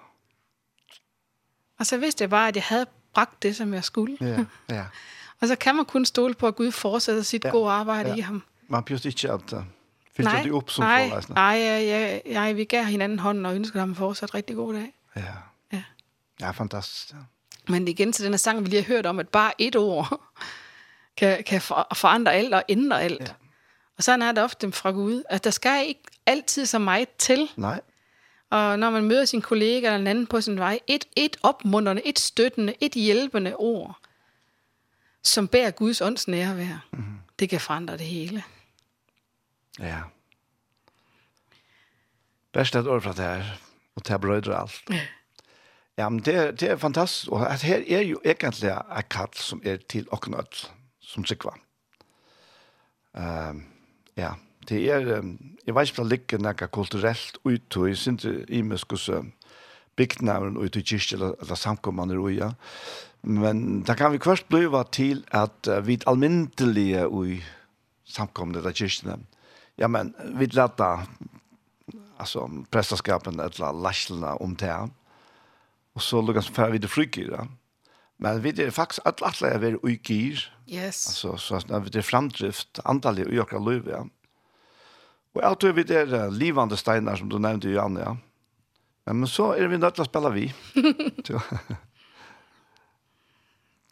Og 1.78 1.86
så 1.86 1.96
vidste 1.96 2.22
jeg 2.22 2.30
bare, 2.30 2.48
at 2.48 2.56
jeg 2.56 2.64
havde 2.64 2.86
bragt 3.14 3.42
det, 3.42 3.56
som 3.56 3.74
jeg 3.74 3.84
skulle. 3.84 4.16
Ja, 4.20 4.44
ja. 4.68 4.84
og 5.40 5.48
så 5.48 5.56
kan 5.56 5.76
man 5.76 5.84
kun 5.84 6.04
stole 6.04 6.34
på, 6.34 6.46
at 6.46 6.56
Gud 6.56 6.70
fortsætter 6.70 7.22
sit 7.22 7.44
ja, 7.44 7.50
gode 7.50 7.70
arbejde 7.70 8.08
ja. 8.08 8.16
i 8.16 8.20
ham. 8.20 8.42
Man 8.68 8.84
behøver 8.84 9.06
ikke 9.06 9.30
at 9.30 9.52
uh, 9.52 9.62
filtre 10.16 10.42
det 10.42 10.52
op 10.52 10.70
som 10.70 10.84
nej, 10.84 11.08
forrejsende. 11.08 11.34
Nej, 11.34 11.54
ja, 11.54 11.80
ja, 11.80 12.18
ja, 12.26 12.52
vi 12.52 12.64
gav 12.64 12.84
hinanden 12.84 13.18
hånden 13.18 13.46
og 13.46 13.54
ønskede 13.54 13.78
ham 13.78 13.94
fortsat 13.94 14.34
rigtig 14.34 14.56
god 14.56 14.74
dag. 14.74 14.94
Ja. 15.16 15.22
Ja, 15.72 15.82
ja 16.40 16.50
fantastisk. 16.50 17.12
Ja. 17.12 17.16
Men 17.68 17.88
igen 17.88 18.12
til 18.12 18.24
den 18.24 18.32
her 18.32 18.38
sang, 18.38 18.60
vi 18.60 18.68
lige 18.68 18.82
har 18.82 18.94
hørt 18.94 19.06
om, 19.06 19.18
at 19.18 19.28
bare 19.28 19.52
et 19.58 19.76
ord 19.76 20.20
kan, 21.18 21.44
kan 21.44 21.60
forandre 21.94 22.32
alt 22.32 22.54
og 22.54 22.64
ændre 22.68 23.02
alt. 23.02 23.20
Ja. 23.20 23.26
Og 24.02 24.04
sådan 24.04 24.22
er 24.22 24.32
det 24.32 24.44
ofte 24.44 24.72
fra 24.72 24.90
Gud, 24.90 25.22
at 25.28 25.44
der 25.44 25.50
skal 25.50 25.86
ikke 25.86 26.02
altid 26.26 26.66
så 26.66 26.78
meget 26.78 27.08
til. 27.18 27.50
Nej. 27.56 27.80
Og 28.50 28.78
når 28.78 28.90
man 28.90 29.04
møder 29.04 29.24
sin 29.24 29.42
kollega 29.42 29.86
eller 29.86 29.98
en 29.98 30.06
anden 30.06 30.26
på 30.26 30.40
sin 30.40 30.58
vej, 30.58 30.80
et, 30.86 31.04
et 31.16 31.36
opmuntrende, 31.42 32.06
et 32.06 32.18
støttende, 32.18 32.74
et 32.80 32.92
hjælpende 32.92 33.56
ord, 33.56 33.98
som 35.22 35.48
bærer 35.48 35.70
Guds 35.70 36.00
ånds 36.00 36.28
nærvær, 36.28 36.86
mm. 36.92 36.98
-hmm. 36.98 37.34
det 37.38 37.48
kan 37.48 37.60
forandre 37.60 37.92
det 37.92 38.06
hele. 38.06 38.44
Ja. 39.78 40.00
Best 42.52 42.76
et 42.76 42.88
ord 42.88 43.02
fra 43.02 43.10
det 43.10 43.24
her, 43.24 43.44
og 43.94 44.08
det 44.08 44.20
brødre 44.20 44.60
alt. 44.60 44.82
Ja. 44.90 45.00
Ja, 45.98 46.08
men 46.08 46.18
det, 46.20 46.60
det 46.60 46.70
er 46.70 46.76
fantastisk. 46.76 47.30
Og 47.30 47.52
at 47.52 47.62
her 47.62 47.76
er 47.76 48.00
jo 48.00 48.20
egentlig 48.24 48.70
et 48.98 49.08
kall 49.08 49.28
som 49.34 49.62
er 49.64 49.76
til 49.88 50.06
åknødt, 50.10 50.72
som 51.00 51.24
sikva. 51.24 51.50
Um, 53.14 53.71
ja, 54.18 54.34
det 54.68 54.80
er, 54.90 55.08
jeg 55.66 55.74
vet 55.74 55.90
ikke 55.90 56.02
om 56.02 56.08
det 56.08 56.18
ligger 56.18 56.42
noe 56.42 56.68
kulturelt 56.74 57.38
ut, 57.44 57.76
og 57.76 57.88
jeg 57.88 57.98
synes 57.98 58.26
ikke 58.28 58.46
i 58.52 58.62
meg 58.66 58.82
skulle 58.82 59.22
bygdnavn 59.98 60.56
ut 60.56 60.76
i 60.76 60.84
kyrkje, 60.84 61.18
eller, 61.18 61.34
eller 61.42 61.58
samkommende 61.58 62.18
ui, 62.20 62.36
ja. 62.38 62.52
Men 63.22 63.82
da 63.86 63.94
kan 63.94 64.12
vi 64.14 64.22
først 64.22 64.48
bliva 64.50 64.82
til 64.90 65.22
at 65.30 65.68
vi 65.86 65.98
er 66.00 66.08
almindelige 66.10 67.04
ui 67.06 67.42
samkommende 68.08 68.62
eller 68.62 68.74
kyrkjene. 68.74 69.20
Ja, 69.78 69.88
men 69.88 70.14
vi 70.38 70.48
leta 70.50 71.04
altså, 72.18 72.46
prestaskapen 72.70 73.40
eller 73.40 73.78
laslene 73.82 74.34
om 74.42 74.56
det, 74.56 74.74
og 75.92 76.02
så 76.02 76.22
lukkans 76.22 76.50
færre 76.50 76.72
vi 76.76 76.82
det 76.82 76.90
frikir, 76.90 77.34
ja. 77.34 77.46
Men 78.22 78.42
vi 78.44 78.52
er 78.54 78.70
faktisk 78.70 79.02
alle 79.04 79.26
at 79.52 79.60
vi 79.62 79.72
er 79.72 79.80
ui 79.82 79.96
gyr, 79.98 80.38
Yes. 80.72 81.06
Alltså 81.08 81.36
så 81.36 81.74
att 81.74 81.92
det 81.92 82.02
framdrift 82.02 82.78
antalet 82.84 83.28
i 83.28 83.38
ökar 83.38 83.70
liv 83.70 83.82
ja. 83.90 84.06
Och 85.32 85.42
allt 85.42 85.64
över 85.64 85.72
vi 85.72 85.82
det 85.82 86.04
där 86.04 86.30
livande 86.30 86.76
stenar 86.76 87.16
som 87.16 87.28
du 87.28 87.38
nämnde 87.38 87.68
ju 87.68 87.78
Anna 87.78 88.00
ja. 88.00 88.16
Men, 89.04 89.18
men 89.18 89.28
så 89.28 89.52
är 89.52 89.66
vi 89.66 89.78
nöjda 89.78 90.02
att 90.02 90.08
spela 90.08 90.30
vi. 90.30 90.54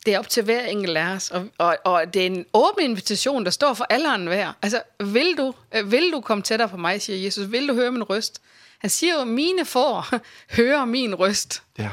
det 0.05 0.15
är 0.15 0.21
upp 0.21 0.29
till 0.29 0.45
hver 0.45 0.65
enkelt 0.65 0.97
av 0.97 1.17
oss, 1.17 1.31
og, 1.31 1.49
og, 1.59 1.77
og 1.85 2.15
det 2.15 2.23
er 2.23 2.27
en 2.27 2.45
åben 2.53 2.85
invitation, 2.85 3.45
der 3.45 3.51
står 3.51 3.75
for 3.75 3.87
alle 3.91 4.09
og 4.09 4.15
enhver. 4.15 4.53
Altså, 4.63 4.83
vil 4.99 5.37
du, 5.37 5.55
vil 5.85 6.13
du 6.13 6.21
komme 6.21 6.43
tættere 6.43 6.69
på 6.69 6.77
mig, 6.77 7.03
siger 7.03 7.25
Jesus, 7.25 7.53
vil 7.53 7.69
du 7.69 7.75
høre 7.75 7.93
min 7.93 8.03
røst? 8.03 8.43
Han 8.79 8.91
siger 8.91 9.19
jo, 9.19 9.25
mine 9.25 9.65
får 9.65 10.15
hører 10.57 10.85
min 10.85 11.15
røst. 11.15 11.63
Ja. 11.79 11.91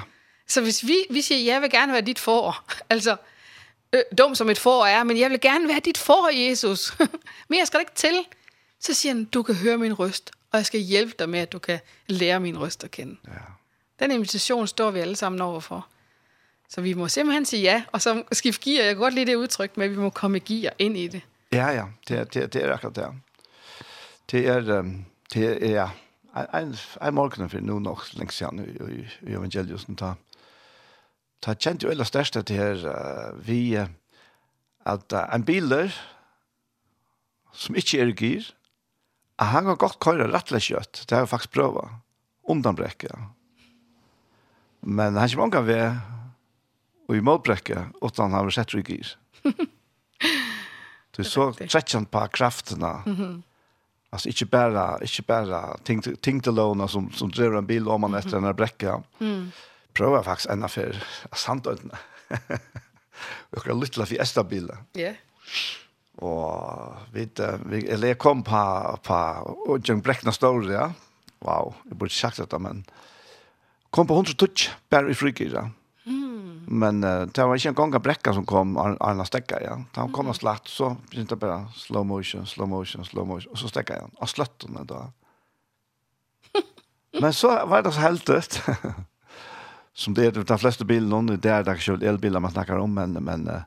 Så 0.48 0.62
hvis 0.62 0.84
vi, 0.88 0.98
vi 1.10 1.22
siger, 1.22 1.54
jeg 1.54 1.62
vil 1.62 1.70
gerne 1.70 1.94
være 1.94 2.02
dit 2.02 2.20
får, 2.20 2.64
altså, 2.90 3.16
øh, 3.94 4.02
dum 4.18 4.36
som 4.36 4.50
et 4.50 4.58
får 4.58 4.86
er, 4.86 5.04
men 5.04 5.20
jeg 5.20 5.30
vil 5.30 5.42
gerne 5.42 5.68
være 5.68 5.80
dit 5.80 5.98
får, 5.98 6.30
Jesus. 6.34 6.98
Mere 7.50 7.66
skal 7.66 7.80
det 7.80 7.82
ikke 7.82 7.96
til. 7.96 8.26
Så 8.80 8.94
siger 8.94 9.14
han, 9.14 9.26
du 9.26 9.44
kan 9.44 9.56
høre 9.56 9.78
min 9.78 9.94
røst, 9.94 10.32
og 10.52 10.58
jeg 10.58 10.66
skal 10.66 10.80
hjælpe 10.80 11.14
dig 11.20 11.30
med, 11.30 11.40
at 11.40 11.52
du 11.52 11.60
kan 11.60 11.80
lære 12.08 12.40
min 12.40 12.60
røst 12.60 12.84
at 12.84 12.92
kende. 12.92 13.18
Ja. 13.28 13.32
Den 14.00 14.12
invitation 14.12 14.68
står 14.68 14.92
vi 14.92 15.00
alle 15.00 15.16
sammen 15.16 15.42
overfor. 15.42 15.88
Så 16.70 16.82
vi 16.82 16.94
må 16.94 17.08
simpelthen 17.08 17.46
sige 17.46 17.62
ja, 17.62 17.84
og 17.92 18.02
så 18.02 18.24
skifte 18.32 18.64
gear. 18.64 18.84
Jeg 18.86 18.96
kan 18.96 19.02
godt 19.02 19.14
lide 19.14 19.26
det 19.26 19.36
udtryk, 19.36 19.78
men 19.78 19.92
vi 19.92 19.96
må 19.96 20.10
komme 20.10 20.40
gear 20.40 20.74
ind 20.80 20.98
i 20.98 21.08
det. 21.08 21.22
Ja, 21.52 21.68
ja, 21.68 21.86
det 22.08 22.18
er, 22.18 22.24
det 22.24 22.44
er, 22.44 22.48
det 22.48 22.64
er 22.64 22.74
akkurat 22.74 22.96
det. 22.96 23.06
Det 24.32 24.48
er, 24.48 24.84
det 25.34 25.44
er, 25.64 25.70
ja, 25.70 25.90
en, 26.60 26.76
en 27.08 27.14
morgen 27.14 27.50
for 27.50 27.60
nu 27.60 27.80
nok 27.80 28.14
længe 28.14 28.34
siden 28.34 28.78
i, 28.90 29.30
i 29.30 29.34
evangeliet, 29.34 29.82
som 29.82 29.96
tager 29.96 30.14
ta 31.44 31.56
kjent 31.56 31.84
jo 31.86 31.92
eller 31.94 32.08
største 32.08 32.44
til 32.48 32.60
her 32.60 32.84
uh, 32.90 33.38
vi 33.48 33.78
uh, 33.80 33.90
at 34.88 35.14
uh, 35.14 35.26
en 35.36 35.46
biler 35.48 35.94
som 37.54 37.78
ikke 37.78 38.02
er 38.02 38.14
gir 38.18 38.52
at 39.38 39.52
han 39.54 39.70
har 39.70 39.78
godt 39.80 40.00
køyre 40.02 40.30
rettelig 40.34 40.68
kjøtt 40.70 41.04
det 41.06 41.16
har 41.16 41.26
jeg 41.26 41.34
faktisk 41.34 41.56
prøvd 41.58 41.90
undanbrekket 42.48 43.14
men 44.82 45.18
han 45.18 45.30
kommer 45.30 45.50
omgang 45.50 45.68
ved 45.68 46.00
og 47.08 47.16
i 47.16 47.24
målbrekket 47.24 47.94
utan 48.02 48.32
han 48.32 48.48
har 48.48 48.56
sett 48.56 48.74
i 48.78 48.86
gir 48.86 49.14
du 51.18 51.24
så 51.34 51.52
trekker 51.60 52.10
på 52.12 52.28
kraftene 52.34 52.94
mm 53.06 53.16
-hmm. 53.16 53.36
Alltså 54.10 54.30
inte 54.30 54.46
bara 54.46 55.02
inte 55.02 55.22
bara 55.22 55.78
ting 55.84 56.02
ting 56.02 56.42
till 56.42 56.56
låna 56.56 56.88
som 56.88 57.12
som 57.12 57.32
driver 57.32 57.58
en 57.58 57.66
bil 57.66 57.88
om 57.88 58.02
man 58.02 58.14
efter 58.14 58.32
den 58.32 58.44
här 58.44 58.54
bräckan. 58.54 59.04
Mm 59.20 59.52
prøver 59.96 60.26
faktisk 60.26 60.52
enda 60.52 60.68
for 60.72 61.00
sandøytene. 61.36 62.00
vi 63.52 63.64
har 63.64 63.78
lyttet 63.78 64.08
til 64.08 64.22
Estabilen. 64.22 64.88
Ja. 64.96 65.14
Yeah. 65.14 65.16
Og 66.18 66.96
vi, 67.14 67.28
vi, 67.70 67.84
eller 67.86 68.14
jeg 68.14 68.18
kom 68.22 68.42
på, 68.46 68.62
på 69.06 69.18
Jørgen 69.78 70.02
Brekkna 70.02 70.34
Ståre, 70.34 70.72
ja. 70.72 70.88
Wow, 71.46 71.76
jeg 71.86 71.98
burde 71.98 72.10
ikke 72.10 72.24
sagt 72.24 72.40
dette, 72.42 72.58
men 72.62 72.82
kom 73.94 74.08
på 74.10 74.18
100 74.18 74.34
touch, 74.42 74.72
bare 74.90 75.14
i 75.14 75.18
frikir, 75.18 75.54
ja. 75.54 75.68
Mm. 76.08 76.64
Men 76.68 77.04
uh, 77.06 77.28
det 77.30 77.46
var 77.46 77.60
ikke 77.60 77.70
en 77.70 77.78
gang 77.78 77.94
av 78.00 78.04
Brekka 78.04 78.34
som 78.34 78.48
kom, 78.50 78.74
Arna 78.82 79.28
Stekka, 79.30 79.62
ja. 79.62 79.76
Da 79.94 80.08
han 80.08 80.16
kom 80.16 80.26
mm. 80.26 80.34
og 80.34 80.40
slatt, 80.40 80.72
så 80.72 80.96
begynte 81.12 81.38
jeg 81.38 81.44
bare 81.46 81.60
slow 81.78 82.08
motion, 82.08 82.50
slow 82.50 82.70
motion, 82.72 83.06
slow 83.06 83.28
motion, 83.30 83.54
og 83.54 83.62
så 83.62 83.70
Stekka 83.70 84.00
igjen. 84.00 84.18
Og 84.18 84.34
sløttene 84.34 84.88
da. 84.90 85.04
men 87.22 87.34
så 87.34 87.54
var 87.70 87.86
det 87.86 87.94
så 87.94 88.08
helt 88.08 88.34
ut 88.34 88.60
som 89.98 90.14
det 90.14 90.28
er 90.28 90.44
de 90.44 90.60
flesta 90.62 90.86
bilarna 90.86 91.22
nu 91.22 91.38
där 91.38 91.64
där 91.64 91.78
kör 91.78 92.04
elbiler 92.04 92.40
man 92.40 92.52
snakker 92.52 92.78
om 92.78 92.94
men 92.94 93.14
men 93.14 93.48
uh, 93.48 93.62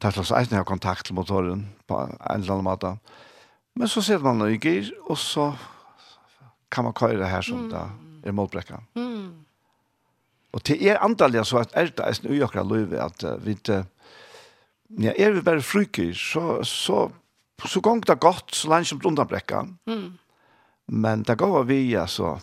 det 0.00 0.08
er 0.08 0.10
slags 0.10 0.32
eisen 0.32 0.56
jeg 0.56 0.60
har 0.60 0.64
kontakt 0.64 1.06
till 1.06 1.14
motoren 1.14 1.66
på 1.86 1.98
en 2.00 2.40
eller 2.40 2.52
annen 2.52 2.64
måte. 2.64 2.96
Men 3.74 3.88
så 3.88 4.02
ser 4.02 4.18
man 4.18 4.38
noe 4.38 4.54
i 4.54 4.58
gir 4.58 4.88
og 5.08 5.18
så 5.18 5.52
kan 6.70 6.84
man 6.84 6.92
köra 6.92 7.18
det 7.18 7.26
här 7.26 7.42
som 7.42 7.58
mm. 7.58 7.70
det 7.70 8.28
er 8.28 8.32
målbräcka. 8.32 8.80
Mm. 8.94 9.44
Og 10.52 10.62
til 10.64 10.86
er 10.86 10.96
antallet 11.04 11.46
så 11.46 11.58
att 11.58 11.74
är 11.74 11.92
det 11.96 12.02
är 12.02 12.32
ju 12.32 12.64
løyve 12.64 13.02
at 13.02 13.24
uh, 13.24 13.36
vi 13.44 13.58
uh, 13.68 13.84
Ja, 14.98 15.12
er 15.14 15.30
vi 15.30 15.40
bare 15.40 15.62
fryker, 15.62 16.12
så, 16.12 16.64
så, 16.64 17.10
så 17.64 17.80
gong 17.80 18.00
det 18.02 18.16
godt, 18.20 18.54
så 18.54 18.68
langt 18.68 18.88
som 18.88 19.00
undanbrekka. 19.04 19.66
Mm. 19.86 20.18
Men 20.88 21.22
det 21.22 21.36
går 21.38 21.62
vi, 21.64 21.96
altså, 21.96 22.40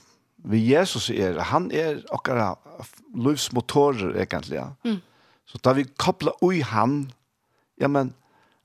vi 0.48 0.62
Jesus 0.74 1.10
er, 1.10 1.40
han 1.40 1.72
er 1.72 2.02
okkara 2.14 2.56
livsmotorer 3.16 4.16
egentlig. 4.16 4.64
Mm. 4.86 5.02
Så 5.48 5.60
da 5.64 5.74
vi 5.74 5.86
kopplar 5.98 6.44
ui 6.44 6.62
han, 6.62 7.12
ja 7.82 7.88
men, 7.88 8.14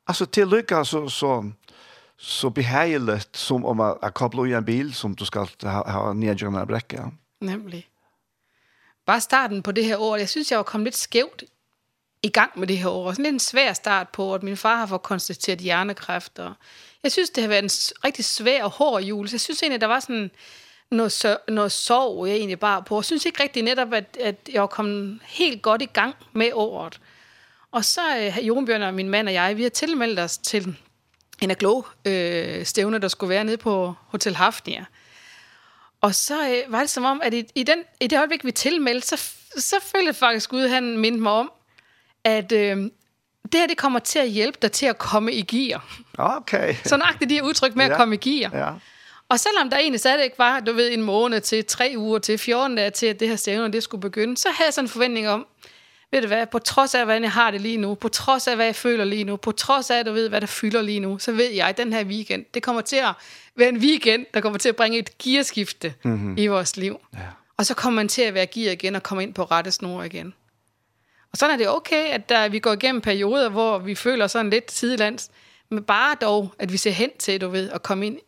altså 0.06 0.26
til 0.26 0.50
lykka 0.50 0.84
så, 0.84 1.08
så, 1.08 1.42
så 2.16 2.50
behagelig 2.50 3.20
som 3.34 3.64
om 3.64 3.76
man 3.76 4.12
kopplar 4.14 4.46
ui 4.46 4.54
en 4.54 4.64
bil 4.64 4.94
som 4.94 5.14
du 5.14 5.24
skal 5.24 5.48
ha, 5.62 5.82
ha 5.86 6.12
nedgjørende 6.12 6.66
brekka. 6.66 7.10
Nemlig. 7.40 7.86
Bare 9.06 9.20
starten 9.20 9.62
på 9.62 9.72
det 9.72 9.84
her 9.84 9.98
år, 9.98 10.16
jeg 10.16 10.28
synes 10.28 10.50
jeg 10.50 10.56
var 10.56 10.62
kommet 10.62 10.86
lidt 10.86 10.96
skævt 10.96 11.44
i 12.22 12.28
gang 12.28 12.58
med 12.58 12.66
det 12.66 12.78
her 12.78 12.88
år. 12.88 13.12
Sådan 13.12 13.22
lidt 13.22 13.32
en 13.32 13.40
svær 13.40 13.72
start 13.72 14.08
på, 14.08 14.34
at 14.34 14.42
min 14.42 14.56
far 14.56 14.76
har 14.76 14.86
fået 14.86 15.02
konstateret 15.02 15.58
hjernekræft. 15.58 16.38
Og 16.38 16.54
jeg 17.02 17.12
synes, 17.12 17.30
det 17.30 17.42
har 17.42 17.48
været 17.48 17.64
en 17.64 17.70
rigtig 18.04 18.24
svær 18.24 18.64
og 18.64 18.70
hård 18.70 19.02
jul. 19.02 19.28
Så 19.28 19.34
jeg 19.34 19.40
synes 19.40 19.62
egentlig, 19.62 19.80
der 19.80 19.86
var 19.86 20.00
sådan 20.00 20.30
noget, 20.92 21.12
så, 21.12 21.36
noget 21.48 21.72
sorg, 21.72 22.26
jeg 22.26 22.36
egentlig 22.36 22.60
bare 22.60 22.82
på. 22.82 22.98
Jeg 22.98 23.04
synes 23.04 23.26
ikke 23.26 23.42
rigtig 23.42 23.62
netop, 23.62 23.92
at, 23.92 24.16
at 24.20 24.36
jeg 24.52 24.60
var 24.60 24.66
kommet 24.66 25.20
helt 25.24 25.62
godt 25.62 25.82
i 25.82 25.88
gang 25.92 26.14
med 26.32 26.50
året. 26.52 27.00
Og 27.72 27.84
så 27.84 28.00
øh, 28.18 28.46
Jon 28.46 28.66
Bjørn 28.66 28.82
og 28.82 28.94
min 28.94 29.08
mand 29.08 29.28
og 29.28 29.34
jeg, 29.34 29.56
vi 29.56 29.62
har 29.62 29.70
tilmeldt 29.70 30.20
os 30.20 30.38
til 30.38 30.76
en 31.40 31.50
af 31.50 31.58
glow 31.58 31.84
øh, 32.04 32.64
stævne, 32.64 32.98
der 32.98 33.08
skulle 33.08 33.30
være 33.30 33.44
nede 33.44 33.56
på 33.56 33.94
Hotel 34.06 34.36
Hafnia. 34.36 34.84
Og 36.00 36.14
så 36.14 36.48
øh, 36.48 36.72
var 36.72 36.80
det 36.80 36.90
som 36.90 37.04
om, 37.04 37.20
at 37.24 37.34
i, 37.34 37.44
i, 37.54 37.62
den, 37.62 37.78
i 38.00 38.06
det 38.06 38.18
øjeblik, 38.18 38.44
vi 38.44 38.52
tilmeldte, 38.52 39.08
så, 39.08 39.30
så 39.56 39.76
følte 39.82 40.06
jeg 40.06 40.16
faktisk 40.16 40.50
Gud, 40.50 40.68
han 40.68 40.98
mindte 40.98 41.22
mig 41.22 41.32
om, 41.32 41.52
at 42.24 42.52
øh, 42.52 42.76
det 43.52 43.60
her, 43.60 43.66
det 43.66 43.76
kommer 43.76 43.98
til 43.98 44.18
at 44.18 44.28
hjælpe 44.28 44.58
dig 44.62 44.72
til 44.72 44.86
at 44.86 44.98
komme 44.98 45.32
i 45.32 45.42
gear. 45.42 46.00
Okay. 46.18 46.74
Så 46.84 46.96
nøjagtigt 46.96 47.30
de 47.30 47.34
her 47.34 47.42
udtryk 47.42 47.76
med 47.76 47.84
ja. 47.84 47.90
at 47.90 47.96
komme 47.96 48.14
i 48.14 48.18
gear. 48.18 48.66
Ja. 48.66 48.72
Og 49.32 49.40
selvom 49.40 49.70
der 49.70 49.78
egentlig 49.78 50.24
ikke 50.24 50.38
var, 50.38 50.60
du 50.60 50.72
ved, 50.72 50.92
en 50.92 51.02
måned 51.02 51.40
til, 51.40 51.64
tre 51.64 51.94
uger 51.96 52.18
til, 52.18 52.38
14 52.38 52.76
dage 52.76 52.90
til, 52.90 53.06
at 53.06 53.20
det 53.20 53.28
her 53.28 53.36
stævne, 53.36 53.72
det 53.72 53.82
skulle 53.82 54.00
begynde, 54.00 54.36
så 54.36 54.48
havde 54.48 54.66
jeg 54.66 54.74
sådan 54.74 54.84
en 54.84 54.88
forventning 54.88 55.28
om, 55.28 55.46
ved 56.10 56.22
du 56.22 56.26
hvad, 56.26 56.46
på 56.46 56.58
trods 56.58 56.94
af, 56.94 57.04
hvordan 57.04 57.22
jeg 57.22 57.32
har 57.32 57.50
det 57.50 57.60
lige 57.60 57.76
nu, 57.76 57.94
på 57.94 58.08
trods 58.08 58.48
af, 58.48 58.56
hvad 58.56 58.66
jeg 58.66 58.76
føler 58.76 59.04
lige 59.04 59.24
nu, 59.24 59.36
på 59.36 59.52
trods 59.52 59.90
af, 59.90 60.04
du 60.04 60.12
ved, 60.12 60.28
hvad 60.28 60.40
der 60.40 60.46
fylder 60.46 60.82
lige 60.82 61.00
nu, 61.00 61.18
så 61.18 61.32
ved 61.32 61.50
jeg, 61.50 61.68
at 61.68 61.76
den 61.76 61.92
her 61.92 62.04
weekend, 62.04 62.44
det 62.54 62.62
kommer 62.62 62.82
til 62.82 62.96
at 62.96 63.12
være 63.56 63.68
en 63.68 63.76
weekend, 63.76 64.26
der 64.34 64.40
kommer 64.40 64.58
til 64.58 64.68
at 64.68 64.76
bringe 64.76 64.98
et 64.98 65.18
gearskifte 65.18 65.94
mm 66.04 66.34
-hmm. 66.34 66.40
i 66.40 66.46
vores 66.46 66.76
liv. 66.76 67.00
Ja. 67.14 67.18
Og 67.56 67.66
så 67.66 67.74
kommer 67.74 67.96
man 67.96 68.08
til 68.08 68.22
at 68.22 68.34
være 68.34 68.46
gear 68.46 68.72
igen 68.72 68.94
og 68.94 69.02
komme 69.02 69.22
ind 69.22 69.34
på 69.34 69.44
rette 69.44 69.70
snor 69.70 70.02
igen. 70.02 70.34
Og 71.32 71.38
sådan 71.38 71.54
er 71.54 71.58
det 71.58 71.68
okay, 71.68 72.04
at 72.08 72.28
der, 72.28 72.48
vi 72.48 72.58
går 72.58 72.72
igennem 72.72 73.00
perioder, 73.00 73.48
hvor 73.48 73.78
vi 73.78 73.94
føler 73.94 74.26
sådan 74.26 74.50
lidt 74.50 74.72
sidelands, 74.72 75.30
men 75.68 75.84
bare 75.84 76.16
dog, 76.20 76.54
at 76.58 76.72
vi 76.72 76.76
ser 76.76 76.90
hen 76.90 77.10
til, 77.18 77.40
du 77.40 77.48
ved, 77.48 77.70
at 77.70 77.82
komme 77.82 78.06
ind 78.06 78.18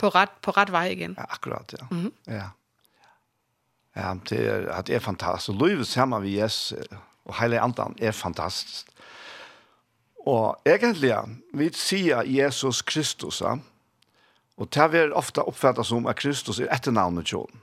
På 0.00 0.08
ret, 0.14 0.32
på 0.42 0.54
ret 0.56 0.72
vej 0.72 0.94
igen. 0.96 1.14
Ja, 1.18 1.26
akkurat, 1.28 1.74
ja. 1.78 1.86
Mm 1.90 2.06
-hmm. 2.06 2.32
Ja. 2.32 2.50
Ja, 3.96 4.14
det 4.28 4.48
er, 4.48 4.72
at 4.72 4.86
det 4.86 4.94
er 4.94 5.00
fantastisk. 5.00 5.58
Løyve 5.60 5.84
sammen 5.84 6.22
med 6.22 6.30
Jesus 6.30 6.78
og 7.24 7.34
hele 7.40 7.60
andan 7.60 7.96
er 7.98 8.10
fantastisk. 8.10 8.86
Og 10.26 10.60
egentlig, 10.66 11.16
vi 11.54 11.70
sier 11.72 12.22
Jesus 12.22 12.82
Kristus, 12.82 13.40
ja, 13.40 13.56
og 14.56 14.68
det 14.74 14.94
er 14.94 15.12
ofte 15.16 15.42
oppfattet 15.42 15.86
som 15.86 16.06
at 16.06 16.16
Kristus 16.16 16.60
er 16.60 16.68
etternavnet 16.74 17.24
kjønn. 17.24 17.60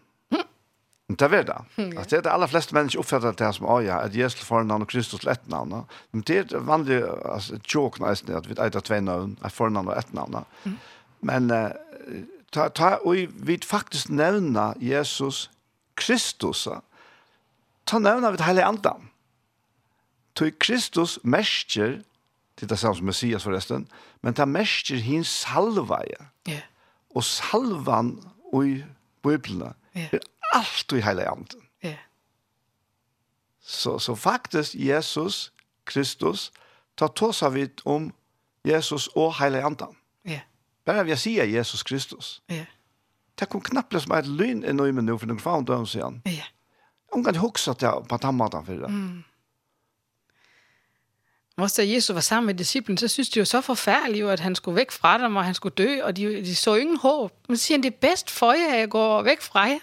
Men 1.07 1.15
det 1.15 1.27
er 1.31 1.43
det. 1.47 1.55
At 1.97 2.09
det 2.09 2.17
er 2.17 2.23
det 2.25 2.31
aller 2.33 2.49
fleste 2.51 2.75
mennesker 2.75 2.99
oppfatter 2.99 3.31
det 3.31 3.53
som 3.55 3.67
oh, 3.71 3.79
ja, 3.83 4.01
at 4.03 4.15
Jesus 4.15 4.43
får 4.43 4.65
navn 4.67 4.83
og 4.83 4.89
Kristus 4.91 5.23
er 5.23 5.37
etter 5.37 5.53
navnet. 5.53 5.85
Men 6.11 6.23
det 6.27 6.39
er 6.41 6.65
vanlig 6.67 6.97
altså, 7.05 7.59
tjåk 7.63 8.01
nesten 8.03 8.35
at 8.35 8.49
vi 8.49 8.57
eier 8.59 8.83
tve 8.83 8.99
navn, 9.01 9.37
at 9.39 9.55
får 9.55 9.71
navn 9.71 9.87
og 9.87 9.95
ett 9.95 10.11
navnet. 10.13 10.43
Mm. 10.65 10.75
Men 11.27 11.51
uh, 11.51 11.71
ta, 12.51 12.69
ta, 12.71 12.95
og 13.03 13.27
vi 13.43 13.59
faktisk 13.63 14.09
nevna 14.09 14.71
Jesus 14.79 15.49
Kristus. 15.97 16.67
Ta 17.87 17.99
nevna 17.99 18.31
vi 18.31 18.43
hele 18.43 18.65
andan. 18.65 19.09
Ta 20.35 20.49
Kristus 20.59 21.17
mestjer, 21.23 22.01
det 22.59 22.71
er 22.71 22.75
samme 22.75 22.95
som 22.95 23.05
Messias 23.05 23.43
forresten, 23.43 23.87
men 24.21 24.33
ta 24.33 24.45
mestjer 24.45 25.01
hins 25.01 25.29
salvaje. 25.43 26.17
Yeah. 26.47 26.63
Og 27.15 27.23
salvan 27.23 28.17
i 28.53 28.83
Bibelen 29.23 29.73
yeah. 29.95 30.13
er 30.13 30.19
alt 30.53 30.93
i 30.93 31.01
hele 31.01 31.27
andan. 31.29 31.61
Ja. 31.83 31.97
Så, 33.61 33.99
så 33.99 34.15
faktisk 34.15 34.75
Jesus 34.75 35.51
Kristus, 35.85 36.51
ta 36.97 37.07
tåsa 37.07 37.49
vid 37.49 37.81
om 37.85 38.13
Jesus 38.65 39.07
og 39.15 39.35
hele 39.41 39.63
andan. 39.65 39.96
Bare 40.87 41.05
vi 41.05 41.15
sier 41.15 41.43
Jesus 41.43 41.83
Kristus. 41.83 42.41
Ja. 42.49 42.65
Det 43.39 43.49
kom 43.49 43.61
knappt 43.61 44.01
som 44.01 44.13
et 44.17 44.27
lyn 44.27 44.63
i 44.63 44.73
nu 44.73 44.91
nu 44.91 45.17
för 45.17 45.27
någon 45.27 45.39
fan 45.39 45.65
då 45.65 45.85
sen. 45.85 46.21
Ja. 46.25 46.43
Hun 47.13 47.23
kan 47.23 47.35
huxa 47.35 47.71
att 47.71 48.07
på 48.07 48.17
tammatan 48.17 48.65
för 48.65 48.73
det. 48.73 48.85
Mm. 48.85 49.23
Måste 51.57 51.83
Jesus 51.83 52.13
var 52.13 52.21
sammen 52.21 52.45
med 52.45 52.55
disciplen, 52.55 52.97
så 52.97 53.07
synes 53.07 53.29
de 53.29 53.39
jo 53.39 53.45
så 53.45 53.61
forfærdeligt, 53.61 54.21
jo, 54.21 54.29
at 54.29 54.39
han 54.39 54.55
skulle 54.55 54.75
væk 54.75 54.91
fra 54.91 55.17
dem, 55.17 55.35
og 55.35 55.45
han 55.45 55.53
skulle 55.53 55.75
dø, 55.75 56.03
og 56.03 56.17
de, 56.17 56.45
de 56.45 56.55
så 56.55 56.75
ingen 56.75 56.97
håb. 56.97 57.31
Men 57.47 57.57
så 57.57 57.63
siger 57.63 57.77
han, 57.77 57.83
det 57.83 57.93
er 57.93 57.97
bedst 58.01 58.31
for 58.31 58.53
jer, 58.53 58.73
at 58.73 58.79
jeg 58.79 58.89
går 58.89 59.21
væk 59.21 59.41
fra 59.41 59.59
jer, 59.59 59.79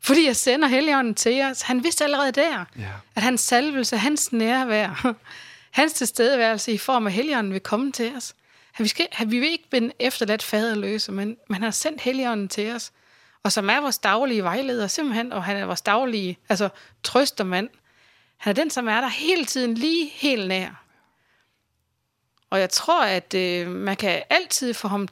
fordi 0.00 0.26
jeg 0.26 0.36
sender 0.36 0.68
Helligånden 0.68 1.14
til 1.14 1.32
jer. 1.32 1.52
Så 1.52 1.66
han 1.66 1.84
vidste 1.84 2.04
allerede 2.04 2.32
der, 2.32 2.64
ja. 2.78 2.92
at 3.14 3.22
hans 3.22 3.40
salvelse, 3.40 3.96
hans 3.96 4.32
nærvær, 4.32 5.14
hans 5.80 5.92
tilstedeværelse 5.92 6.72
i 6.72 6.78
form 6.78 7.06
af 7.06 7.12
Helligånden 7.12 7.52
vil 7.52 7.60
komme 7.60 7.92
til 7.92 8.16
os. 8.16 8.34
Han 8.80 8.84
vi, 8.84 8.88
skal, 8.88 9.06
han, 9.12 9.30
vi 9.30 9.48
ikke 9.48 9.70
been 9.70 9.92
efterladt 9.98 10.42
faderløse, 10.42 11.12
men 11.12 11.36
men 11.48 11.54
han 11.54 11.62
har 11.62 11.70
sendt 11.70 12.00
helligånden 12.00 12.48
til 12.48 12.74
os, 12.74 12.92
og 13.42 13.52
som 13.52 13.70
er 13.70 13.80
vores 13.80 13.98
daglige 13.98 14.42
vejleder 14.42 14.86
simpelthen, 14.86 15.32
og 15.32 15.44
han 15.44 15.56
er 15.56 15.64
vores 15.64 15.82
daglige, 15.82 16.38
altså 16.48 16.68
trøstermand. 17.02 17.68
Han 18.36 18.50
er 18.50 18.54
den, 18.54 18.70
som 18.70 18.88
er 18.88 19.00
der 19.00 19.08
hele 19.08 19.44
tiden 19.44 19.74
lige 19.74 20.10
helt 20.14 20.48
nær. 20.48 20.84
Og 22.50 22.60
jeg 22.60 22.70
tror, 22.70 23.04
at 23.04 23.34
øh, 23.34 23.68
man 23.68 23.96
kan 23.96 24.22
altid 24.30 24.74
få 24.74 24.88
ham, 24.88 25.08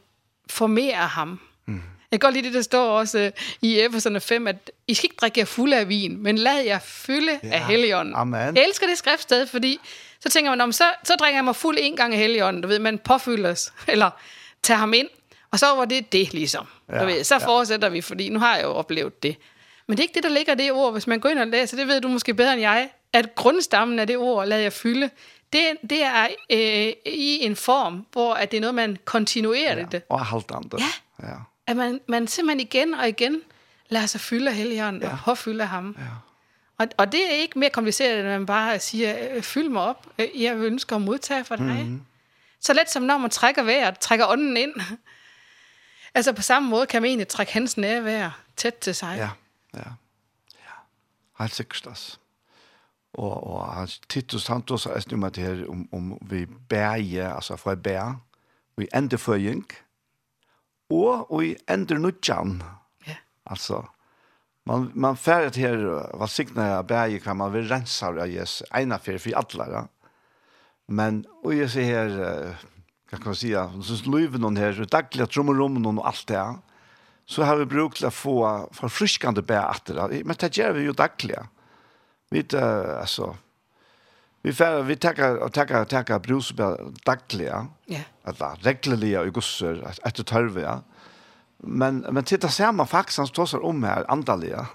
formere 0.51 1.07
ham. 1.07 1.41
Mm. 1.67 1.75
Jeg 2.11 2.21
kan 2.21 2.27
godt 2.27 2.35
lide 2.35 2.47
det, 2.47 2.55
der 2.55 2.63
står 2.63 2.99
også 2.99 3.19
øh, 3.19 3.33
i 3.63 3.81
Efeserne 3.81 4.21
5, 4.21 4.47
at 4.47 4.71
I 4.87 4.95
skal 4.95 5.07
ikke 5.07 5.17
drikke 5.21 5.41
jer 5.41 5.45
fulde 5.45 5.77
af 5.77 5.89
vin, 5.89 6.23
men 6.23 6.39
lad 6.39 6.61
jer 6.65 6.79
fylde 6.79 7.41
ja. 7.43 7.49
af 7.49 7.67
helligånden. 7.67 8.15
Amen. 8.15 8.57
Jeg 8.57 8.65
elsker 8.65 8.87
det 8.87 8.99
skriftsted, 8.99 9.47
fordi 9.47 9.81
Så 10.21 10.29
tænker 10.29 10.51
man, 10.51 10.61
om 10.61 10.73
så, 10.73 10.85
så 11.05 11.15
drikker 11.15 11.37
jeg 11.37 11.45
mig 11.45 11.57
fuld 11.57 11.79
en 11.81 11.97
gang 11.97 12.15
i 12.15 12.17
helligånden, 12.17 12.63
du 12.63 12.69
ved, 12.69 12.79
man 12.79 12.99
påfyldes, 12.99 13.73
eller 13.89 14.11
tager 14.63 14.79
ham 14.79 14.95
ind, 14.95 15.09
og 15.51 15.59
så 15.59 15.67
var 15.67 15.85
det 15.85 16.13
det 16.13 16.33
ligesom. 16.33 16.67
Ja, 16.89 17.01
du 17.01 17.07
ved, 17.07 17.25
så 17.25 17.39
fortsætter 17.39 17.89
ja. 17.89 17.93
vi, 17.93 18.01
fordi 18.01 18.29
nu 18.29 18.39
har 18.39 18.57
jeg 18.57 18.65
jo 18.65 18.71
oplevet 18.71 19.23
det. 19.23 19.37
Men 19.87 19.97
det 19.97 20.03
er 20.03 20.05
ikke 20.05 20.15
det, 20.15 20.23
der 20.23 20.29
ligger 20.29 20.55
det 20.55 20.73
ord, 20.73 20.93
hvis 20.93 21.07
man 21.07 21.21
går 21.21 21.29
ind 21.29 21.39
og 21.39 21.47
læser, 21.47 21.77
det 21.77 21.87
ved 21.87 22.01
du 22.01 22.09
måske 22.09 22.35
bedre 22.35 22.53
end 22.53 22.61
jeg, 22.61 22.91
at 23.13 23.35
grundstammen 23.35 23.99
af 23.99 24.07
det 24.07 24.17
ord, 24.17 24.47
lad 24.47 24.61
jeg 24.61 24.73
fylde, 24.73 25.11
det, 25.53 25.63
det 25.91 26.03
er 26.03 26.27
øh, 26.51 26.93
i 27.13 27.39
en 27.45 27.57
form, 27.57 28.07
hvor 28.13 28.35
at 28.35 28.51
det 28.51 28.57
er 28.57 28.61
noget, 28.61 28.75
man 28.75 28.97
kontinuerer 29.05 29.79
ja, 29.79 29.85
det. 29.85 30.03
Og 30.09 30.27
halvt 30.27 30.51
andet. 30.51 30.81
Ja, 30.81 31.29
ja. 31.29 31.35
at 31.67 31.77
man, 31.77 32.01
man 32.09 32.27
simpelthen 32.27 32.61
igen 32.61 32.95
og 32.95 33.09
igen 33.09 33.43
lader 33.89 34.07
sig 34.07 34.21
fylde 34.21 34.51
af 34.51 34.57
helligånden 34.57 35.03
ja. 35.03 35.11
og 35.11 35.19
påfylde 35.25 35.65
ham. 35.65 35.97
Ja. 35.99 36.05
Og, 36.79 36.89
og 36.97 37.13
det 37.13 37.31
er 37.31 37.35
ikke 37.35 37.59
mere 37.59 37.71
kompliceret, 37.71 38.21
end 38.21 38.29
man 38.29 38.47
bare 38.47 38.79
siger, 38.79 39.43
fyld 39.43 39.69
mig 39.69 39.83
op, 39.83 40.07
jeg 40.35 40.57
ønsker 40.57 40.97
at 40.97 41.03
modtage 41.03 41.45
for 41.45 41.57
dig. 41.57 41.67
Mm 41.67 41.97
-hmm. 41.97 42.09
Så 42.61 42.73
let 42.73 42.91
som 42.91 43.03
når 43.03 43.19
man 43.19 43.31
trækker 43.31 43.63
vejret, 43.63 43.99
trækker 43.99 44.27
ånden 44.27 44.57
ind. 44.57 44.75
altså 46.15 46.33
på 46.33 46.43
samme 46.43 46.69
måde 46.69 46.87
kan 46.87 47.03
man 47.03 47.09
egentlig 47.09 47.29
trække 47.29 47.53
hans 47.53 47.77
nærvær 47.77 48.41
tæt 48.57 48.75
til 48.75 48.95
sig. 48.95 49.17
Ja, 49.17 49.31
ja. 49.75 49.91
ja. 50.55 50.73
Helt 51.39 51.55
sikkert 51.55 51.87
også. 51.87 52.19
Og, 53.13 53.47
og 53.47 53.75
han 53.75 53.89
Titus 54.09 54.43
Santos 54.43 54.87
er 54.87 55.01
snu 55.01 55.17
med 55.17 55.31
det 55.31 55.45
her 55.45 55.69
om, 55.69 55.89
om 55.93 56.19
vi 56.23 56.47
bæger, 56.47 57.35
altså 57.35 57.57
for 57.57 57.71
at 57.71 57.83
bære, 57.83 58.21
og 58.77 58.83
i 58.83 58.87
endeføring, 58.95 59.67
og, 60.91 61.33
og 61.33 61.45
i 61.45 61.57
endernudjan. 61.71 62.63
Ja. 63.07 63.17
Altså, 63.47 63.83
man 64.69 64.91
man 64.95 65.17
färdigt 65.17 65.57
här 65.57 65.77
vad 66.15 66.31
signa 66.31 66.69
jag 66.69 66.87
berg 66.87 67.21
kan 67.21 67.37
man 67.37 67.53
väl 67.53 67.69
rensa 67.69 68.07
av 68.07 68.29
yes 68.29 68.63
ena 68.71 68.99
för 68.99 69.19
för 69.19 69.33
alla 69.33 69.69
ja. 69.73 69.89
Men 70.87 71.25
och 71.43 71.55
jag 71.55 71.71
ser 71.71 71.83
här 71.83 72.57
kan 73.11 73.21
man 73.25 73.35
säga 73.35 73.83
så 73.83 74.11
löven 74.11 74.45
och 74.45 74.53
här 74.53 74.87
dagliga 74.91 75.27
trumrum 75.27 75.99
och 75.99 76.07
allt 76.07 76.27
det. 76.27 76.55
Så 77.27 77.43
har 77.43 77.57
vi 77.57 77.65
brukt 77.65 78.05
att 78.05 78.15
få 78.15 78.69
förfriskande 78.73 79.43
bär 79.43 79.63
att 79.63 79.85
det. 79.85 80.25
Men 80.25 80.37
det 80.39 80.57
gör 80.57 80.73
vi 80.73 80.83
ju 80.83 80.93
dagliga. 80.93 81.47
Vi 82.31 82.45
äh, 82.53 83.01
alltså 83.01 83.37
vi 84.43 84.53
färd 84.53 84.85
vi 84.85 84.97
tackar 84.97 85.37
och 85.37 85.53
tackar 85.53 85.85
tackar 85.85 86.19
brusbär 86.19 86.79
dagliga. 87.05 87.67
Ja. 87.85 88.01
Att 88.23 88.41
vara 88.41 88.55
regelbundet 88.61 89.27
och 89.27 89.35
gossar 89.35 89.95
att 90.03 90.15
det 90.15 90.25
tar 90.25 90.43
vi 90.43 90.63
ja. 90.63 90.83
Men, 91.59 91.99
men 91.99 92.25
titta 92.25 92.73
man 92.73 92.87
faktiskt 92.87 93.19
han 93.19 93.27
står 93.27 93.65
om 93.65 93.83
här, 93.83 94.11
andaliga. 94.11 94.67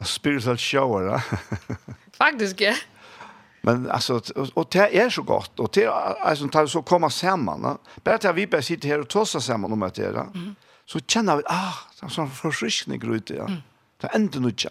Spiritual 0.00 0.56
shower, 0.56 1.02
ja. 1.02 1.22
Faktiskt, 2.18 2.60
ja. 2.60 2.74
Men 3.60 3.90
alltså, 3.90 4.14
och 4.14 4.48
och 4.54 4.68
det 4.70 4.98
är 4.98 5.10
så 5.10 5.22
gott. 5.22 5.60
Och 5.60 5.70
det 5.72 5.86
alltså, 5.86 6.48
tar 6.48 6.66
så 6.66 6.82
komma 6.82 7.10
samman. 7.10 7.60
Ja. 7.62 7.78
Bara 8.04 8.14
att 8.14 8.36
vi 8.36 8.46
bara 8.46 8.62
sitter 8.62 8.88
här 8.88 9.00
och 9.00 9.08
tossar 9.08 9.40
samman 9.40 9.72
om 9.72 9.80
det 9.80 9.98
här. 9.98 10.14
Mm. 10.14 10.54
Så 10.84 11.00
känner 11.00 11.36
vi, 11.36 11.42
ah, 11.46 11.72
det 12.00 12.06
är 12.06 12.10
sån 12.10 12.30
förfriskning 12.30 13.14
ute, 13.14 13.34
ja. 13.34 13.46
Det 14.00 14.06
är 14.06 14.14
ändå 14.14 14.38
nytt, 14.38 14.64
ja. 14.64 14.70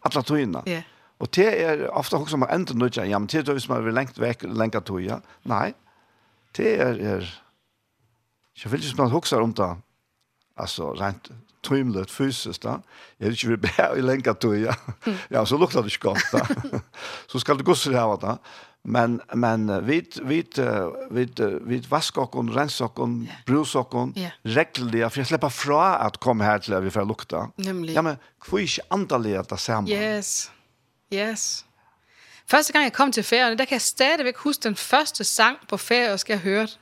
Alla 0.00 0.22
togna. 0.22 0.62
Ja. 0.66 0.80
Och 1.18 1.28
det 1.32 1.62
är 1.62 1.90
ofta 1.90 2.16
också 2.16 2.36
man 2.36 2.48
ändå 2.48 2.74
nytt, 2.74 2.96
ja. 2.96 3.18
Men 3.18 3.26
det 3.26 3.38
är 3.38 3.42
då 3.42 3.58
man 3.68 3.84
vill 3.84 3.94
längt 3.94 4.18
väck, 4.18 4.42
länka 4.42 4.80
toja. 4.80 5.20
Nej. 5.42 5.74
Det 6.52 6.76
är... 6.76 6.98
är 6.98 7.42
Jag 8.62 8.70
vill 8.70 8.82
ju 8.82 8.88
snart 8.88 9.12
huxa 9.12 9.42
om 9.42 9.54
det. 9.54 9.76
Alltså 10.56 10.92
rent 10.92 11.28
trymlet 11.66 12.10
fysiskt 12.10 12.62
då. 12.62 12.82
Jag 13.16 13.26
vill 13.26 13.36
ju 13.36 13.56
bara 13.56 13.96
i 13.96 14.02
länka 14.02 14.34
till 14.34 14.64
ja. 14.64 14.74
Ja, 15.28 15.46
så 15.46 15.58
luktar 15.58 15.82
det 15.82 15.90
skott 15.90 16.18
då. 16.32 16.40
så 17.26 17.40
ska 17.40 17.54
det 17.54 17.62
gå 17.62 17.74
så 17.74 17.92
här 17.92 18.16
då. 18.20 18.38
Men 18.82 19.20
men 19.34 19.86
vi 19.86 20.10
vi 20.22 20.46
vi 21.10 21.28
vit 21.60 21.90
vaska 21.90 22.20
och 22.20 22.54
rensa 22.54 22.84
och 22.84 23.08
brusa 23.46 23.78
och 23.78 24.08
regla 24.42 25.10
för 25.10 25.20
jag 25.20 25.26
släppa 25.26 25.50
fra 25.50 25.96
att 25.96 26.16
komma 26.16 26.44
här 26.44 26.58
till 26.58 26.74
vi 26.74 26.90
får 26.90 27.04
lukta. 27.04 27.50
Nemlig. 27.56 27.94
Ja 27.94 28.02
men 28.02 28.16
inte 28.52 28.82
antalet 28.88 29.52
att 29.52 29.60
samma. 29.60 29.88
Yes. 29.88 30.50
Yes. 31.10 31.64
Første 32.46 32.72
gang 32.72 32.84
jeg 32.84 32.92
kom 32.92 33.12
til 33.12 33.22
ferien, 33.22 33.58
der 33.58 33.64
kan 33.64 33.74
jeg 33.74 33.82
stadigvæk 33.82 34.36
huske 34.36 34.62
den 34.62 34.76
første 34.76 35.24
sang 35.24 35.56
på 35.68 35.76
ferie, 35.76 36.18
jeg 36.28 36.38
hørte. 36.38 36.78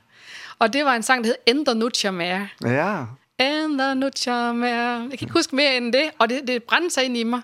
Og 0.59 0.72
det 0.72 0.84
var 0.84 0.94
en 0.94 1.02
sang, 1.02 1.24
der 1.24 1.30
hed 1.30 1.36
Ender 1.46 1.74
Nutja 1.74 2.11
Mer. 2.11 2.46
Ja. 2.64 3.04
Ender 3.38 3.94
Nutja 3.94 4.52
Mer. 4.52 5.00
Jeg 5.00 5.11
kan 5.11 5.18
ikke 5.20 5.32
huske 5.32 5.57
mere 5.57 5.76
end 5.76 5.92
det, 5.92 6.11
og 6.18 6.28
det, 6.28 6.46
det 6.46 6.64
brændte 6.64 6.90
sig 6.90 7.04
ind 7.04 7.16
i 7.16 7.22
mig. 7.22 7.42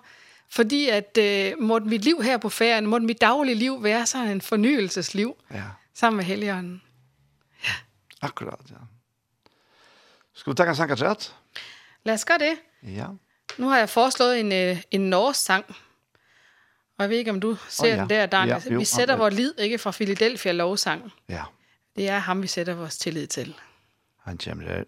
Fordi 0.51 0.89
at 0.89 1.19
øh, 1.21 1.53
måtte 1.61 1.87
mit 1.87 2.05
liv 2.05 2.23
her 2.23 2.39
på 2.39 2.49
ferien, 2.49 2.87
måtte 2.87 3.07
mit 3.07 3.21
daglige 3.21 3.55
liv 3.55 3.83
være 3.83 4.07
sådan 4.07 4.29
en 4.29 4.41
fornyelsesliv. 4.41 5.37
Ja. 5.51 5.63
Sammen 5.95 6.17
med 6.17 6.25
Helligånden. 6.25 6.83
Ja. 7.65 7.73
Akkurat, 8.23 8.71
ja. 8.71 8.77
Skal 10.35 10.51
vi 10.51 10.55
tage 10.57 10.69
en 10.69 10.77
sang 10.77 10.91
af? 10.91 11.33
Lad 12.05 12.15
os 12.15 12.25
gøre 12.25 12.39
det. 12.39 12.55
Ja. 12.83 13.07
Nu 13.59 13.69
har 13.69 13.79
jeg 13.79 13.89
foreslået 13.89 14.41
en, 14.41 14.79
en 14.91 15.01
norsk 15.01 15.41
sang. 15.41 15.65
Og 16.99 17.03
jeg 17.03 17.11
ved 17.11 17.17
ikke, 17.17 17.31
om 17.31 17.41
du 17.41 17.57
ser 17.69 17.85
oh, 17.85 17.89
ja. 17.89 17.97
den 17.97 18.11
der, 18.11 18.27
Daniel. 18.27 18.63
Ja, 18.67 18.73
jo, 18.73 18.79
vi 18.79 18.85
sætter 18.85 19.15
okay. 19.15 19.21
vores 19.21 19.35
lid, 19.35 19.55
ikke, 19.59 19.79
fra 19.79 19.91
Philadelphia 19.91 20.53
lovsang. 20.53 21.13
Ja. 21.29 21.43
Det 21.97 22.09
er 22.09 22.19
ham, 22.19 22.43
vi 22.43 22.47
sætter 22.47 22.75
vores 22.75 22.99
tillid 22.99 23.27
til. 23.27 23.55
Han 24.25 24.39
kommer 24.39 24.85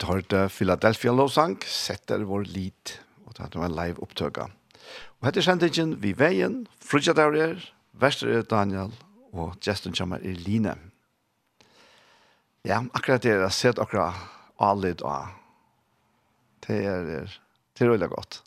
vidt 0.00 0.08
hørte 0.08 0.48
Philadelphia 0.48 1.12
lovsang, 1.12 1.58
setter 1.66 2.24
vår 2.24 2.46
lit, 2.48 3.00
og 3.26 3.36
det 3.36 3.54
er 3.54 3.64
en 3.64 3.74
live 3.74 4.02
opptøkka. 4.02 4.46
Og 5.20 5.26
hette 5.26 5.42
kjentingen 5.42 5.98
vi 6.00 6.14
veien, 6.16 6.66
Frudja 6.80 7.12
Daurier, 7.12 7.60
Vestre 7.92 8.42
Daniel, 8.42 8.92
og 9.32 9.56
Justin 9.66 9.92
kommer 9.92 10.18
i 10.22 10.32
Line. 10.32 10.74
Ja, 12.64 12.82
akkurat 12.94 13.22
det 13.22 13.32
er 13.32 13.48
sett 13.48 13.78
akkurat 13.78 14.14
alle 14.60 14.94
og 15.02 15.28
det 16.66 16.84
er 16.84 17.28
det 17.78 17.86
er 17.86 17.90
veldig 17.90 18.08
godt. 18.08 18.42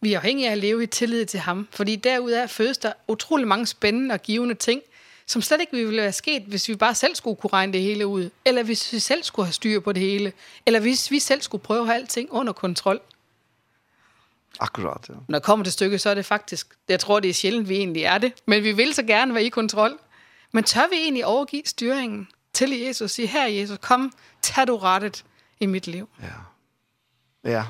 Vi 0.00 0.12
er 0.12 0.18
afhængige 0.18 0.48
af 0.48 0.52
at 0.52 0.58
leve 0.58 0.82
i 0.82 0.86
tillid 0.86 1.26
til 1.26 1.40
ham, 1.40 1.68
fordi 1.70 1.96
derude 1.96 2.36
er 2.36 2.46
fødes 2.46 2.78
der 2.78 2.92
utrolig 3.08 3.48
mange 3.48 3.66
spændende 3.66 4.12
og 4.12 4.22
givende 4.22 4.54
ting– 4.54 4.82
som 5.26 5.42
slet 5.42 5.60
ikke 5.60 5.72
ville 5.76 6.02
være 6.02 6.12
sket, 6.12 6.42
hvis 6.42 6.68
vi 6.68 6.76
bare 6.76 6.94
selv 6.94 7.14
skulle 7.14 7.36
kunne 7.36 7.52
regne 7.52 7.72
det 7.72 7.82
hele 7.82 8.06
ud, 8.06 8.30
eller 8.44 8.62
hvis 8.62 8.92
vi 8.92 8.98
selv 8.98 9.22
skulle 9.22 9.46
have 9.46 9.52
styr 9.52 9.80
på 9.80 9.92
det 9.92 10.02
hele, 10.02 10.32
eller 10.66 10.80
hvis 10.80 11.10
vi 11.10 11.18
selv 11.18 11.42
skulle 11.42 11.62
prøve 11.62 11.80
at 11.80 11.86
have 11.86 11.96
alting 11.96 12.32
under 12.32 12.52
kontrol. 12.52 13.00
Akkurat, 14.60 15.08
ja. 15.08 15.14
Når 15.28 15.38
det 15.38 15.46
kommer 15.46 15.64
til 15.64 15.72
stykket, 15.72 16.00
så 16.00 16.10
er 16.10 16.14
det 16.14 16.26
faktisk, 16.26 16.74
jeg 16.88 17.00
tror, 17.00 17.20
det 17.20 17.30
er 17.30 17.34
sjældent, 17.34 17.68
vi 17.68 17.76
egentlig 17.76 18.02
er 18.02 18.18
det, 18.18 18.32
men 18.46 18.62
vi 18.62 18.72
vil 18.72 18.94
så 18.94 19.02
gerne 19.02 19.34
være 19.34 19.44
i 19.44 19.48
kontrol. 19.48 19.98
Men 20.52 20.64
tør 20.64 20.88
vi 20.90 20.96
egentlig 20.96 21.26
overgive 21.26 21.62
styringen 21.66 22.28
til 22.52 22.70
Jesus 22.70 23.00
og 23.00 23.10
sige, 23.10 23.28
her 23.28 23.46
Jesus, 23.46 23.78
kom, 23.80 24.12
tag 24.42 24.66
du 24.66 24.76
rettet 24.76 25.24
i 25.60 25.66
mit 25.66 25.86
liv? 25.86 26.08
Ja. 26.22 27.50
Ja. 27.50 27.64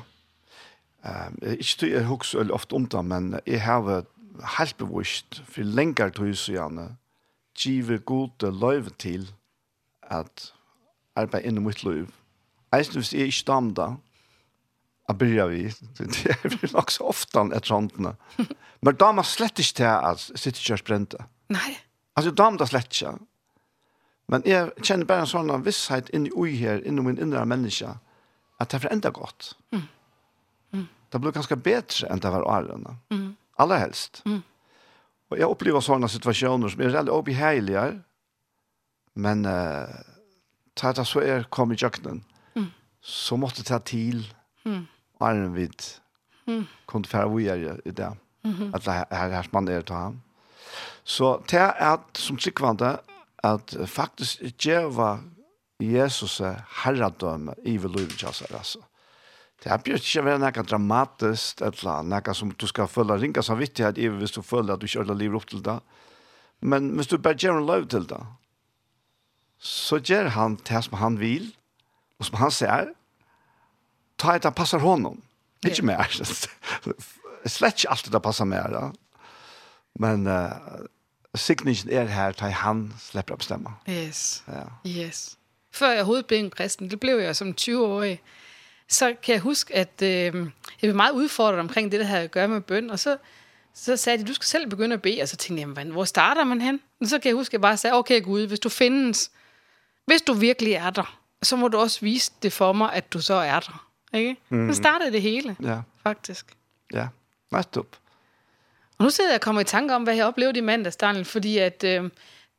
Uh, 1.05 1.51
ikke 1.51 1.77
du, 1.81 1.85
jeg 1.85 2.03
husker 2.03 2.49
ofte 2.51 2.73
om 2.73 2.85
det, 2.85 3.05
men 3.05 3.39
jeg 3.45 3.61
har 3.61 4.03
helt 4.57 4.77
bevisst, 4.77 5.43
for 5.49 5.61
lenger 5.61 6.09
tog 6.09 6.27
jeg 6.27 6.37
så 6.37 6.51
gjerne, 6.51 6.97
give 7.55 7.99
gode 7.99 8.51
løyve 8.51 8.91
til 8.99 9.29
at 10.01 10.51
arbeid 11.15 11.45
inn 11.47 11.57
i 11.57 11.63
mitt 11.63 11.83
liv. 11.83 12.11
Eisen 12.75 12.99
hvis 12.99 13.13
jeg 13.13 13.31
ikke 13.31 13.47
damda, 13.47 13.87
jeg 15.07 15.17
begynner 15.17 15.47
vi, 15.47 15.63
det 15.97 16.35
blir 16.43 16.73
nok 16.73 16.91
så 16.91 17.07
ofte 17.11 17.45
etter 17.55 17.75
håndene. 17.75 18.15
Men 18.81 18.97
da 18.99 19.11
man 19.15 19.27
slett 19.27 19.59
ikke 19.61 19.79
til 19.81 19.89
at 19.91 20.27
jeg 20.29 20.41
sitter 20.41 20.61
ikke 20.61 20.77
og 20.77 20.83
sprente. 20.83 21.25
Nei. 21.53 21.77
Altså 22.17 22.31
da 22.31 22.49
man 22.49 22.59
da 22.59 22.67
slett 22.69 22.91
ikke. 22.91 23.15
Men 24.31 24.45
jeg 24.49 24.71
kjenner 24.81 25.05
bare 25.05 25.25
en 25.25 25.29
sånn 25.29 25.53
visshet 25.65 26.09
inni 26.15 26.31
ui 26.33 26.55
her, 26.57 26.81
inni 26.81 27.03
min 27.05 27.19
innre 27.21 27.45
menneske, 27.45 27.91
at 28.59 28.71
det 28.71 28.81
er 28.81 28.95
enda 28.95 29.11
godt. 29.13 29.53
Mm. 29.75 29.83
Mm. 30.73 30.87
Det 31.11 31.21
blir 31.21 31.35
ganske 31.35 31.57
bedre 31.61 32.09
enn 32.09 32.23
det 32.23 32.31
var 32.33 32.47
årene. 32.49 32.95
Mm. 33.13 33.27
Aller 33.61 33.83
helst. 33.83 34.23
Mm. 34.25 34.41
Og 35.35 35.41
jag 35.41 35.51
upplever 35.51 35.83
sånne 35.83 36.07
situationer 36.07 36.69
som 36.71 36.81
är 36.81 36.89
väldigt 36.89 37.13
obehageliga. 37.13 37.99
Men 39.15 39.45
eh 39.45 39.87
tar 40.75 40.93
det 40.93 41.05
så 41.07 41.21
er 41.23 41.43
kom 41.49 41.71
i 41.71 41.75
kjøkkenen, 41.75 42.23
Mm. 42.55 42.71
Så 43.01 43.37
måste 43.37 43.63
ta 43.63 43.79
till. 43.79 44.33
Mm. 44.65 44.87
Arren 45.19 45.53
vid. 45.53 45.81
Mm. 46.47 46.65
Kunde 46.87 47.09
för 47.09 47.25
hvor 47.25 47.39
jeg 47.39 47.79
i 47.85 47.91
det. 47.91 48.17
Mm. 48.43 48.73
Att 48.73 48.85
här 48.85 49.43
som 49.43 49.49
man 49.53 49.67
är 49.67 49.93
ham. 49.93 50.21
Så 51.03 51.43
det 51.51 51.57
är 51.57 51.99
som 52.13 52.39
sikvande 52.39 52.99
att 53.43 53.75
faktiskt 53.85 54.65
var 54.89 55.19
Jesus 55.79 56.41
herredømme 56.67 57.53
i 57.63 57.77
vår 57.77 57.89
liv 57.89 58.11
alltså. 58.25 58.79
Det 59.63 59.71
er 59.71 59.81
bjørt 59.81 60.05
ikke 60.05 60.25
være 60.25 60.41
noe 60.41 60.63
dramatisk, 60.67 61.61
eller 61.65 62.03
noe 62.05 62.33
som 62.37 62.51
du 62.51 62.67
skal 62.69 62.89
føle 62.91 63.17
ringa 63.21 63.43
samvittighet 63.45 63.97
i 63.97 64.09
hvis 64.11 64.35
du 64.35 64.41
føler 64.45 64.75
at 64.75 64.81
du 64.81 64.85
ikke 64.85 65.01
ordentlig 65.01 65.25
lever 65.25 65.39
opp 65.39 65.47
til 65.49 65.63
det. 65.65 65.77
Men 66.61 66.91
hvis 66.95 67.09
du 67.11 67.17
bare 67.17 67.39
gjør 67.39 67.59
en 67.59 67.69
lov 67.69 67.87
til 67.91 68.07
det, 68.09 68.21
så 69.57 69.97
gjør 69.97 70.29
han 70.35 70.59
det 70.67 70.83
som 70.85 70.97
han 70.99 71.19
vil, 71.19 71.49
og 72.19 72.27
som 72.27 72.37
han 72.39 72.51
ser, 72.51 72.91
ta 74.21 74.35
et 74.35 74.45
han 74.45 74.55
passer 74.55 74.83
honom. 74.83 75.21
Ikke 75.65 75.85
mer. 75.85 76.05
Slett 77.55 77.79
ikke 77.79 77.91
alltid 77.93 78.13
det 78.13 78.21
passer 78.21 78.45
mer. 78.49 78.69
Da. 78.73 78.83
Men 79.99 80.27
uh, 80.27 80.85
signingen 81.37 81.89
er 81.89 82.09
her 82.11 82.35
ta 82.37 82.49
han 82.49 82.87
slipper 82.99 83.37
å 83.37 83.41
bestemme. 83.41 83.75
Yes. 83.89 84.43
Ja. 84.47 84.67
yes. 84.85 85.37
Før 85.75 85.91
jeg 85.91 86.05
overhovedet 86.05 86.27
blev 86.27 86.43
en 86.43 86.51
kristen, 86.53 86.89
det 86.89 86.99
blev 86.99 87.19
jeg 87.19 87.35
som 87.35 87.53
20-årig 87.53 88.19
så 88.89 89.15
kan 89.23 89.33
jeg 89.33 89.41
huske, 89.41 89.75
at 89.75 90.01
øh, 90.01 90.07
jeg 90.09 90.51
blev 90.81 90.95
meget 90.95 91.11
udfordret 91.11 91.59
omkring 91.59 91.91
det, 91.91 91.99
der 91.99 92.05
havde 92.05 92.23
at 92.23 92.31
gøre 92.31 92.47
med 92.47 92.61
bøn, 92.61 92.89
og 92.89 92.99
så, 92.99 93.17
så 93.73 93.97
sagde 93.97 94.17
de, 94.17 94.27
du 94.27 94.33
skal 94.33 94.45
selv 94.45 94.69
begynde 94.69 94.93
at 94.93 95.01
bede, 95.01 95.21
og 95.21 95.27
så 95.27 95.35
tænkte 95.35 95.61
jeg, 95.61 95.69
jamen, 95.77 95.91
hvor 95.91 96.03
starter 96.03 96.43
man 96.43 96.61
hen? 96.61 96.79
Og 97.01 97.07
så 97.07 97.19
kan 97.19 97.29
jeg 97.29 97.35
huske, 97.35 97.49
at 97.49 97.53
jeg 97.53 97.61
bare 97.61 97.77
sagde, 97.77 97.95
okay 97.95 98.23
Gud, 98.23 98.47
hvis 98.47 98.59
du 98.59 98.69
findes, 98.69 99.31
hvis 100.05 100.21
du 100.21 100.33
virkelig 100.33 100.73
er 100.73 100.89
der, 100.89 101.19
så 101.43 101.55
må 101.55 101.67
du 101.67 101.77
også 101.77 101.99
vise 102.01 102.31
det 102.43 102.53
for 102.53 102.73
mig, 102.73 102.93
at 102.93 103.13
du 103.13 103.21
så 103.21 103.33
er 103.33 103.59
der. 103.59 103.87
Ikke? 104.13 104.35
Mm. 104.49 104.73
Så 104.73 104.77
startede 104.77 105.11
det 105.11 105.21
hele, 105.21 105.55
ja. 105.63 105.79
faktisk. 106.03 106.45
Ja, 106.93 107.07
netop. 107.51 107.87
Og 108.97 109.03
nu 109.03 109.09
sidder 109.09 109.29
jeg 109.29 109.37
og 109.37 109.41
kommer 109.41 109.61
i 109.61 109.65
tanke 109.65 109.95
om, 109.95 110.03
hvad 110.03 110.15
jeg 110.15 110.25
oplevede 110.25 110.57
i 110.57 110.61
mandags, 110.61 110.95
Daniel, 110.95 111.25
fordi 111.25 111.57
at... 111.57 111.83
Øh, 111.83 112.09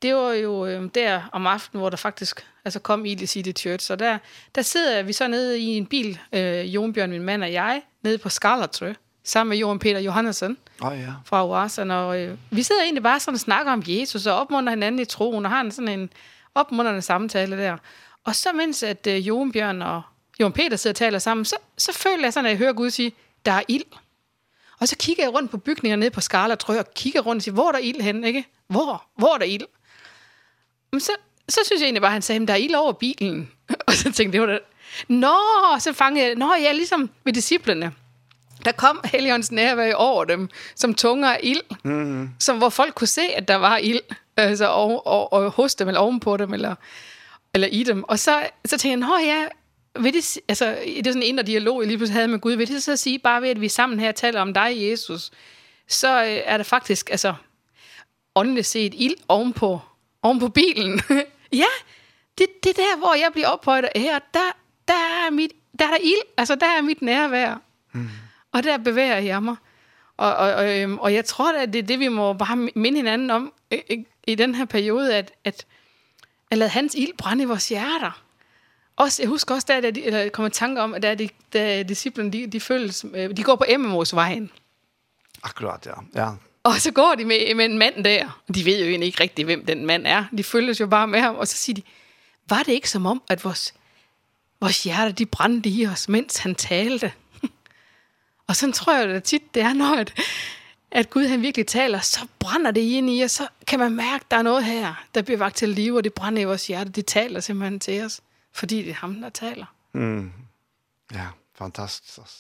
det 0.03 0.15
var 0.15 0.33
jo 0.33 0.67
øh, 0.67 0.91
der 0.95 1.23
om 1.33 1.47
aftenen, 1.47 1.81
hvor 1.81 1.91
der 1.91 1.97
faktisk 1.97 2.47
altså 2.65 2.81
kom 2.81 3.05
Ild 3.05 3.21
i 3.21 3.27
City 3.27 3.63
Church. 3.63 3.87
Så 3.87 3.97
der, 3.97 4.19
der 4.55 4.63
sidder 4.63 5.03
vi 5.03 5.13
så 5.13 5.29
nede 5.29 5.59
i 5.59 5.65
en 5.65 5.87
bil, 5.87 6.19
øh, 6.33 6.75
Jon 6.75 6.93
Bjørn, 6.93 7.11
min 7.11 7.23
mand 7.23 7.43
og 7.43 7.53
jeg, 7.53 7.83
nede 8.03 8.19
på 8.19 8.29
Skarlatrø, 8.29 8.93
sammen 9.25 9.49
med 9.49 9.59
Jon 9.59 9.79
Peter 9.79 9.99
Johannesen 9.99 10.57
oh, 10.81 10.99
ja. 10.99 11.13
fra 11.25 11.49
Oasen. 11.49 11.91
Og 11.91 12.21
øh, 12.21 12.39
vi 12.51 12.63
sidder 12.63 12.83
egentlig 12.83 13.03
bare 13.03 13.21
sådan 13.21 13.35
og 13.35 13.41
snakker 13.41 13.73
om 13.73 13.83
Jesus 13.87 14.27
og 14.27 14.35
opmunder 14.35 14.71
hinanden 14.71 15.01
i 15.01 15.05
troen 15.05 15.45
og 15.45 15.51
har 15.51 15.61
en 15.61 15.73
sådan 15.73 16.01
en 16.01 16.11
opmunderende 16.55 17.03
samtale 17.03 17.57
der. 17.57 17.77
Og 18.25 18.35
så 18.35 18.53
mens 18.53 18.83
at 18.83 19.07
øh, 19.07 19.29
Jon 19.29 19.53
Bjørn 19.53 19.83
og 19.83 20.03
Jon 20.41 20.53
Peter 20.53 20.77
sidder 20.77 20.93
og 20.93 20.97
taler 20.97 21.19
sammen, 21.19 21.45
så, 21.45 21.57
så 21.79 21.93
føler 21.93 22.25
jeg 22.25 22.33
sådan, 22.33 22.47
at 22.47 22.51
jeg 22.51 22.59
hører 22.59 22.73
Gud 22.73 22.91
sige, 22.91 23.13
der 23.47 23.53
er 23.53 23.63
ild. 23.69 23.85
Og 24.81 24.89
så 24.89 24.97
kigger 24.97 25.23
jeg 25.23 25.35
rundt 25.35 25.51
på 25.51 25.59
bygninger 25.59 25.97
nede 25.97 26.11
på 26.11 26.21
Skarlatrø 26.21 26.79
og 26.79 26.95
kigger 26.95 27.21
rundt 27.21 27.41
og 27.41 27.43
siger, 27.43 27.55
hvor 27.55 27.69
er 27.69 27.73
der 27.73 27.79
ild 27.79 28.01
henne, 28.01 28.27
ikke? 28.27 28.45
Hvor? 28.69 29.05
Hvor 29.17 29.35
er 29.35 29.39
der 29.39 29.45
ild? 29.45 29.65
Men 30.93 31.01
så, 31.01 31.13
så 31.49 31.61
synes 31.67 31.81
jeg 31.81 31.87
egentlig 31.87 32.03
bare, 32.03 32.09
at 32.09 32.13
han 32.13 32.23
sagde, 32.23 32.43
at 32.43 32.49
der 32.49 32.55
er 32.55 32.59
ild 32.59 32.75
over 32.75 32.93
bilen. 32.93 33.51
og 33.87 33.93
så 33.93 34.03
tænkte 34.03 34.23
jeg, 34.23 34.33
det 34.33 34.41
var 34.41 34.47
det. 34.47 34.61
Nå, 35.09 35.37
så 35.79 35.93
fangede 35.93 36.27
jeg, 36.27 36.35
nå 36.35 36.55
ja, 36.55 36.73
ligesom 36.73 37.11
ved 37.25 37.33
disciplene. 37.33 37.93
Der 38.65 38.73
kom 38.73 39.01
Helligåndens 39.05 39.53
nærvær 39.53 39.95
over 39.95 40.25
dem, 40.25 40.49
som 40.75 40.95
tunger 40.95 41.29
af 41.29 41.41
ild. 41.43 41.63
Mm 41.85 42.25
-hmm. 42.25 42.29
Som, 42.41 42.59
hvor 42.59 42.69
folk 42.69 42.95
kunne 42.95 43.07
se, 43.07 43.23
at 43.23 43.49
der 43.49 43.57
var 43.57 43.77
ild. 43.77 44.01
Altså 44.37 44.67
og, 44.67 45.07
og, 45.07 45.33
og, 45.33 45.51
hos 45.51 45.75
dem, 45.75 45.89
eller 45.89 46.01
ovenpå 46.01 46.37
dem, 46.37 46.55
eller, 46.55 46.75
eller 47.55 47.69
i 47.69 47.83
dem. 47.83 48.05
Og 48.05 48.19
så, 48.19 48.49
så 48.65 48.79
tænkte 48.79 48.89
jeg, 48.89 48.97
nå 48.97 49.27
ja, 49.33 49.45
vil 50.01 50.15
det, 50.15 50.39
altså, 50.49 50.79
det 50.87 51.07
er 51.07 51.11
sådan 51.11 51.23
en 51.23 51.29
indre 51.29 51.43
dialog, 51.43 51.81
jeg 51.81 51.87
lige 51.87 51.99
pludselig 51.99 52.17
havde 52.17 52.29
med 52.29 52.39
Gud. 52.39 52.53
Vil 52.53 52.69
det 52.69 52.83
så 52.83 52.97
sige, 52.97 53.19
bare 53.19 53.43
ved, 53.43 53.49
at 53.49 53.61
vi 53.61 53.69
sammen 53.69 54.01
her 54.01 54.13
taler 54.13 54.41
om 54.41 54.55
dig, 54.55 54.91
Jesus, 54.91 55.31
så 55.89 56.23
øh, 56.23 56.41
er 56.45 56.57
der 56.57 56.65
faktisk, 56.65 57.11
altså, 57.11 57.35
åndeligt 58.35 58.67
set 58.67 58.95
ild 58.97 59.15
ovenpå 59.29 59.81
om 60.27 60.39
på 60.39 60.49
bilen. 60.49 61.01
ja, 61.63 61.73
det, 62.39 62.47
det 62.65 62.71
er 62.71 62.83
der, 62.83 62.99
hvor 62.99 63.15
jeg 63.15 63.29
bliver 63.33 63.49
ophøjet 63.49 63.89
her. 63.97 64.19
Der, 64.35 64.57
der, 64.89 64.95
er 64.95 65.31
mit, 65.31 65.53
der 65.79 65.85
er 65.85 65.91
der 65.91 65.99
ild, 66.03 66.23
altså 66.37 66.55
der 66.55 66.67
er 66.67 66.83
mit 66.83 67.03
nærvær. 67.03 67.61
Mm. 67.93 68.09
Og 68.53 68.63
der 68.63 68.79
bevæger 68.79 69.19
jeg 69.19 69.43
mig. 69.43 69.57
Og, 70.17 70.37
og, 70.37 70.55
og, 70.55 70.81
øhm, 70.81 70.99
og 70.99 71.15
jeg 71.15 71.25
tror 71.25 71.53
at 71.53 71.73
det 71.73 71.79
er 71.79 71.83
det, 71.83 71.99
vi 71.99 72.09
må 72.09 72.33
bare 72.33 72.57
minde 72.57 72.97
hinanden 72.97 73.31
om 73.31 73.53
øh, 73.71 73.79
øh, 73.91 73.99
i 74.27 74.35
den 74.35 74.55
her 74.55 74.65
periode, 74.65 75.15
at, 75.15 75.33
at, 75.45 75.67
at 76.51 76.59
lade 76.59 76.71
hans 76.71 76.95
ild 76.95 77.17
brænde 77.19 77.43
i 77.43 77.47
vores 77.47 77.69
hjerter. 77.69 78.23
Også, 78.97 79.23
jeg 79.23 79.29
husker 79.29 79.55
også, 79.55 79.67
der, 79.69 79.81
der, 79.81 80.03
eller 80.05 80.19
jeg 80.19 80.33
kommer 80.33 80.49
tanke 80.49 80.81
om, 80.81 80.95
at 80.95 81.03
der, 81.03 81.15
de, 81.15 81.29
der 81.53 81.83
disciplen, 81.83 82.33
de, 82.33 82.47
de, 82.47 82.61
føles, 82.61 83.07
de 83.37 83.43
går 83.43 83.57
på 83.57 83.65
MMO's 83.65 84.15
vejen. 84.15 84.51
Akkurat, 85.43 85.87
ja. 85.87 86.23
ja. 86.23 86.31
Og 86.67 86.81
så 86.81 86.91
går 86.91 87.15
de 87.15 87.25
med, 87.25 87.55
med 87.55 87.65
en 87.65 87.79
mand 87.79 88.05
der. 88.05 88.43
De 88.55 88.65
ved 88.65 88.79
jo 88.79 88.87
egentlig 88.87 89.07
ikke 89.07 89.23
rigtigt, 89.23 89.47
hvem 89.47 89.67
den 89.67 89.87
mand 89.87 90.07
er. 90.07 90.25
De 90.37 90.45
følges 90.45 90.81
jo 90.81 90.87
bare 90.87 91.07
med 91.07 91.21
ham, 91.21 91.35
og 91.35 91.49
så 91.49 91.57
siger 91.57 91.75
de, 91.75 91.83
var 92.49 92.63
det 92.63 92.73
ikke 92.73 92.91
som 92.91 93.07
om, 93.07 93.23
at 93.29 93.45
vores, 93.45 93.75
vores 94.61 94.85
hjerter, 94.85 95.13
de 95.13 95.27
brændte 95.27 95.71
i 95.71 95.87
os, 95.87 96.09
mens 96.09 96.37
han 96.37 96.55
talte? 96.55 97.13
og 98.49 98.57
sådan 98.57 98.73
tror 98.73 98.97
jeg 98.97 99.09
da 99.09 99.21
tit, 99.21 99.55
det 99.55 99.63
er, 99.63 99.73
når 99.73 99.95
at, 99.95 100.15
at 100.91 101.11
Gud 101.11 101.27
han 101.27 101.43
virkelig 101.43 101.67
taler, 101.67 102.01
så 102.01 102.27
brænder 102.39 102.71
det 102.71 102.81
ind 102.81 103.11
i 103.11 103.25
os, 103.25 103.33
så 103.33 103.49
kan 103.67 103.79
man 103.79 103.93
mærke, 103.93 104.25
at 104.25 104.31
der 104.31 104.37
er 104.37 104.43
noget 104.43 104.65
her, 104.65 105.05
der 105.15 105.23
bliver 105.23 105.39
vagt 105.39 105.57
til 105.57 105.69
liv, 105.69 105.95
og 105.95 106.05
det 106.05 106.15
brænder 106.15 106.43
i 106.43 106.45
vores 106.45 106.67
hjerte. 106.67 106.91
Det 106.91 107.07
taler 107.07 107.41
simpelthen 107.41 107.81
til 107.81 108.05
os, 108.05 108.21
fordi 108.53 108.83
det 108.83 108.91
er 108.91 108.95
ham, 108.95 109.21
der 109.21 109.29
taler. 109.29 109.67
Mm. 109.93 110.33
Ja, 111.15 111.27
fantastisk. 111.59 112.33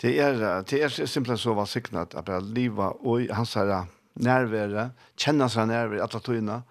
Det 0.00 0.18
är 0.18 0.62
det 0.62 0.82
är 0.82 1.06
simpelt 1.06 1.40
så 1.40 1.54
vad 1.54 1.68
signat 1.68 2.14
att 2.14 2.24
bara 2.24 2.40
leva 2.40 2.90
och 2.90 3.20
hans 3.20 3.54
her 3.54 3.86
nærvære, 4.14 4.90
kjenne 5.16 5.48
sig 5.48 5.66
nærvære, 5.66 6.04
att 6.04 6.24
tuna. 6.24 6.62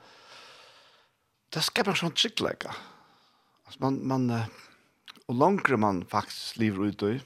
Det 1.53 1.61
skaper 1.65 1.97
sånn 1.97 2.13
chickläka. 2.15 2.73
Alltså 3.65 3.79
man 3.81 3.99
man 4.07 4.29
og 5.27 5.35
längre 5.35 5.77
man 5.77 6.03
faktiskt 6.05 6.57
lever 6.57 6.85
ut 6.89 7.03
i, 7.03 7.19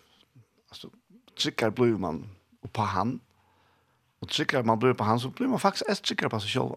alltså 0.70 0.90
chickar 1.36 1.70
blir 1.70 1.98
man 1.98 2.30
på 2.72 2.82
han 2.82 3.20
och 4.20 4.32
chickar 4.32 4.64
man 4.64 4.80
blir 4.80 4.94
på 4.94 5.04
han 5.04 5.20
så 5.20 5.30
blir 5.30 5.48
man 5.48 5.60
faktiskt 5.60 5.90
ett 5.90 6.06
chickar 6.06 6.30
på 6.30 6.40
seg 6.40 6.52
selv. 6.52 6.76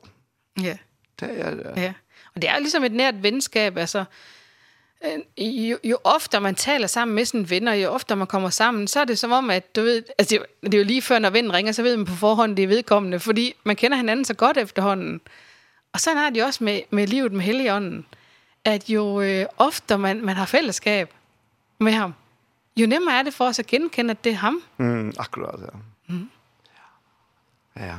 Ja. 0.54 0.76
Det 1.14 1.26
är 1.26 1.72
Ja. 1.76 1.92
Och 2.34 2.40
det 2.40 2.48
är 2.48 2.60
liksom 2.60 2.84
ett 2.84 2.92
närt 2.92 3.14
vänskap 3.14 3.76
alltså 3.76 4.06
jo, 5.38 5.78
jo 5.84 5.98
ofte 6.04 6.40
man 6.40 6.54
taler 6.54 6.86
sammen 6.86 7.14
med 7.14 7.24
sine 7.24 7.50
venner, 7.50 7.72
jo 7.72 7.90
ofte 7.90 8.16
man 8.16 8.26
kommer 8.26 8.50
sammen, 8.50 8.88
så 8.88 9.00
er 9.00 9.04
det 9.04 9.18
som 9.18 9.32
om, 9.32 9.50
at 9.50 9.76
du 9.76 9.82
ved, 9.82 10.02
altså 10.18 10.34
det, 10.34 10.62
det 10.62 10.74
er 10.74 10.78
jo 10.78 10.84
lige 10.84 11.02
før, 11.02 11.18
når 11.18 11.30
vennen 11.30 11.52
ringer, 11.52 11.72
så 11.72 11.82
ved 11.82 11.96
man 11.96 12.06
på 12.06 12.14
forhånd, 12.14 12.56
det 12.56 12.62
er 12.62 12.68
vedkommende, 12.68 13.20
fordi 13.20 13.54
man 13.64 13.76
kender 13.76 13.96
hinanden 13.96 14.24
så 14.24 14.34
godt 14.34 14.56
efterhånden. 14.56 15.20
Og 15.92 16.00
sådan 16.00 16.18
er 16.18 16.30
det 16.30 16.40
jo 16.40 16.44
også 16.44 16.64
med, 16.64 16.80
med 16.90 17.06
livet 17.06 17.32
med 17.32 17.40
Helligånden, 17.40 18.06
at 18.64 18.90
jo 18.90 19.20
øh, 19.20 19.46
oftere 19.58 19.98
man, 19.98 20.24
man 20.24 20.36
har 20.36 20.46
fællesskab 20.46 21.10
med 21.78 21.92
ham, 21.92 22.14
jo 22.76 22.86
nemmere 22.86 23.18
er 23.18 23.22
det 23.22 23.34
for 23.34 23.44
os 23.44 23.58
at 23.58 23.66
genkende, 23.66 24.10
at 24.10 24.24
det 24.24 24.32
er 24.32 24.36
ham. 24.36 24.62
Mm, 24.76 25.12
akkurat, 25.18 25.60
ja. 25.60 25.78
Mm. 26.06 26.30
Ja. 27.76 27.94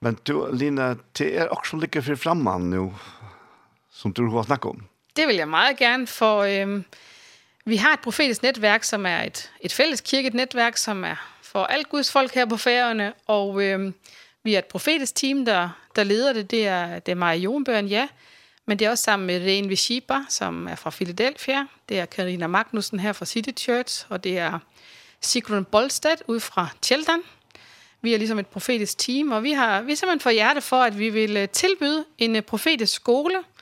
Men 0.00 0.18
du, 0.26 0.48
Lina, 0.52 0.94
det 1.18 1.38
er 1.38 1.48
også 1.48 1.76
ligger 1.76 2.00
for 2.00 2.14
fremman 2.14 2.60
nu, 2.60 2.94
som 3.90 4.12
du 4.12 4.30
har 4.36 4.42
snakket 4.42 4.70
om 4.70 4.82
det 5.16 5.28
vil 5.28 5.36
jeg 5.36 5.48
meget 5.48 5.76
gerne, 5.76 6.06
for 6.06 6.42
øhm, 6.42 6.84
vi 7.64 7.76
har 7.76 7.92
et 7.92 8.00
profetisk 8.00 8.42
netværk, 8.42 8.84
som 8.84 9.06
er 9.06 9.22
et, 9.22 9.50
et 9.60 9.72
fælles 9.72 10.00
kirket 10.00 10.34
netværk, 10.34 10.76
som 10.76 11.04
er 11.04 11.36
for 11.42 11.64
alt 11.64 11.88
Guds 11.88 12.12
folk 12.12 12.34
her 12.34 12.46
på 12.46 12.56
færgerne, 12.56 13.12
og 13.26 13.62
øhm, 13.62 13.94
vi 14.42 14.54
er 14.54 14.58
et 14.58 14.64
profetisk 14.64 15.14
team, 15.14 15.44
der, 15.44 15.68
der 15.96 16.04
leder 16.04 16.32
det. 16.32 16.50
Det 16.50 16.66
er, 16.66 16.98
det 16.98 17.12
er 17.12 17.16
Maja 17.16 17.38
Jonbørn, 17.38 17.86
ja, 17.86 18.08
men 18.66 18.78
det 18.78 18.84
er 18.84 18.90
også 18.90 19.04
sammen 19.04 19.26
med 19.26 19.46
Ren 19.46 19.68
Vishiba, 19.68 20.18
som 20.28 20.66
er 20.66 20.74
fra 20.74 20.90
Philadelphia. 20.90 21.66
Det 21.88 21.98
er 21.98 22.06
Karina 22.06 22.46
Magnussen 22.46 23.00
her 23.00 23.12
fra 23.12 23.24
City 23.24 23.62
Church, 23.62 24.06
og 24.08 24.24
det 24.24 24.38
er 24.38 24.58
Sigrun 25.20 25.64
Bolstad 25.64 26.16
ud 26.26 26.40
fra 26.40 26.68
Tjeldan. 26.82 27.20
Vi 28.02 28.14
er 28.14 28.18
ligesom 28.18 28.38
et 28.38 28.46
profetisk 28.46 28.98
team, 28.98 29.32
og 29.32 29.42
vi 29.42 29.52
har 29.52 29.82
vi 29.82 29.92
er 29.92 29.96
simpelthen 29.96 30.20
for 30.20 30.30
hjerte 30.30 30.60
for, 30.60 30.82
at 30.82 30.98
vi 30.98 31.08
vil 31.08 31.48
tilbyde 31.48 32.04
en 32.18 32.42
profetisk 32.42 32.94
skole– 32.94 33.38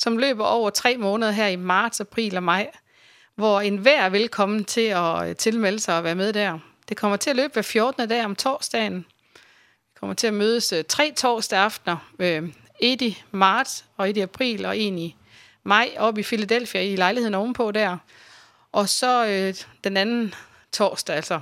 som 0.00 0.18
løber 0.18 0.44
over 0.44 0.70
tre 0.70 0.96
måneder 0.96 1.32
her 1.32 1.46
i 1.46 1.56
marts, 1.56 2.00
april 2.00 2.36
og 2.36 2.42
maj, 2.42 2.70
hvor 3.34 3.60
enhver 3.60 4.00
er 4.00 4.08
velkommen 4.08 4.64
til 4.64 4.80
at 4.80 5.36
tilmelde 5.36 5.78
sig 5.78 5.96
og 5.96 6.04
være 6.04 6.14
med 6.14 6.32
der. 6.32 6.58
Det 6.88 6.96
kommer 6.96 7.16
til 7.16 7.30
at 7.30 7.36
løbe 7.36 7.52
hver 7.52 7.62
14. 7.62 8.08
dag 8.08 8.24
om 8.24 8.36
torsdagen. 8.36 9.06
Vi 9.34 9.98
kommer 10.00 10.14
til 10.14 10.26
at 10.26 10.34
mødes 10.34 10.74
tre 10.88 11.12
torsdag 11.16 11.58
aftener, 11.58 11.96
et 12.80 13.02
i 13.02 13.22
marts 13.30 13.84
og 13.96 14.10
et 14.10 14.16
i 14.16 14.20
april 14.20 14.66
og 14.66 14.78
en 14.78 14.98
i 14.98 15.16
maj 15.62 15.90
oppe 15.98 16.20
i 16.20 16.24
Philadelphia 16.24 16.80
i 16.80 16.96
lejligheden 16.96 17.34
ovenpå 17.34 17.70
der. 17.70 17.96
Og 18.72 18.88
så 18.88 19.26
øh, 19.26 19.54
den 19.84 19.96
anden 19.96 20.34
torsdag 20.72 21.16
altså 21.16 21.40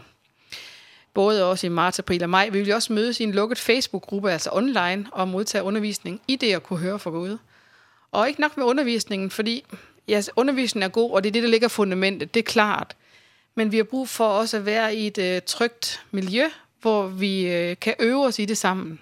både 1.15 1.51
også 1.51 1.67
i 1.67 1.71
marts, 1.71 1.99
april 1.99 2.23
og 2.23 2.31
maj. 2.31 2.49
Vi 2.49 2.63
vil 2.63 2.75
også 2.75 2.93
mødes 2.93 3.21
i 3.21 3.23
en 3.23 3.33
lukket 3.33 3.59
Facebook-gruppe, 3.59 4.33
altså 4.33 4.51
online, 4.53 5.07
og 5.13 5.29
modtage 5.29 5.65
undervisning 5.65 6.21
i 6.29 6.37
det 6.37 6.55
at 6.55 6.63
kunne 6.63 6.79
høre 6.79 6.99
fra 6.99 7.11
Gud. 7.11 7.39
Og 8.13 8.29
ikke 8.29 8.41
nok 8.41 8.57
med 8.57 8.65
undervisningen, 8.65 9.31
fordi 9.31 9.65
ja, 10.09 10.23
undervisningen 10.37 10.91
er 10.91 10.93
god, 10.93 11.11
og 11.11 11.25
det 11.25 11.31
er 11.31 11.33
det, 11.33 11.43
der 11.43 11.49
ligger 11.49 11.69
fundamentet, 11.69 12.35
det 12.35 12.41
er 12.41 12.45
klart. 12.45 12.97
Men 13.55 13.73
vi 13.73 13.77
har 13.77 13.85
brug 13.85 14.09
for 14.09 14.29
også 14.29 14.57
at 14.57 14.67
være 14.67 14.95
i 14.97 15.07
et 15.07 15.19
uh, 15.19 15.43
trygt 15.47 16.03
miljø, 16.11 16.45
hvor 16.81 17.07
vi 17.07 17.45
uh, 17.71 17.77
kan 17.81 17.95
øve 17.99 18.27
os 18.27 18.39
i 18.39 18.45
det 18.45 18.59
sammen. 18.59 19.01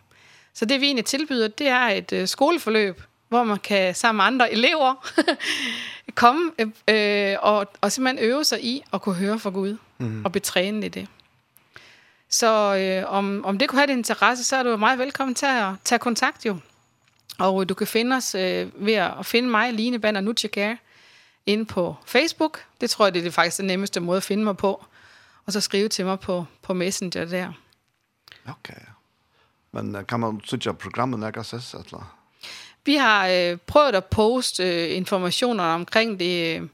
Så 0.55 0.65
det 0.65 0.81
vi 0.81 0.87
egentlig 0.87 1.05
tilbyder, 1.05 1.49
det 1.49 1.69
er 1.69 1.87
et 1.87 2.13
uh, 2.13 2.29
skoleforløb, 2.29 3.03
hvor 3.29 3.45
man 3.45 3.59
kan 3.59 3.95
sammen 3.95 4.17
med 4.17 4.25
andre 4.25 4.53
elever 4.53 5.07
komme 6.15 6.51
øh, 6.89 7.37
og, 7.43 7.67
og 7.81 7.93
simpelthen 7.93 8.31
øve 8.31 8.45
sig 8.45 8.65
i 8.65 8.83
at 8.93 9.03
kunne 9.03 9.15
høre 9.15 9.39
fra 9.39 9.51
Gud 9.51 9.77
mm. 9.99 10.25
og 10.25 10.33
betræne 10.33 10.87
i 10.87 10.89
det. 10.89 11.07
Så 12.29 12.77
øh, 12.77 13.13
om, 13.15 13.45
om 13.45 13.59
det 13.59 13.69
kunne 13.69 13.79
have 13.79 13.87
din 13.87 13.99
interesse, 13.99 14.45
så 14.45 14.57
er 14.57 14.63
du 14.63 14.77
meget 14.77 14.99
velkommen 14.99 15.35
til 15.35 15.47
at 15.47 15.69
tage 15.85 15.99
kontakt 15.99 16.47
jo. 16.47 16.57
Og 17.39 17.69
du 17.69 17.75
kan 17.75 17.87
finde 17.87 18.17
os 18.17 18.35
øh, 18.35 18.87
ved 18.87 18.95
at 18.95 19.27
finde 19.27 19.49
mig, 19.49 19.73
Line 19.73 19.99
Banner 19.99 20.21
Nutjekær, 20.21 20.75
inde 21.47 21.65
på 21.65 21.97
Facebook. 22.07 22.65
Det 22.81 22.91
tror 22.91 23.07
jeg, 23.07 23.15
det 23.15 23.27
er 23.27 23.31
faktisk 23.31 23.57
den 23.57 23.67
nemmeste 23.67 24.01
måde 24.01 24.17
at 24.17 24.23
finde 24.23 24.45
mig 24.45 24.57
på. 24.57 24.85
Og 25.47 25.53
så 25.53 25.61
skrive 25.61 25.89
til 25.89 26.05
mig 26.05 26.21
på, 26.21 26.47
på 26.63 26.75
Messenger 26.75 27.25
der. 27.25 27.53
Okay. 28.49 28.81
Men 29.73 30.05
kan 30.09 30.21
man 30.21 30.41
søge 30.45 30.75
programmet 30.75 31.21
nærkast 31.21 31.53
eller? 31.53 32.17
Vi 32.85 32.95
har 32.95 33.29
øh, 33.29 33.59
prøvet 33.67 33.95
at 33.95 34.05
poste 34.05 34.85
øh, 34.85 34.97
informationer 34.97 35.65
omkring 35.65 36.21
det 36.21 36.61
øh, 36.61 36.69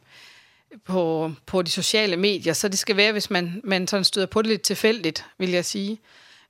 på, 0.84 1.32
på 1.46 1.62
de 1.62 1.70
sociale 1.70 2.16
medier, 2.16 2.52
så 2.52 2.68
det 2.68 2.78
skal 2.78 2.96
være, 2.96 3.12
hvis 3.12 3.30
man, 3.30 3.60
man 3.64 3.88
sådan 3.88 4.04
støder 4.04 4.26
på 4.26 4.42
det 4.42 4.48
lidt 4.48 4.62
tilfældigt, 4.62 5.26
vil 5.38 5.50
jeg 5.50 5.64
sige. 5.64 6.00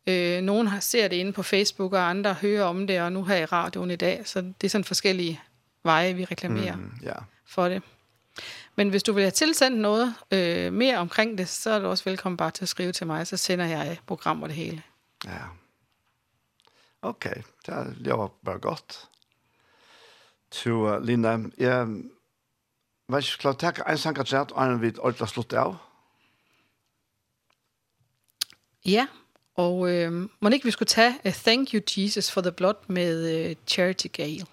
Øh, 0.06 0.42
nogen 0.42 0.66
har 0.66 0.80
ser 0.80 1.08
det 1.08 1.16
inde 1.16 1.32
på 1.32 1.42
Facebook, 1.42 1.92
og 1.92 2.10
andre 2.10 2.34
hører 2.34 2.64
om 2.64 2.86
det, 2.86 3.00
og 3.00 3.12
nu 3.12 3.24
her 3.24 3.36
i 3.36 3.44
radioen 3.44 3.90
i 3.90 3.96
dag. 3.96 4.28
Så 4.28 4.40
det 4.40 4.64
er 4.64 4.68
sådan 4.68 4.84
forskellige 4.84 5.40
veje, 5.82 6.14
vi 6.14 6.24
reklamerer 6.24 6.76
mm, 6.76 6.92
yeah. 7.04 7.22
for 7.46 7.68
det. 7.68 7.82
Men 8.76 8.88
hvis 8.88 9.02
du 9.02 9.12
vil 9.12 9.22
have 9.22 9.30
tilsendt 9.30 9.78
noget 9.78 10.14
øh, 10.30 10.72
mere 10.72 10.98
omkring 10.98 11.38
det, 11.38 11.48
så 11.48 11.70
er 11.70 11.78
du 11.78 11.86
også 11.86 12.04
velkommen 12.04 12.36
bare 12.36 12.50
til 12.50 12.64
at 12.64 12.68
skrive 12.68 12.92
til 12.92 13.06
mig, 13.06 13.26
så 13.26 13.36
sender 13.36 13.64
jeg 13.64 13.98
program 14.06 14.42
og 14.42 14.48
det 14.48 14.56
hele. 14.56 14.82
Ja. 15.24 15.38
Okay, 17.02 17.42
det 17.66 17.96
lever 17.96 18.28
bare 18.44 18.58
godt. 18.58 19.08
Så 20.52 20.70
uh, 20.70 21.02
Lina, 21.02 21.38
jeg 21.58 21.86
var 23.08 23.18
ikke 23.18 23.38
klar 23.38 23.52
til 23.52 23.66
at 23.66 23.82
en 23.90 23.98
sang 23.98 24.18
er 24.18 24.46
og 24.52 24.66
en 24.66 24.80
vidt 24.80 24.98
alt 25.04 25.28
slutt 25.28 25.52
av. 25.52 25.76
Ja. 28.84 28.90
Yeah. 28.90 29.21
Og 29.56 29.90
øh, 29.90 30.28
må 30.40 30.48
ikke 30.48 30.64
vi 30.64 30.70
skulle 30.70 30.86
tage 30.86 31.14
uh, 31.24 31.32
Thank 31.32 31.74
You 31.74 31.80
Jesus 31.96 32.30
for 32.30 32.40
the 32.40 32.52
Blood 32.52 32.74
med 32.86 33.48
uh, 33.50 33.56
Charity 33.66 34.06
Gale. 34.12 34.46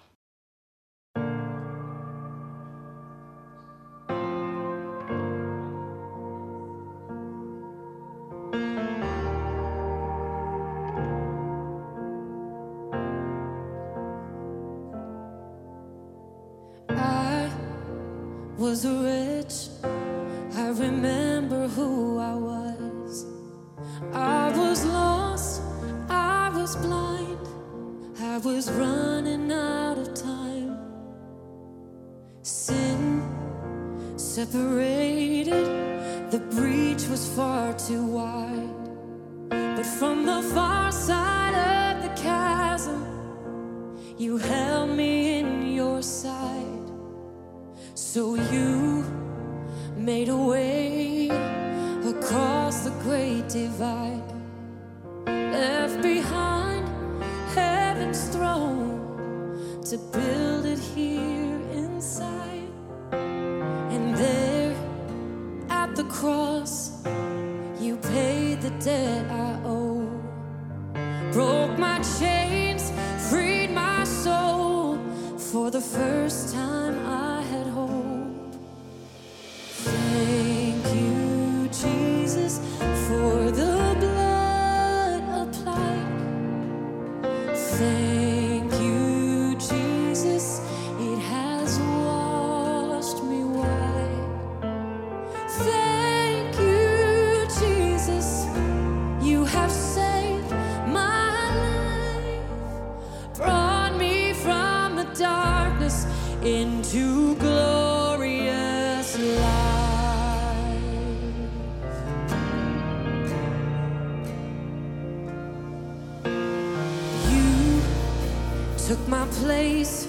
took 118.90 119.06
my 119.06 119.24
place 119.44 120.08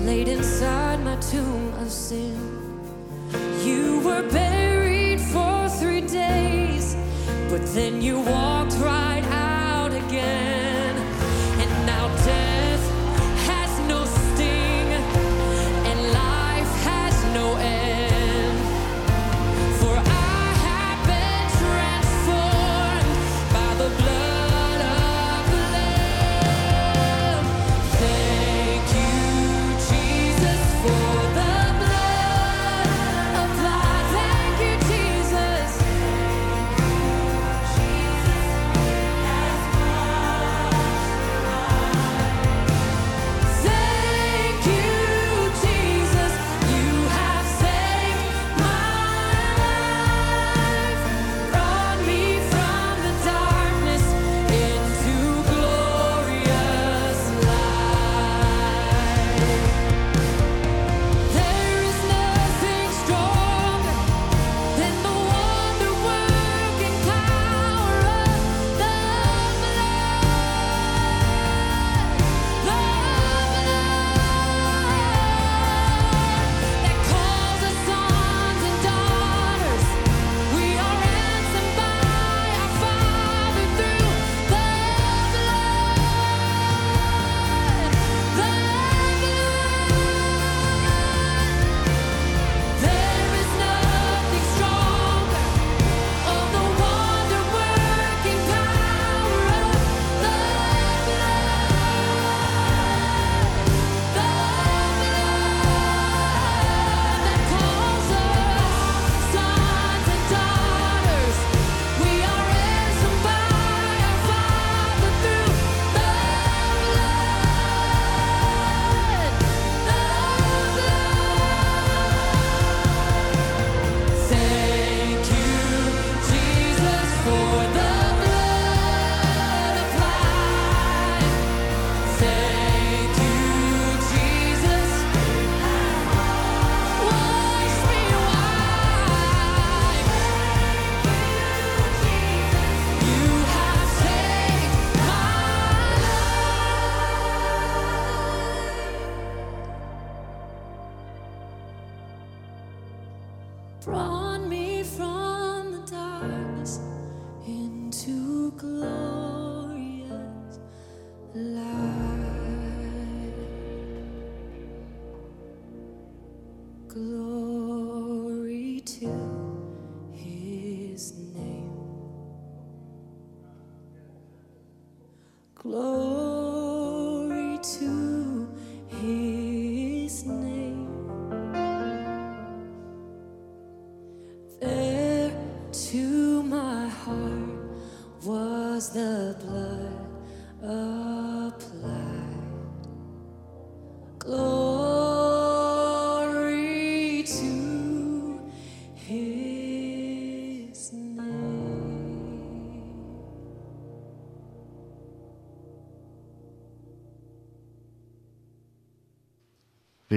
laid 0.00 0.28
inside 0.28 1.02
my 1.02 1.16
tomb 1.16 1.72
of 1.80 1.90
sin. 1.90 2.36
You 3.64 4.00
were 4.00 4.22
buried 4.28 5.18
for 5.18 5.66
3 5.80 6.02
days 6.02 6.94
but 7.48 7.62
then 7.72 8.02
you 8.02 8.20
walked 8.20 8.61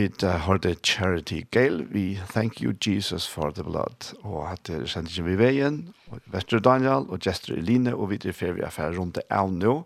vi 0.05 0.27
hørte 0.45 0.75
Charity 0.83 1.41
Gale, 1.51 1.85
vi 1.89 2.19
thank 2.29 2.61
you 2.61 2.73
Jesus 2.87 3.27
for 3.27 3.49
the 3.49 3.63
blood, 3.63 4.15
og 4.23 4.51
at 4.51 4.67
det 4.67 4.75
er 4.75 4.85
sendt 4.85 5.25
vi 5.25 5.37
veien, 5.39 5.93
og 6.11 6.19
Vester 6.33 6.59
Daniel 6.59 7.07
og 7.09 7.19
Jester 7.25 7.53
Eline, 7.53 7.95
og 7.95 8.09
vi 8.09 8.19
er 8.25 8.31
ferdig 8.31 8.63
affære 8.63 8.97
rundt 8.97 9.15
det 9.15 9.23
av 9.29 9.51
nå, 9.53 9.83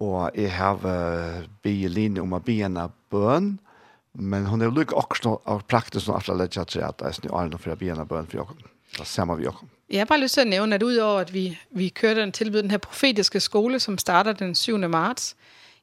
og 0.00 0.30
jeg 0.34 0.52
har 0.54 0.78
uh, 0.84 1.46
be 1.62 1.74
Eline 1.84 2.22
om 2.22 2.36
å 2.36 2.42
be 2.44 2.60
henne 2.62 2.88
bøn, 3.10 3.58
men 4.14 4.46
hun 4.46 4.62
er 4.62 4.70
lykke 4.74 4.96
også 4.96 5.38
av 5.46 5.64
praktisk 5.70 6.08
og 6.08 6.22
alle 6.22 6.44
lett 6.44 6.56
til 6.56 6.82
at 6.82 7.02
jeg 7.02 7.18
snu 7.18 7.30
Arne 7.32 7.58
for 7.58 7.74
å 7.74 7.78
be 7.78 7.90
henne 7.90 8.06
bøn 8.06 8.26
for 8.30 8.42
Jakob. 8.42 8.62
Da 8.96 9.04
ser 9.04 9.28
vi 9.36 9.44
Jakob. 9.44 9.68
Jeg 9.90 10.00
har 10.00 10.06
bare 10.06 10.20
lyst 10.20 10.34
til 10.34 10.40
at 10.40 10.48
nævne, 10.48 10.74
at 10.74 10.82
udover 10.82 11.20
at 11.20 11.34
vi, 11.34 11.58
vi 11.70 11.88
kørte 11.88 12.22
en 12.22 12.32
tilbud, 12.32 12.62
den 12.62 12.70
her 12.70 12.78
profetiske 12.78 13.40
skole, 13.40 13.80
som 13.80 13.98
starter 13.98 14.32
den 14.32 14.54
7. 14.54 14.78
marts, 14.88 15.36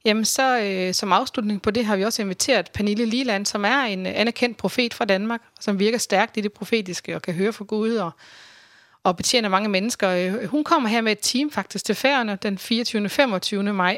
Jamen 0.06 0.26
så 0.26 0.60
øh, 0.60 0.94
som 0.94 1.14
afslutning 1.14 1.61
på 1.61 1.72
det 1.72 1.86
har 1.86 1.95
vi 1.95 2.03
også 2.03 2.22
inviteret 2.22 2.72
Pernille 2.72 3.06
Liland, 3.06 3.45
som 3.45 3.65
er 3.65 3.77
en 3.77 4.06
anerkendt 4.06 4.57
profet 4.57 4.94
fra 4.94 5.06
Danmark, 5.06 5.41
som 5.60 5.80
virker 5.80 5.98
stærkt 5.98 6.38
i 6.38 6.41
det 6.41 6.53
profetiske 6.53 7.15
og 7.15 7.22
kan 7.22 7.34
høre 7.34 7.53
fra 7.53 7.65
Gud 7.65 7.95
og, 7.95 8.11
og 9.03 9.18
betjener 9.18 9.49
mange 9.49 9.69
mennesker. 9.69 10.48
Hun 10.48 10.64
kommer 10.64 10.90
her 10.90 11.02
med 11.02 11.11
et 11.11 11.19
team 11.22 11.52
faktisk 11.52 11.86
til 11.86 11.95
færgerne 11.95 12.38
den 12.44 12.57
24. 12.57 13.10
25. 13.10 13.64
maj. 13.73 13.98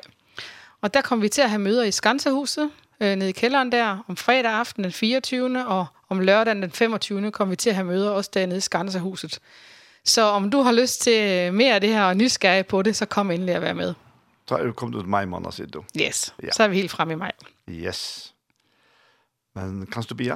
Og 0.82 0.94
der 0.94 1.02
kommer 1.02 1.22
vi 1.22 1.30
til 1.30 1.42
at 1.42 1.50
have 1.50 1.60
møder 1.60 1.84
i 1.84 1.92
Skansehuset, 1.92 2.72
øh, 3.02 3.16
nede 3.16 3.30
i 3.30 3.34
kælderen 3.34 3.72
der, 3.72 4.04
om 4.08 4.18
fredag 4.18 4.52
aften 4.52 4.84
den 4.84 4.92
24. 4.92 5.68
og 5.68 5.86
om 6.10 6.20
lørdagen 6.20 6.62
den 6.62 6.72
25. 6.72 7.32
kommer 7.32 7.50
vi 7.50 7.56
til 7.56 7.70
at 7.70 7.76
have 7.76 7.88
møder 7.88 8.10
også 8.10 8.32
dernede 8.34 8.58
i 8.58 8.62
Skansehuset. 8.62 9.40
Så 10.06 10.22
om 10.22 10.50
du 10.50 10.62
har 10.62 10.72
lyst 10.72 11.02
til 11.02 11.54
mere 11.54 11.76
af 11.76 11.82
det 11.82 11.90
her 11.90 12.04
og 12.04 12.18
nysgerrig 12.18 12.66
på 12.66 12.82
det, 12.82 12.96
så 12.96 13.06
kom 13.06 13.32
endelig 13.32 13.56
at 13.56 13.62
være 13.62 13.74
med. 13.74 13.94
Så 14.49 14.56
er 14.56 14.64
du 14.64 14.72
kommet 14.72 14.99
ut 14.99 15.07
meg 15.07 15.28
måned, 15.28 15.52
sier 15.52 15.68
du. 15.68 15.84
Yes, 15.99 16.34
ja. 16.44 16.52
så 16.52 16.64
er 16.64 16.68
vi 16.68 16.76
helt 16.76 16.91
fremme 16.91 17.14
i 17.14 17.19
meg. 17.19 17.32
Yes. 17.69 18.34
Men 19.56 19.86
kan 19.91 20.03
du 20.03 20.15
be? 20.15 20.32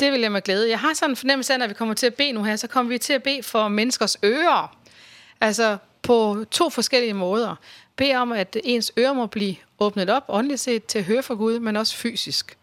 Det 0.00 0.12
vil 0.12 0.20
jeg 0.20 0.32
med 0.32 0.42
glæde. 0.42 0.70
Jeg 0.70 0.78
har 0.78 0.94
sådan 0.94 1.10
en 1.10 1.16
fornemmelse 1.16 1.52
af, 1.52 1.56
at 1.56 1.60
når 1.60 1.66
vi 1.66 1.74
kommer 1.74 1.94
til 1.94 2.06
at 2.06 2.14
bede 2.14 2.32
nu 2.32 2.42
her, 2.42 2.56
så 2.56 2.66
kommer 2.66 2.90
vi 2.90 2.98
til 2.98 3.12
at 3.12 3.22
bede 3.22 3.42
for 3.42 3.68
menneskers 3.68 4.16
ører. 4.24 4.76
Altså 5.40 5.78
på 6.02 6.44
to 6.50 6.70
forskellige 6.70 7.14
måder. 7.14 7.56
Be 7.96 8.14
om, 8.16 8.32
at 8.32 8.56
ens 8.64 8.92
ører 8.98 9.12
må 9.12 9.26
blive 9.26 9.56
åbnet 9.78 10.10
op, 10.10 10.24
åndeligt 10.28 10.60
set, 10.60 10.84
til 10.86 10.98
at 10.98 11.04
høre 11.04 11.22
fra 11.22 11.34
Gud, 11.34 11.58
men 11.58 11.76
også 11.76 11.96
fysisk. 11.96 12.56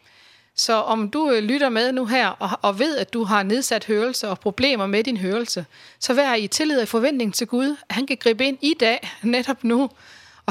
Så 0.55 0.73
om 0.73 1.09
du 1.09 1.39
lytter 1.41 1.69
med 1.69 1.91
nu 1.91 2.05
her, 2.05 2.27
og, 2.27 2.49
og 2.61 2.79
ved, 2.79 2.97
at 2.97 3.13
du 3.13 3.23
har 3.23 3.43
nedsat 3.43 3.85
hørelse 3.85 4.29
og 4.29 4.39
problemer 4.39 4.87
med 4.87 5.03
din 5.03 5.17
hørelse, 5.17 5.65
så 5.99 6.13
vær 6.13 6.33
i 6.33 6.47
tillid 6.47 6.81
og 6.81 6.87
forventning 6.87 7.33
til 7.33 7.47
Gud, 7.47 7.75
at 7.89 7.95
han 7.95 8.07
kan 8.07 8.17
gribe 8.17 8.45
ind 8.45 8.57
i 8.61 8.73
dag, 8.79 9.09
netop 9.21 9.63
nu, 9.63 9.89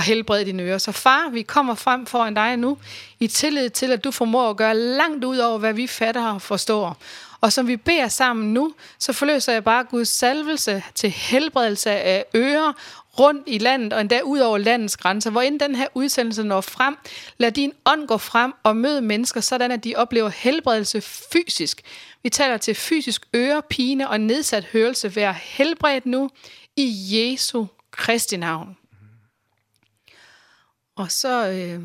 og 0.01 0.05
helbrede 0.05 0.45
dine 0.45 0.63
ører. 0.63 0.79
Så 0.79 0.93
far, 0.93 1.29
vi 1.29 1.43
kommer 1.43 1.75
frem 1.75 2.07
foran 2.07 2.35
dig 2.35 2.57
nu 2.57 2.79
i 3.21 3.27
tillid 3.27 3.71
til, 3.71 3.93
at 3.93 4.05
du 4.05 4.11
formår 4.11 4.51
at 4.51 4.57
gøre 4.57 4.77
langt 4.77 5.25
ud 5.25 5.39
over, 5.39 5.59
hvad 5.59 5.73
vi 5.73 5.87
fatter 5.87 6.27
og 6.27 6.43
forstår. 6.43 6.97
Og 7.41 7.53
som 7.53 7.69
vi 7.69 7.77
beder 7.77 8.09
sammen 8.09 8.55
nu, 8.55 8.75
så 8.99 9.13
forløser 9.13 9.53
jeg 9.53 9.65
bare 9.65 9.85
Guds 9.85 10.09
salvelse 10.09 10.83
til 10.95 11.11
helbredelse 11.11 11.91
af 11.91 12.25
ører 12.35 12.73
rundt 13.19 13.43
i 13.47 13.59
landet 13.59 13.93
og 13.93 14.01
endda 14.01 14.21
ud 14.21 14.39
over 14.39 14.59
landets 14.59 14.97
grænser. 14.97 15.31
Hvor 15.31 15.41
inden 15.41 15.61
den 15.61 15.75
her 15.75 15.87
udsendelse 15.95 16.43
når 16.43 16.61
frem, 16.61 16.97
lad 17.39 17.53
din 17.53 17.73
ånd 17.87 18.07
gå 18.07 18.19
frem 18.19 18.53
og 18.63 18.77
møde 18.77 19.03
mennesker, 19.03 19.41
sådan 19.41 19.71
at 19.71 19.85
de 19.85 19.95
oplever 19.97 20.29
helbredelse 20.29 21.01
fysisk. 21.01 21.83
Vi 22.23 22.29
taler 22.29 22.57
til 22.57 22.75
fysisk 22.75 23.27
ørepine 23.37 24.09
og 24.09 24.21
nedsat 24.21 24.65
hørelse. 24.65 25.17
Vær 25.17 25.33
helbredt 25.33 26.07
nu 26.07 26.31
i 26.77 27.07
Jesu 27.11 27.67
Kristi 27.91 28.37
navn. 28.37 28.80
Og 31.01 31.11
så 31.11 31.49
øh, 31.49 31.83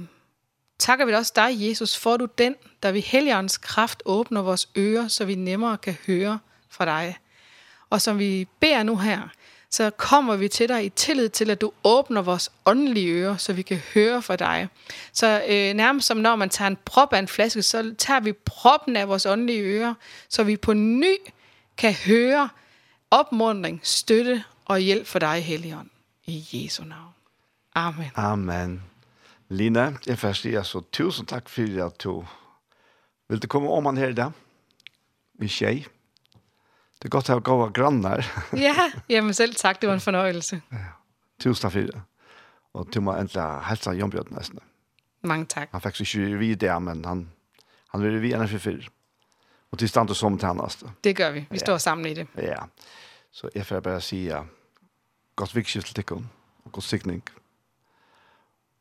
takker 0.80 1.06
vi 1.06 1.14
også 1.14 1.34
dig, 1.36 1.50
Jesus, 1.70 1.98
for 1.98 2.18
du 2.18 2.28
den, 2.38 2.56
der 2.84 2.92
ved 2.92 3.02
helgerens 3.02 3.58
kraft 3.58 4.04
åbner 4.06 4.42
vores 4.42 4.70
ører, 4.78 5.08
så 5.08 5.26
vi 5.26 5.36
nemmere 5.36 5.78
kan 5.78 5.98
høre 6.08 6.40
fra 6.70 6.86
dig. 6.86 7.18
Og 7.90 8.02
som 8.02 8.20
vi 8.20 8.48
beder 8.60 8.84
nu 8.84 8.98
her, 8.98 9.22
så 9.70 9.90
kommer 9.90 10.36
vi 10.36 10.48
til 10.48 10.70
dig 10.70 10.86
i 10.86 10.90
tillid 10.90 11.30
til, 11.30 11.50
at 11.50 11.62
du 11.62 11.72
åbner 11.84 12.22
vores 12.22 12.52
åndelige 12.66 13.08
ører, 13.08 13.38
så 13.38 13.54
vi 13.54 13.62
kan 13.62 13.82
høre 13.94 14.22
fra 14.22 14.36
dig. 14.36 14.68
Så 15.14 15.44
øh, 15.48 15.74
nærmest 15.74 16.08
som 16.08 16.18
når 16.18 16.36
man 16.36 16.50
tager 16.50 16.68
en 16.68 16.78
prop 16.86 17.14
af 17.14 17.20
en 17.20 17.28
flaske, 17.28 17.62
så 17.62 17.96
tager 17.98 18.20
vi 18.20 18.34
proppen 18.34 18.96
af 18.96 19.08
vores 19.08 19.26
åndelige 19.26 19.62
ører, 19.62 19.94
så 20.30 20.44
vi 20.44 20.58
på 20.58 20.74
ny 20.74 21.16
kan 21.78 21.94
høre 21.94 22.50
opmundring, 23.12 23.80
støtte 23.84 24.44
og 24.66 24.80
hjælp 24.80 25.08
for 25.08 25.20
dig, 25.20 25.44
Helligånd. 25.44 25.90
I 26.26 26.48
Jesu 26.54 26.84
navn. 26.84 27.14
Amen. 27.76 28.12
Amen. 28.16 28.95
Line, 29.50 29.98
jeg 30.06 30.18
får 30.18 30.34
si 30.40 30.56
altså, 30.56 30.82
tusen 30.92 31.28
takk 31.30 31.50
for 31.50 31.86
at 31.86 32.00
du 32.04 32.26
vil 33.30 33.42
du 33.42 33.48
komme 33.48 33.70
om 33.70 33.86
han 33.86 33.98
her 33.98 34.14
i 34.14 34.18
dag. 34.18 34.32
Vi 35.40 35.48
tjej. 35.48 35.86
Det 37.02 37.06
er 37.06 37.10
godt 37.10 37.30
at 37.30 37.36
ha 37.36 37.40
gode 37.40 37.72
grannar. 37.74 38.26
ja, 38.68 38.92
jamen 39.10 39.34
selv 39.34 39.56
tak, 39.56 39.82
det 39.82 39.90
var 39.90 39.94
en 39.94 40.02
fornøjelse. 40.02 40.62
Ja. 40.72 40.94
Tusen 41.40 41.62
takk 41.62 41.74
for 41.74 41.80
det. 41.92 42.02
Og 42.74 42.90
du 42.94 43.02
må 43.02 43.14
endelig 43.16 43.46
helse 43.70 43.92
Jon 43.92 44.12
Bjørn 44.12 44.34
nesten. 44.36 44.60
Mange 45.24 45.46
takk. 45.46 45.72
Han 45.72 45.82
fikk 45.82 46.02
ikke 46.02 46.38
vi 46.40 46.54
det, 46.56 46.74
men 46.82 47.06
han, 47.06 47.30
han 47.94 48.04
vil 48.04 48.22
vi 48.22 48.34
ennå 48.34 48.48
for 48.48 48.62
fyr. 48.62 48.88
Og 49.72 49.80
til 49.80 49.90
stand 49.90 50.10
og 50.10 50.16
som 50.16 50.38
til 50.38 50.48
hans. 50.48 50.84
Det 51.04 51.16
gør 51.16 51.32
vi. 51.32 51.46
Vi 51.52 51.60
står 51.60 51.78
sammen 51.78 52.06
i 52.06 52.14
det. 52.14 52.28
Ja. 52.38 52.68
Så 53.32 53.50
jeg 53.56 53.66
får 53.66 53.80
bare 53.80 54.02
si 54.02 54.26
ja. 54.26 54.44
godt 55.36 55.56
vikskift 55.56 55.88
til 55.88 55.96
tikkene 55.96 56.30
og 56.66 56.72
god 56.72 56.82
sikning 56.82 57.24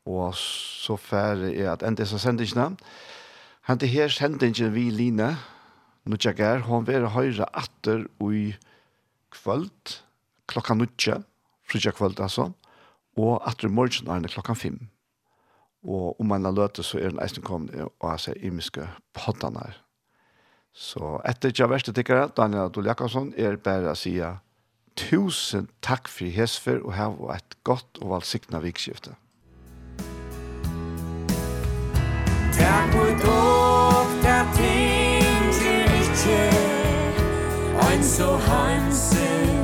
og 0.05 0.35
så 0.37 0.97
færre 1.01 1.51
er 1.53 1.71
at 1.73 1.83
enda 1.83 2.03
disse 2.03 2.19
sendingene. 2.21 2.77
Han 3.65 3.79
til 3.81 3.89
her 3.89 4.11
sendingen 4.13 4.73
vi 4.73 4.89
Line, 4.93 5.35
nu 6.05 6.17
tjekker, 6.17 6.61
hon 6.67 6.85
vil 6.85 7.07
høyre 7.09 7.47
atter 7.57 8.05
i 8.21 8.53
kvöld, 9.33 9.95
klokka 10.47 10.75
nutja, 10.77 11.23
frutja 11.65 11.91
kvöld 11.91 12.21
altså, 12.21 12.51
og 13.17 13.41
atter 13.47 13.69
morgen 13.69 14.11
er 14.11 14.21
det 14.21 14.35
klokka 14.35 14.53
fem. 14.53 14.77
Og 15.85 16.19
om 16.19 16.29
man 16.29 16.45
har 16.45 16.53
løte, 16.53 16.83
så 16.83 16.99
er 16.99 17.09
den 17.09 17.21
eisen 17.21 17.45
kommet 17.45 17.73
og 17.81 18.09
har 18.09 18.21
seg 18.21 18.41
imiske 18.45 18.85
poddene 19.13 19.65
her. 19.65 19.81
Så 20.75 21.19
etter 21.25 21.53
ikke 21.53 21.69
verste 21.71 21.93
tikkere, 21.95 22.29
Daniel 22.35 22.67
Adol 22.67 22.89
Jakobsson, 22.89 23.33
er 23.37 23.55
bare 23.57 23.93
å 23.93 23.97
si 23.97 24.17
tusen 24.99 25.69
takk 25.81 26.09
for 26.11 26.29
hesfer, 26.31 26.81
og 26.83 26.97
ha 26.97 27.11
et 27.35 27.57
godt 27.63 28.01
og 28.01 28.11
valgsiktene 28.15 28.61
vikskiftet. 28.63 29.15
Takk 32.57 32.91
for 32.91 33.11
dog, 33.25 34.05
der 34.23 34.43
ting 34.55 35.53
til 35.53 35.83
ikke. 36.01 36.49
Ein 37.91 38.03
så 38.03 38.37
hansen. 38.37 39.54